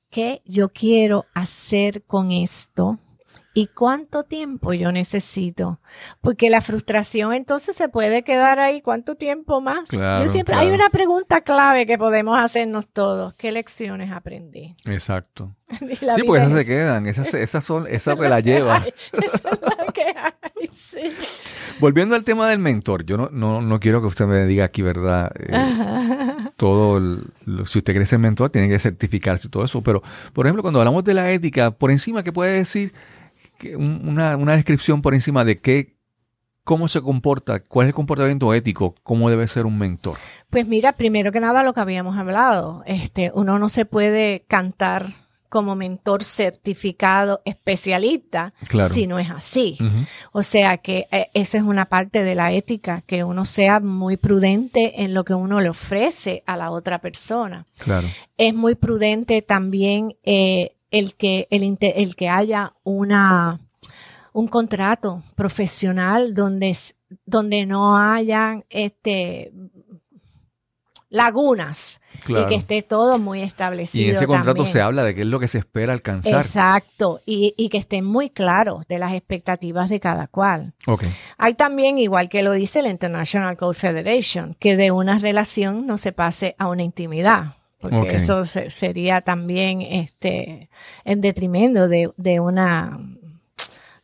¿Qué 0.09 0.41
yo 0.45 0.69
quiero 0.69 1.27
hacer 1.35 2.05
con 2.05 2.31
esto? 2.31 3.01
¿Y 3.53 3.67
cuánto 3.67 4.23
tiempo 4.23 4.73
yo 4.73 4.93
necesito? 4.93 5.81
Porque 6.21 6.49
la 6.49 6.61
frustración 6.61 7.35
entonces 7.35 7.75
se 7.75 7.89
puede 7.89 8.23
quedar 8.23 8.61
ahí. 8.61 8.83
¿Cuánto 8.83 9.17
tiempo 9.17 9.61
más? 9.61 9.91
yo 9.91 10.29
siempre 10.29 10.55
hay 10.55 10.71
una 10.71 10.91
pregunta 10.91 11.41
clave 11.41 11.87
que 11.87 11.99
podemos 11.99 12.39
hacernos 12.39 12.87
todos. 12.89 13.35
¿Qué 13.35 13.51
lecciones 13.51 14.13
aprendí? 14.13 14.77
Exacto. 14.87 15.57
Sí, 16.15 16.23
pues 16.25 16.43
esas 16.43 16.59
se 16.59 16.67
quedan. 16.67 17.07
Esas, 17.07 17.35
esas 17.35 17.65
son, 17.65 17.87
esas 17.89 18.17
te 18.19 18.29
la 18.29 18.41
llevan. 18.41 18.85
Que 20.13 20.15
hay, 20.19 20.69
sí. 20.73 21.11
Volviendo 21.79 22.15
al 22.15 22.25
tema 22.25 22.49
del 22.49 22.59
mentor, 22.59 23.05
yo 23.05 23.17
no, 23.17 23.29
no, 23.31 23.61
no 23.61 23.81
quiero 23.81 24.01
que 24.01 24.07
usted 24.07 24.27
me 24.27 24.45
diga 24.47 24.65
aquí, 24.65 24.83
¿verdad? 24.83 25.33
Eh, 25.39 26.51
todo, 26.57 27.21
si 27.67 27.79
usted 27.79 27.93
quiere 27.93 28.07
ser 28.07 28.19
mentor, 28.19 28.51
tiene 28.51 28.69
que 28.69 28.79
certificarse 28.79 29.49
y 29.49 29.51
todo 29.51 29.65
eso. 29.65 29.83
Pero, 29.83 30.03
por 30.33 30.47
ejemplo, 30.47 30.63
cuando 30.63 30.81
hablamos 30.81 31.05
de 31.05 31.15
la 31.15 31.31
ética, 31.31 31.71
por 31.71 31.91
encima, 31.91 32.23
¿qué 32.23 32.33
puede 32.33 32.53
decir? 32.59 32.93
Una, 33.77 34.37
una 34.37 34.57
descripción 34.57 35.03
por 35.03 35.15
encima 35.15 35.45
de 35.45 35.61
qué, 35.61 35.95
cómo 36.65 36.89
se 36.89 37.01
comporta, 37.01 37.61
cuál 37.61 37.87
es 37.87 37.89
el 37.91 37.95
comportamiento 37.95 38.53
ético, 38.55 38.95
cómo 39.03 39.31
debe 39.31 39.47
ser 39.49 39.67
un 39.67 39.79
mentor. 39.79 40.17
Pues 40.51 40.67
mira, 40.67 40.93
primero 40.93 41.33
que 41.33 41.41
nada 41.41 41.63
lo 41.63 41.75
que 41.75 41.81
habíamos 41.81 42.17
hablado, 42.17 42.83
este, 42.87 43.31
uno 43.35 43.59
no 43.59 43.69
se 43.69 43.85
puede 43.85 44.45
cantar 44.49 45.22
como 45.53 45.77
mentor 45.77 46.25
certificado 46.25 47.43
especialista 47.45 48.55
si 48.85 49.07
no 49.07 49.19
es 49.19 49.31
así. 49.31 49.77
O 50.33 50.43
sea 50.43 50.79
que 50.79 51.09
eh, 51.13 51.29
eso 51.35 51.59
es 51.59 51.63
una 51.63 51.91
parte 51.91 52.25
de 52.25 52.35
la 52.35 52.53
ética, 52.53 53.03
que 53.07 53.23
uno 53.23 53.45
sea 53.45 53.79
muy 53.79 54.17
prudente 54.17 55.03
en 55.03 55.13
lo 55.13 55.25
que 55.25 55.35
uno 55.35 55.61
le 55.61 55.69
ofrece 55.69 56.43
a 56.47 56.57
la 56.57 56.71
otra 56.71 57.03
persona. 57.03 57.67
Claro. 57.77 58.09
Es 58.39 58.55
muy 58.55 58.77
prudente 58.77 59.43
también 59.43 60.17
eh, 60.23 60.75
el, 60.91 61.17
que, 61.17 61.49
el, 61.51 61.77
el 61.79 62.17
que 62.17 62.31
haya 62.31 62.73
una 62.83 63.61
un 64.33 64.49
contrato 64.49 65.23
profesional 65.35 66.33
donde, 66.33 66.75
donde 67.27 67.67
no 67.67 67.99
hayan 67.99 68.65
este, 68.71 69.53
lagunas 71.13 72.01
y 72.27 72.47
que 72.47 72.55
esté 72.55 72.83
todo 72.83 73.19
muy 73.19 73.43
establecido. 73.43 74.05
Y 74.05 74.11
en 74.11 74.17
ese 74.17 74.27
contrato 74.27 74.67
se 74.67 74.81
habla 74.81 75.05
de 75.05 75.15
qué 75.15 75.21
es 75.21 75.27
lo 75.27 75.39
que 75.39 75.47
se 75.47 75.59
espera 75.59 75.93
alcanzar. 75.93 76.41
Exacto, 76.41 77.21
y, 77.27 77.55
y 77.59 77.69
que 77.69 77.77
estén 77.77 78.05
muy 78.05 78.31
claros 78.31 78.87
de 78.89 78.99
las 78.99 79.13
expectativas 79.13 79.91
de 79.91 80.01
cada 80.01 80.27
cual. 80.27 80.73
Okay. 80.87 81.11
Hay 81.37 81.55
también, 81.55 81.99
igual 81.99 82.31
que 82.31 82.43
lo 82.43 82.53
dice 82.53 82.81
la 82.81 82.89
International 82.89 83.57
Code 83.59 83.75
Federation, 83.75 84.57
que 84.59 84.77
de 84.77 84.91
una 84.91 85.19
relación 85.19 85.87
no 85.87 85.99
se 85.99 86.13
pase 86.13 86.57
a 86.59 86.69
una 86.69 86.83
intimidad. 86.83 87.57
Porque 87.79 88.15
eso 88.15 88.45
sería 88.45 89.23
también 89.23 89.83
este 89.83 90.71
en 91.05 91.21
detrimento 91.21 91.89
de, 91.89 92.13
de 92.17 92.39
una 92.39 92.97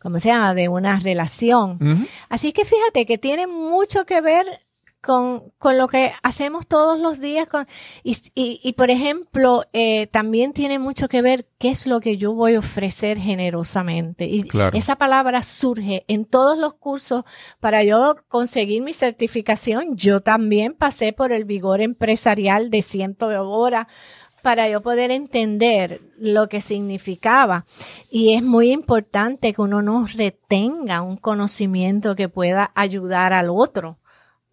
¿cómo 0.01 0.19
se 0.19 0.31
llama? 0.31 0.53
de 0.55 0.69
una 0.69 0.99
relación. 0.99 2.09
Así 2.29 2.53
que 2.53 2.65
fíjate 2.65 3.07
que 3.07 3.19
tiene 3.19 3.47
mucho 3.47 4.05
que 4.05 4.21
ver 4.21 4.47
con, 5.01 5.53
con, 5.59 5.79
lo 5.79 5.89
que 5.89 6.13
hacemos 6.23 6.67
todos 6.67 6.99
los 6.99 7.21
días. 7.21 7.49
Con, 7.49 7.67
y, 8.03 8.17
y, 8.35 8.61
y, 8.63 8.73
por 8.75 8.91
ejemplo, 8.91 9.65
eh, 9.73 10.07
también 10.09 10.53
tiene 10.53 10.79
mucho 10.79 11.09
que 11.09 11.23
ver 11.23 11.47
qué 11.59 11.71
es 11.71 11.87
lo 11.87 12.01
que 12.01 12.17
yo 12.17 12.33
voy 12.33 12.55
a 12.55 12.59
ofrecer 12.59 13.19
generosamente. 13.19 14.27
Y 14.27 14.47
esa 14.73 14.97
palabra 14.97 15.43
surge 15.43 16.05
en 16.09 16.25
todos 16.25 16.59
los 16.59 16.75
cursos. 16.75 17.25
Para 17.61 17.85
yo 17.85 18.17
conseguir 18.29 18.83
mi 18.83 18.93
certificación, 18.93 19.97
yo 19.97 20.21
también 20.21 20.75
pasé 20.75 21.13
por 21.13 21.33
el 21.33 21.45
vigor 21.45 21.81
empresarial 21.81 22.71
de 22.71 22.83
ciento 22.83 23.29
de 23.29 23.39
horas 23.39 23.87
para 24.43 24.69
yo 24.69 24.81
poder 24.83 25.11
entender 25.11 26.01
lo 26.17 26.49
que 26.49 26.61
significaba. 26.61 27.65
Y 28.11 28.35
es 28.35 28.43
muy 28.43 28.73
importante 28.73 29.53
que 29.53 29.61
uno 29.61 29.83
no 29.83 30.07
retenga 30.07 31.03
un 31.03 31.17
conocimiento 31.17 32.15
que 32.15 32.29
pueda 32.29 32.71
ayudar 32.75 33.33
al 33.33 33.51
otro 33.51 33.99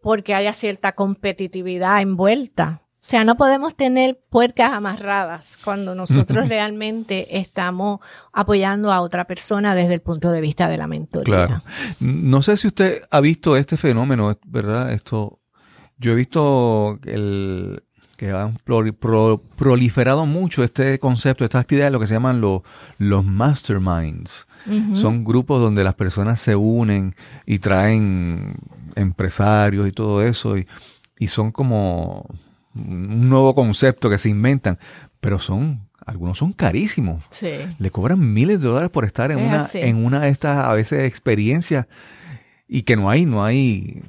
porque 0.05 0.35
haya 0.35 0.53
cierta 0.53 0.91
competitividad 0.91 1.99
envuelta. 1.99 2.83
O 2.93 2.97
sea, 3.01 3.23
no 3.23 3.37
podemos 3.37 3.75
tener 3.75 4.21
puercas 4.29 4.71
amarradas 4.71 5.57
cuando 5.57 5.95
nosotros 5.95 6.47
realmente 6.47 7.39
estamos 7.39 8.01
apoyando 8.31 8.91
a 8.91 9.01
otra 9.01 9.25
persona 9.25 9.73
desde 9.73 9.95
el 9.95 10.01
punto 10.01 10.31
de 10.31 10.41
vista 10.41 10.69
de 10.69 10.77
la 10.77 10.85
mentoría. 10.85 11.47
Claro. 11.47 11.63
No 12.01 12.43
sé 12.43 12.55
si 12.55 12.67
usted 12.67 13.01
ha 13.09 13.19
visto 13.19 13.57
este 13.57 13.77
fenómeno, 13.77 14.37
¿verdad? 14.45 14.93
Esto, 14.93 15.39
yo 15.97 16.11
he 16.11 16.15
visto 16.15 16.99
el, 17.05 17.81
que 18.15 18.29
han 18.29 18.59
proliferado 19.55 20.27
mucho 20.27 20.63
este 20.63 20.99
concepto, 20.99 21.45
esta 21.45 21.57
actividad, 21.57 21.91
lo 21.91 21.99
que 21.99 22.05
se 22.05 22.13
llaman 22.13 22.41
los 22.41 23.25
masterminds. 23.25 24.45
Son 24.93 25.23
grupos 25.23 25.61
donde 25.61 25.83
las 25.83 25.95
personas 25.95 26.39
se 26.41 26.55
unen 26.55 27.15
y 27.45 27.57
traen 27.57 28.55
empresarios 28.95 29.87
y 29.87 29.91
todo 29.91 30.21
eso, 30.21 30.57
y, 30.57 30.67
son 31.27 31.51
como 31.51 32.27
un 32.75 33.29
nuevo 33.29 33.55
concepto 33.55 34.09
que 34.09 34.17
se 34.17 34.29
inventan, 34.29 34.77
pero 35.19 35.39
son 35.39 35.87
algunos 36.05 36.37
son 36.37 36.53
carísimos. 36.53 37.23
Le 37.79 37.89
cobran 37.89 38.33
miles 38.33 38.61
de 38.61 38.67
dólares 38.67 38.91
por 38.91 39.05
estar 39.05 39.31
en 39.31 39.39
una, 39.39 39.65
en 39.73 40.05
una 40.05 40.19
de 40.19 40.29
estas 40.29 40.63
a 40.63 40.73
veces 40.73 41.03
experiencias 41.05 41.87
y 42.67 42.83
que 42.83 42.95
no 42.95 43.09
hay, 43.09 43.25
no 43.25 43.43
hay. 43.43 44.03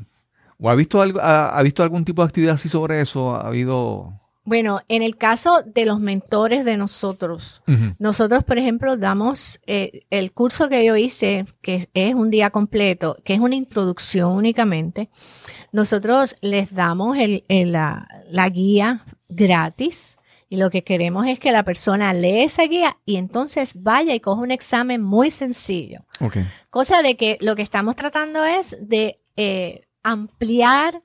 ¿O 0.58 0.70
ha 0.70 0.74
visto 0.74 1.00
algo, 1.00 1.20
ha, 1.22 1.62
visto 1.62 1.82
algún 1.82 2.04
tipo 2.04 2.22
de 2.22 2.28
actividad 2.28 2.54
así 2.54 2.68
sobre 2.68 3.00
eso? 3.00 3.34
¿Ha 3.34 3.46
habido? 3.46 4.20
Bueno, 4.46 4.80
en 4.86 5.02
el 5.02 5.16
caso 5.16 5.62
de 5.66 5.84
los 5.84 5.98
mentores 5.98 6.64
de 6.64 6.76
nosotros, 6.76 7.64
nosotros, 7.98 8.44
por 8.44 8.58
ejemplo, 8.58 8.96
damos 8.96 9.60
eh, 9.66 10.06
el 10.10 10.32
curso 10.32 10.68
que 10.68 10.84
yo 10.84 10.94
hice, 10.94 11.46
que 11.62 11.88
es 11.94 12.14
un 12.14 12.30
día 12.30 12.50
completo, 12.50 13.16
que 13.24 13.34
es 13.34 13.40
una 13.40 13.56
introducción 13.56 14.30
únicamente. 14.30 15.10
Nosotros 15.72 16.36
les 16.42 16.72
damos 16.72 17.16
la, 17.48 18.48
guía 18.50 19.04
gratis 19.28 20.16
y 20.48 20.58
lo 20.58 20.70
que 20.70 20.84
queremos 20.84 21.26
es 21.26 21.40
que 21.40 21.50
la 21.50 21.64
persona 21.64 22.12
lee 22.12 22.44
esa 22.44 22.62
guía 22.68 22.98
y 23.04 23.16
entonces 23.16 23.82
vaya 23.82 24.14
y 24.14 24.20
coja 24.20 24.40
un 24.40 24.52
examen 24.52 25.02
muy 25.02 25.32
sencillo. 25.32 26.04
Cosa 26.70 27.02
de 27.02 27.16
que 27.16 27.36
lo 27.40 27.56
que 27.56 27.62
estamos 27.62 27.96
tratando 27.96 28.44
es 28.44 28.76
de 28.80 29.20
eh, 29.36 29.88
ampliar, 30.04 31.02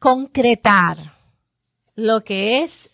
concretar 0.00 1.13
lo 1.94 2.24
que 2.24 2.62
es 2.62 2.90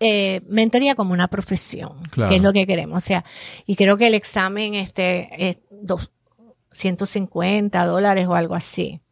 eh, 0.00 0.40
mentoría 0.46 0.94
como 0.94 1.12
una 1.12 1.28
profesión, 1.28 2.02
que 2.14 2.36
es 2.36 2.42
lo 2.42 2.52
que 2.52 2.66
queremos. 2.66 2.96
O 2.96 3.06
sea, 3.06 3.24
y 3.66 3.76
creo 3.76 3.98
que 3.98 4.06
el 4.06 4.14
examen 4.14 4.74
este 4.74 5.50
es 5.50 5.58
250 5.70 7.84
dólares 7.84 8.26
o 8.26 8.34
algo 8.34 8.54
así. 8.54 9.02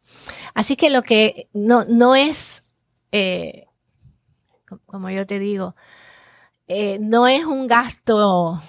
Así 0.55 0.75
que 0.75 0.89
lo 0.89 1.03
que 1.03 1.47
no, 1.53 1.85
no 1.85 2.15
es, 2.15 2.63
eh, 3.11 3.67
como 4.87 5.11
yo 5.11 5.27
te 5.27 5.37
digo, 5.37 5.75
eh, 6.67 6.97
no 6.99 7.27
es 7.27 7.45
un 7.45 7.67
gasto 7.67 8.59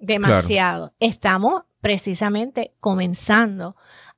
demasiado. 0.00 0.92
Estamos 1.00 1.64
precisamente 1.80 2.74
comenzando 2.80 3.76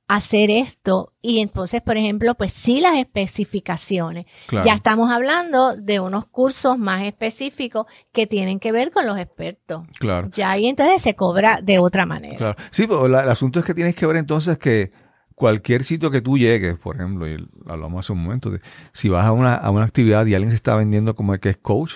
hacer 0.09 0.49
esto. 0.49 1.13
Y 1.21 1.39
entonces, 1.39 1.83
por 1.83 1.95
ejemplo, 1.95 2.33
pues 2.33 2.51
sí 2.51 2.81
las 2.81 2.97
especificaciones. 2.97 4.25
Ya 4.65 4.73
estamos 4.73 5.11
hablando 5.11 5.75
de 5.75 5.99
unos 5.99 6.25
cursos 6.25 6.79
más 6.79 7.05
específicos 7.05 7.85
que 8.11 8.25
tienen 8.25 8.59
que 8.59 8.71
ver 8.71 8.89
con 8.89 9.05
los 9.05 9.19
expertos. 9.19 9.83
Claro. 9.99 10.31
Ya 10.33 10.49
ahí 10.49 10.65
entonces 10.65 11.03
se 11.03 11.13
cobra 11.13 11.61
de 11.61 11.77
otra 11.77 12.07
manera. 12.07 12.37
Claro. 12.37 12.57
Sí, 12.71 12.87
pero 12.87 13.05
el 13.05 13.15
asunto 13.15 13.59
es 13.59 13.65
que 13.65 13.75
tienes 13.75 13.95
que 13.95 14.07
ver 14.07 14.17
entonces 14.17 14.57
que 14.57 14.91
cualquier 15.35 15.83
sitio 15.83 16.09
que 16.09 16.21
tú 16.21 16.39
llegues, 16.39 16.79
por 16.79 16.95
ejemplo, 16.95 17.27
y 17.29 17.37
hablamos 17.67 18.03
hace 18.03 18.13
un 18.13 18.23
momento, 18.23 18.49
de 18.49 18.61
si 18.91 19.09
vas 19.09 19.25
a 19.25 19.31
una, 19.31 19.53
a 19.53 19.69
una 19.69 19.85
actividad 19.85 20.25
y 20.25 20.33
alguien 20.33 20.49
se 20.49 20.55
está 20.55 20.75
vendiendo 20.75 21.13
como 21.15 21.35
el 21.35 21.39
que 21.39 21.49
es 21.49 21.57
coach, 21.57 21.93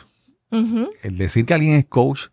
el 0.52 1.18
decir 1.18 1.48
que 1.48 1.56
alguien 1.56 1.74
es 1.80 1.86
coach 1.86 2.28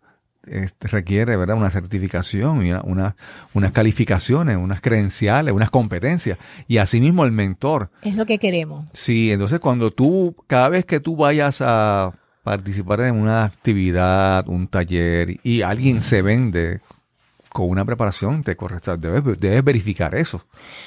este, 0.47 0.87
requiere 0.87 1.37
¿verdad? 1.37 1.55
una 1.55 1.69
certificación 1.69 2.65
y 2.65 2.71
una, 2.71 3.15
unas 3.53 3.71
calificaciones, 3.71 4.57
unas 4.57 4.81
credenciales, 4.81 5.53
unas 5.53 5.69
competencias. 5.69 6.37
Y 6.67 6.77
asimismo 6.77 7.23
el 7.23 7.31
mentor. 7.31 7.91
Es 8.01 8.15
lo 8.15 8.25
que 8.25 8.39
queremos. 8.39 8.89
Sí, 8.93 9.31
entonces 9.31 9.59
cuando 9.59 9.91
tú, 9.91 10.35
cada 10.47 10.69
vez 10.69 10.85
que 10.85 10.99
tú 10.99 11.15
vayas 11.15 11.61
a 11.61 12.13
participar 12.43 13.01
en 13.01 13.15
una 13.15 13.43
actividad, 13.43 14.47
un 14.47 14.67
taller, 14.67 15.39
y 15.43 15.61
alguien 15.61 16.01
se 16.01 16.21
vende 16.21 16.81
con 17.51 17.69
una 17.69 17.83
preparación 17.83 18.43
te 18.43 18.55
correcta. 18.55 18.95
Debes, 18.97 19.39
debes, 19.39 19.63
verificar 19.63 20.15
eso. 20.15 20.45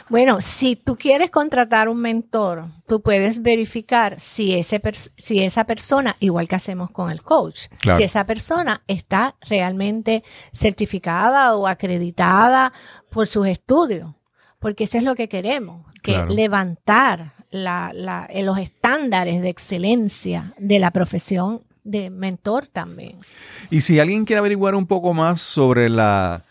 Bueno, 0.09 0.41
si 0.41 0.77
tú 0.77 0.97
quieres 0.97 1.31
contratar 1.31 1.89
un 1.89 2.01
mentor, 2.01 2.67
tú 2.87 3.03
puedes 3.03 3.43
verificar 3.43 4.19
si, 4.19 4.55
ese 4.55 4.81
si 5.17 5.43
esa 5.43 5.65
persona, 5.65 6.17
igual 6.21 6.49
que 6.49 6.57
hacemos 6.57 6.91
con 6.91 7.11
el 7.11 7.23
coach, 7.23 7.67
si 7.97 8.03
esa 8.03 8.25
persona 8.25 8.83
está 8.87 9.37
realmente 9.49 10.25
certificada 10.53 11.55
o 11.55 11.67
acreditada 11.67 12.73
por 13.11 13.27
sus 13.27 13.47
estudios. 13.47 14.15
Porque 14.59 14.85
eso 14.85 14.97
es 14.97 15.05
lo 15.05 15.15
que 15.15 15.29
queremos, 15.29 15.85
que 16.03 16.25
levantar 16.31 17.33
la, 17.51 17.93
la, 17.93 18.29
los 18.43 18.57
estándares 18.57 19.43
de 19.43 19.51
excelencia 19.51 20.55
de 20.59 20.79
la 20.79 20.91
profesión 20.91 21.63
de 21.83 22.09
mentor 22.09 22.67
también. 22.67 23.19
Y 23.71 23.83
si 23.83 24.01
alguien 24.01 24.25
quiere 24.25 24.39
averiguar 24.39 24.75
un 24.75 24.87
poco 24.87 25.13
más 25.13 25.43
sobre 25.43 25.91
la, 25.91 26.45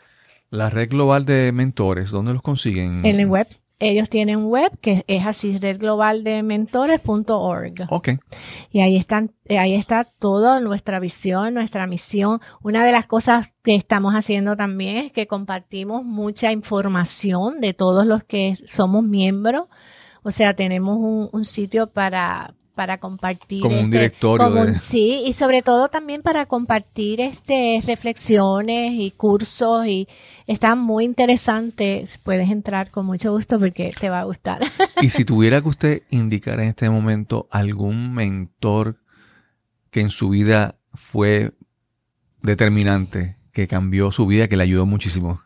la 0.53 0.69
red 0.69 0.89
global 0.89 1.25
de 1.25 1.51
mentores, 1.51 2.11
¿dónde 2.11 2.31
los 2.31 2.43
consiguen? 2.43 3.05
En 3.05 3.19
el 3.19 3.27
web. 3.27 3.47
Ellos 3.79 4.07
tienen 4.07 4.37
un 4.37 4.45
web 4.45 4.71
que 4.79 5.03
es 5.07 5.25
así, 5.25 5.57
redglobaldementores.org. 5.57 7.87
Ok. 7.89 8.09
Y 8.71 8.81
ahí 8.81 8.95
están, 8.95 9.31
eh, 9.45 9.57
ahí 9.57 9.73
está 9.73 10.03
toda 10.03 10.59
nuestra 10.59 10.99
visión, 10.99 11.55
nuestra 11.55 11.87
misión. 11.87 12.39
Una 12.61 12.85
de 12.85 12.91
las 12.91 13.07
cosas 13.07 13.55
que 13.63 13.73
estamos 13.73 14.13
haciendo 14.13 14.55
también 14.55 14.97
es 14.97 15.11
que 15.11 15.25
compartimos 15.25 16.05
mucha 16.05 16.51
información 16.51 17.59
de 17.59 17.73
todos 17.73 18.05
los 18.05 18.23
que 18.23 18.55
somos 18.67 19.03
miembros. 19.03 19.63
O 20.21 20.29
sea, 20.29 20.53
tenemos 20.53 20.99
un, 20.99 21.29
un 21.31 21.45
sitio 21.45 21.87
para, 21.87 22.53
para 22.75 22.97
compartir. 22.97 23.61
Como 23.61 23.75
un 23.75 23.85
este, 23.85 23.97
directorio. 23.97 24.77
Sí, 24.77 25.23
y 25.25 25.33
sobre 25.33 25.61
todo 25.61 25.89
también 25.89 26.21
para 26.21 26.45
compartir 26.45 27.21
este, 27.21 27.81
reflexiones 27.85 28.93
y 28.93 29.11
cursos 29.11 29.85
y 29.85 30.07
están 30.47 30.79
muy 30.79 31.05
interesantes. 31.05 32.19
Puedes 32.23 32.49
entrar 32.49 32.91
con 32.91 33.05
mucho 33.05 33.31
gusto 33.31 33.59
porque 33.59 33.93
te 33.99 34.09
va 34.09 34.21
a 34.21 34.23
gustar. 34.23 34.61
y 35.01 35.09
si 35.09 35.25
tuviera 35.25 35.61
que 35.61 35.69
usted 35.69 36.03
indicar 36.09 36.59
en 36.59 36.69
este 36.69 36.89
momento 36.89 37.47
algún 37.51 38.13
mentor 38.13 38.97
que 39.89 40.01
en 40.01 40.09
su 40.09 40.29
vida 40.29 40.75
fue 40.93 41.53
determinante, 42.41 43.37
que 43.51 43.67
cambió 43.67 44.11
su 44.11 44.25
vida, 44.25 44.47
que 44.47 44.57
le 44.57 44.63
ayudó 44.63 44.85
muchísimo, 44.85 45.41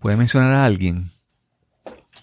¿puede 0.00 0.16
mencionar 0.16 0.52
a 0.54 0.64
alguien? 0.64 1.13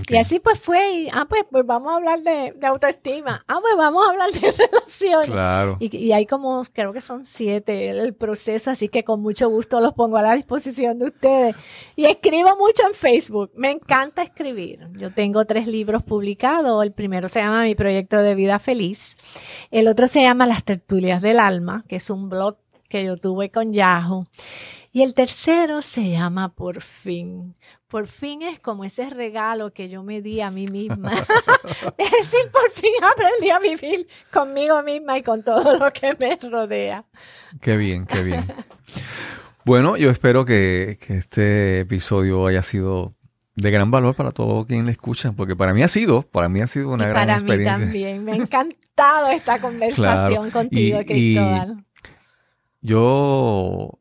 Y 0.08 0.16
así 0.16 0.40
pues 0.40 0.58
fue, 0.58 0.92
y, 0.92 1.08
ah, 1.12 1.26
pues, 1.28 1.44
pues 1.50 1.66
vamos 1.66 1.92
a 1.92 1.96
hablar 1.96 2.22
de, 2.22 2.52
de 2.56 2.66
autoestima, 2.66 3.44
ah, 3.48 3.58
pues 3.60 3.76
vamos 3.76 4.06
a 4.06 4.10
hablar 4.10 4.30
de 4.32 4.40
relaciones. 4.70 5.30
Claro. 5.30 5.76
Y, 5.80 5.96
y 5.96 6.12
hay 6.12 6.26
como, 6.26 6.62
creo 6.72 6.92
que 6.92 7.00
son 7.00 7.24
siete 7.24 7.90
el 7.90 8.14
proceso, 8.14 8.70
así 8.70 8.88
que 8.88 9.04
con 9.04 9.20
mucho 9.20 9.48
gusto 9.48 9.80
los 9.80 9.94
pongo 9.94 10.16
a 10.16 10.22
la 10.22 10.34
disposición 10.34 10.98
de 10.98 11.06
ustedes. 11.06 11.56
Y 11.96 12.06
escribo 12.06 12.56
mucho 12.56 12.86
en 12.86 12.94
Facebook, 12.94 13.50
me 13.54 13.70
encanta 13.70 14.22
escribir. 14.22 14.88
Yo 14.92 15.12
tengo 15.12 15.44
tres 15.44 15.66
libros 15.66 16.02
publicados, 16.02 16.82
el 16.84 16.92
primero 16.92 17.28
se 17.28 17.40
llama 17.40 17.64
Mi 17.64 17.74
Proyecto 17.74 18.18
de 18.18 18.34
Vida 18.34 18.58
Feliz, 18.58 19.16
el 19.70 19.88
otro 19.88 20.08
se 20.08 20.22
llama 20.22 20.46
Las 20.46 20.64
Tertulias 20.64 21.22
del 21.22 21.40
Alma, 21.40 21.84
que 21.88 21.96
es 21.96 22.10
un 22.10 22.28
blog 22.28 22.56
que 22.88 23.04
yo 23.04 23.16
tuve 23.16 23.50
con 23.50 23.72
Yahoo. 23.72 24.26
Y 24.92 25.02
el 25.02 25.14
tercero 25.14 25.82
se 25.82 26.10
llama 26.10 26.52
Por 26.52 26.80
fin. 26.80 27.54
Por 27.90 28.06
fin 28.06 28.42
es 28.42 28.60
como 28.60 28.84
ese 28.84 29.10
regalo 29.10 29.72
que 29.72 29.88
yo 29.88 30.02
me 30.04 30.22
di 30.22 30.40
a 30.40 30.50
mí 30.50 30.66
misma. 30.68 31.12
es 31.98 32.10
decir, 32.12 32.50
por 32.52 32.70
fin 32.70 32.92
aprendí 33.02 33.50
a 33.50 33.58
vivir 33.58 34.06
conmigo 34.32 34.80
misma 34.82 35.18
y 35.18 35.22
con 35.22 35.42
todo 35.42 35.76
lo 35.76 35.92
que 35.92 36.14
me 36.18 36.36
rodea. 36.36 37.04
Qué 37.60 37.76
bien, 37.76 38.06
qué 38.06 38.22
bien. 38.22 38.46
Bueno, 39.64 39.96
yo 39.96 40.08
espero 40.10 40.44
que, 40.44 40.98
que 41.04 41.18
este 41.18 41.80
episodio 41.80 42.46
haya 42.46 42.62
sido 42.62 43.12
de 43.56 43.70
gran 43.72 43.90
valor 43.90 44.14
para 44.14 44.30
todo 44.30 44.64
quien 44.66 44.86
le 44.86 44.92
escucha, 44.92 45.32
porque 45.32 45.56
para 45.56 45.74
mí 45.74 45.82
ha 45.82 45.88
sido, 45.88 46.22
para 46.22 46.48
mí 46.48 46.60
ha 46.60 46.68
sido 46.68 46.90
una 46.90 47.04
y 47.06 47.08
gran 47.08 47.22
para 47.26 47.34
mí 47.40 47.42
experiencia. 47.42 47.78
también. 47.86 48.24
Me 48.24 48.32
ha 48.32 48.36
encantado 48.36 49.30
esta 49.32 49.60
conversación 49.60 50.50
Claro. 50.50 50.52
contigo, 50.52 50.98
Y- 51.00 51.02
y- 51.02 51.04
Cristóbal. 51.34 51.84
Yo 52.80 53.98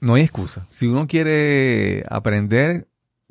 no 0.00 0.14
hay 0.14 0.22
excusa. 0.22 0.66
Si 0.68 0.86
uno 0.86 1.06
quiere 1.06 2.04
aprender, 2.10 2.87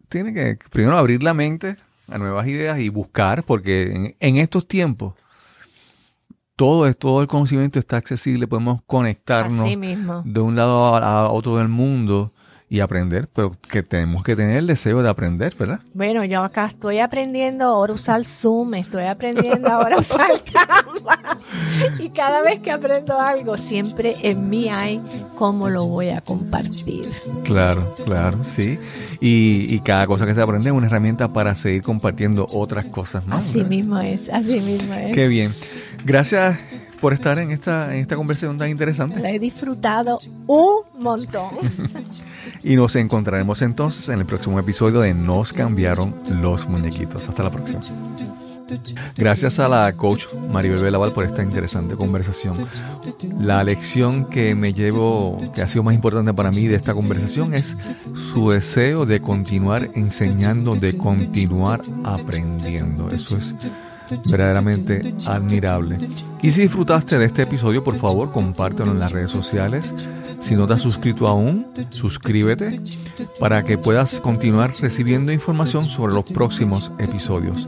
tiene 0.10 0.34
que 0.34 0.58
primero 0.70 0.98
abrir 0.98 1.24
la 1.24 1.34
mente 1.34 1.76
a 2.10 2.18
nuevas 2.18 2.48
ideas 2.48 2.80
y 2.80 2.90
buscar, 2.90 3.44
porque 3.44 3.94
en, 3.94 4.16
en 4.20 4.38
estos 4.38 4.68
tiempos 4.68 5.14
todo 6.56 6.88
es 6.88 6.98
todo 6.98 7.22
el 7.22 7.28
conocimiento 7.28 7.80
está 7.80 7.98
accesible, 7.98 8.48
podemos 8.48 8.82
conectarnos 8.88 9.66
de 9.66 10.40
un 10.40 10.56
lado 10.56 10.96
a, 10.96 11.20
a 11.20 11.30
otro 11.30 11.58
del 11.58 11.68
mundo 11.68 12.34
y 12.70 12.82
aprender, 12.82 13.30
pero 13.34 13.56
que 13.70 13.82
tenemos 13.82 14.24
que 14.24 14.36
tener 14.36 14.58
el 14.58 14.68
deseo 14.68 15.02
de 15.02 15.10
aprender, 15.10 15.56
¿verdad? 15.58 15.80
Bueno, 15.94 16.26
yo 16.26 16.44
acá 16.44 16.66
estoy 16.66 17.00
aprendiendo 17.00 17.64
ahora 17.64 17.94
a 17.94 17.96
usar 17.96 18.26
Zoom, 18.26 18.74
estoy 18.74 19.06
aprendiendo 19.06 19.70
ahora 19.70 19.96
a 19.96 20.00
usar 20.00 20.44
Canvas. 20.54 21.20
Y 21.98 22.10
cada 22.10 22.42
vez 22.42 22.60
que 22.60 22.72
aprendo 22.72 23.18
algo, 23.20 23.58
siempre 23.58 24.18
en 24.22 24.50
mí 24.50 24.68
hay 24.68 25.02
cómo 25.38 25.70
lo 25.70 25.86
voy 25.86 26.10
a 26.10 26.20
compartir. 26.20 27.08
Claro, 27.46 27.96
claro, 28.04 28.44
sí. 28.44 28.78
Y, 29.22 29.74
y 29.74 29.80
cada 29.80 30.06
cosa 30.06 30.26
que 30.26 30.36
se 30.36 30.42
aprende 30.42 30.70
es 30.70 30.76
una 30.76 30.88
herramienta 30.88 31.30
para 31.30 31.56
seguir 31.56 31.84
compartiendo 31.84 32.48
otras 32.52 32.84
cosas 32.86 33.26
más. 33.26 33.46
Así 33.46 33.60
¿verdad? 33.60 33.70
mismo 33.70 34.00
es, 34.00 34.28
así 34.28 34.60
mismo 34.60 34.94
es. 34.94 35.14
Qué 35.14 35.30
bien. 35.30 35.54
Gracias 36.04 36.60
por 37.00 37.14
estar 37.14 37.38
en 37.40 37.52
esta, 37.52 37.94
en 37.96 38.02
esta 38.02 38.18
conversación 38.18 38.58
tan 38.58 38.70
interesante. 38.70 39.22
Lo 39.22 39.28
he 39.28 39.40
disfrutado 39.40 40.20
un 40.48 40.82
montón. 41.00 41.50
Y 42.64 42.76
nos 42.76 42.96
encontraremos 42.96 43.62
entonces 43.62 44.10
en 44.10 44.20
el 44.20 44.26
próximo 44.26 44.60
episodio 44.60 45.00
de 45.00 45.14
Nos 45.14 45.54
cambiaron 45.54 46.14
los 46.42 46.68
muñequitos. 46.68 47.28
Hasta 47.28 47.44
la 47.44 47.50
próxima. 47.50 47.82
Gracias 49.16 49.60
a 49.60 49.68
la 49.68 49.94
coach 49.94 50.26
Maribel 50.52 50.82
Belaval 50.82 51.14
por 51.14 51.24
esta 51.24 51.42
interesante 51.42 51.96
conversación. 51.96 52.58
La 53.40 53.64
lección 53.64 54.26
que 54.26 54.56
me 54.56 54.74
llevo, 54.74 55.42
que 55.56 55.62
ha 55.62 55.68
sido 55.68 55.84
más 55.84 55.94
importante 55.94 56.34
para 56.34 56.52
mí 56.52 56.68
de 56.68 56.76
esta 56.76 56.94
conversación 56.94 57.54
es 57.54 57.76
su 58.34 58.50
deseo 58.50 59.06
de 59.06 59.22
continuar 59.22 59.90
enseñando, 59.96 60.76
de 60.76 60.98
continuar 60.98 61.82
aprendiendo. 62.04 63.10
Eso 63.10 63.38
es 63.38 63.56
verdaderamente 64.30 65.14
admirable. 65.26 65.98
Y 66.42 66.52
si 66.52 66.62
disfrutaste 66.62 67.18
de 67.18 67.26
este 67.26 67.44
episodio, 67.44 67.84
por 67.84 67.98
favor, 67.98 68.32
compártelo 68.32 68.92
en 68.92 69.00
las 69.00 69.12
redes 69.12 69.32
sociales. 69.32 69.94
Si 70.42 70.56
no 70.56 70.68
te 70.68 70.74
has 70.74 70.82
suscrito 70.82 71.28
aún, 71.28 71.66
suscríbete 71.90 72.80
para 73.40 73.64
que 73.64 73.78
puedas 73.78 74.20
continuar 74.20 74.74
recibiendo 74.80 75.32
información 75.32 75.84
sobre 75.84 76.14
los 76.14 76.26
próximos 76.26 76.92
episodios. 77.00 77.68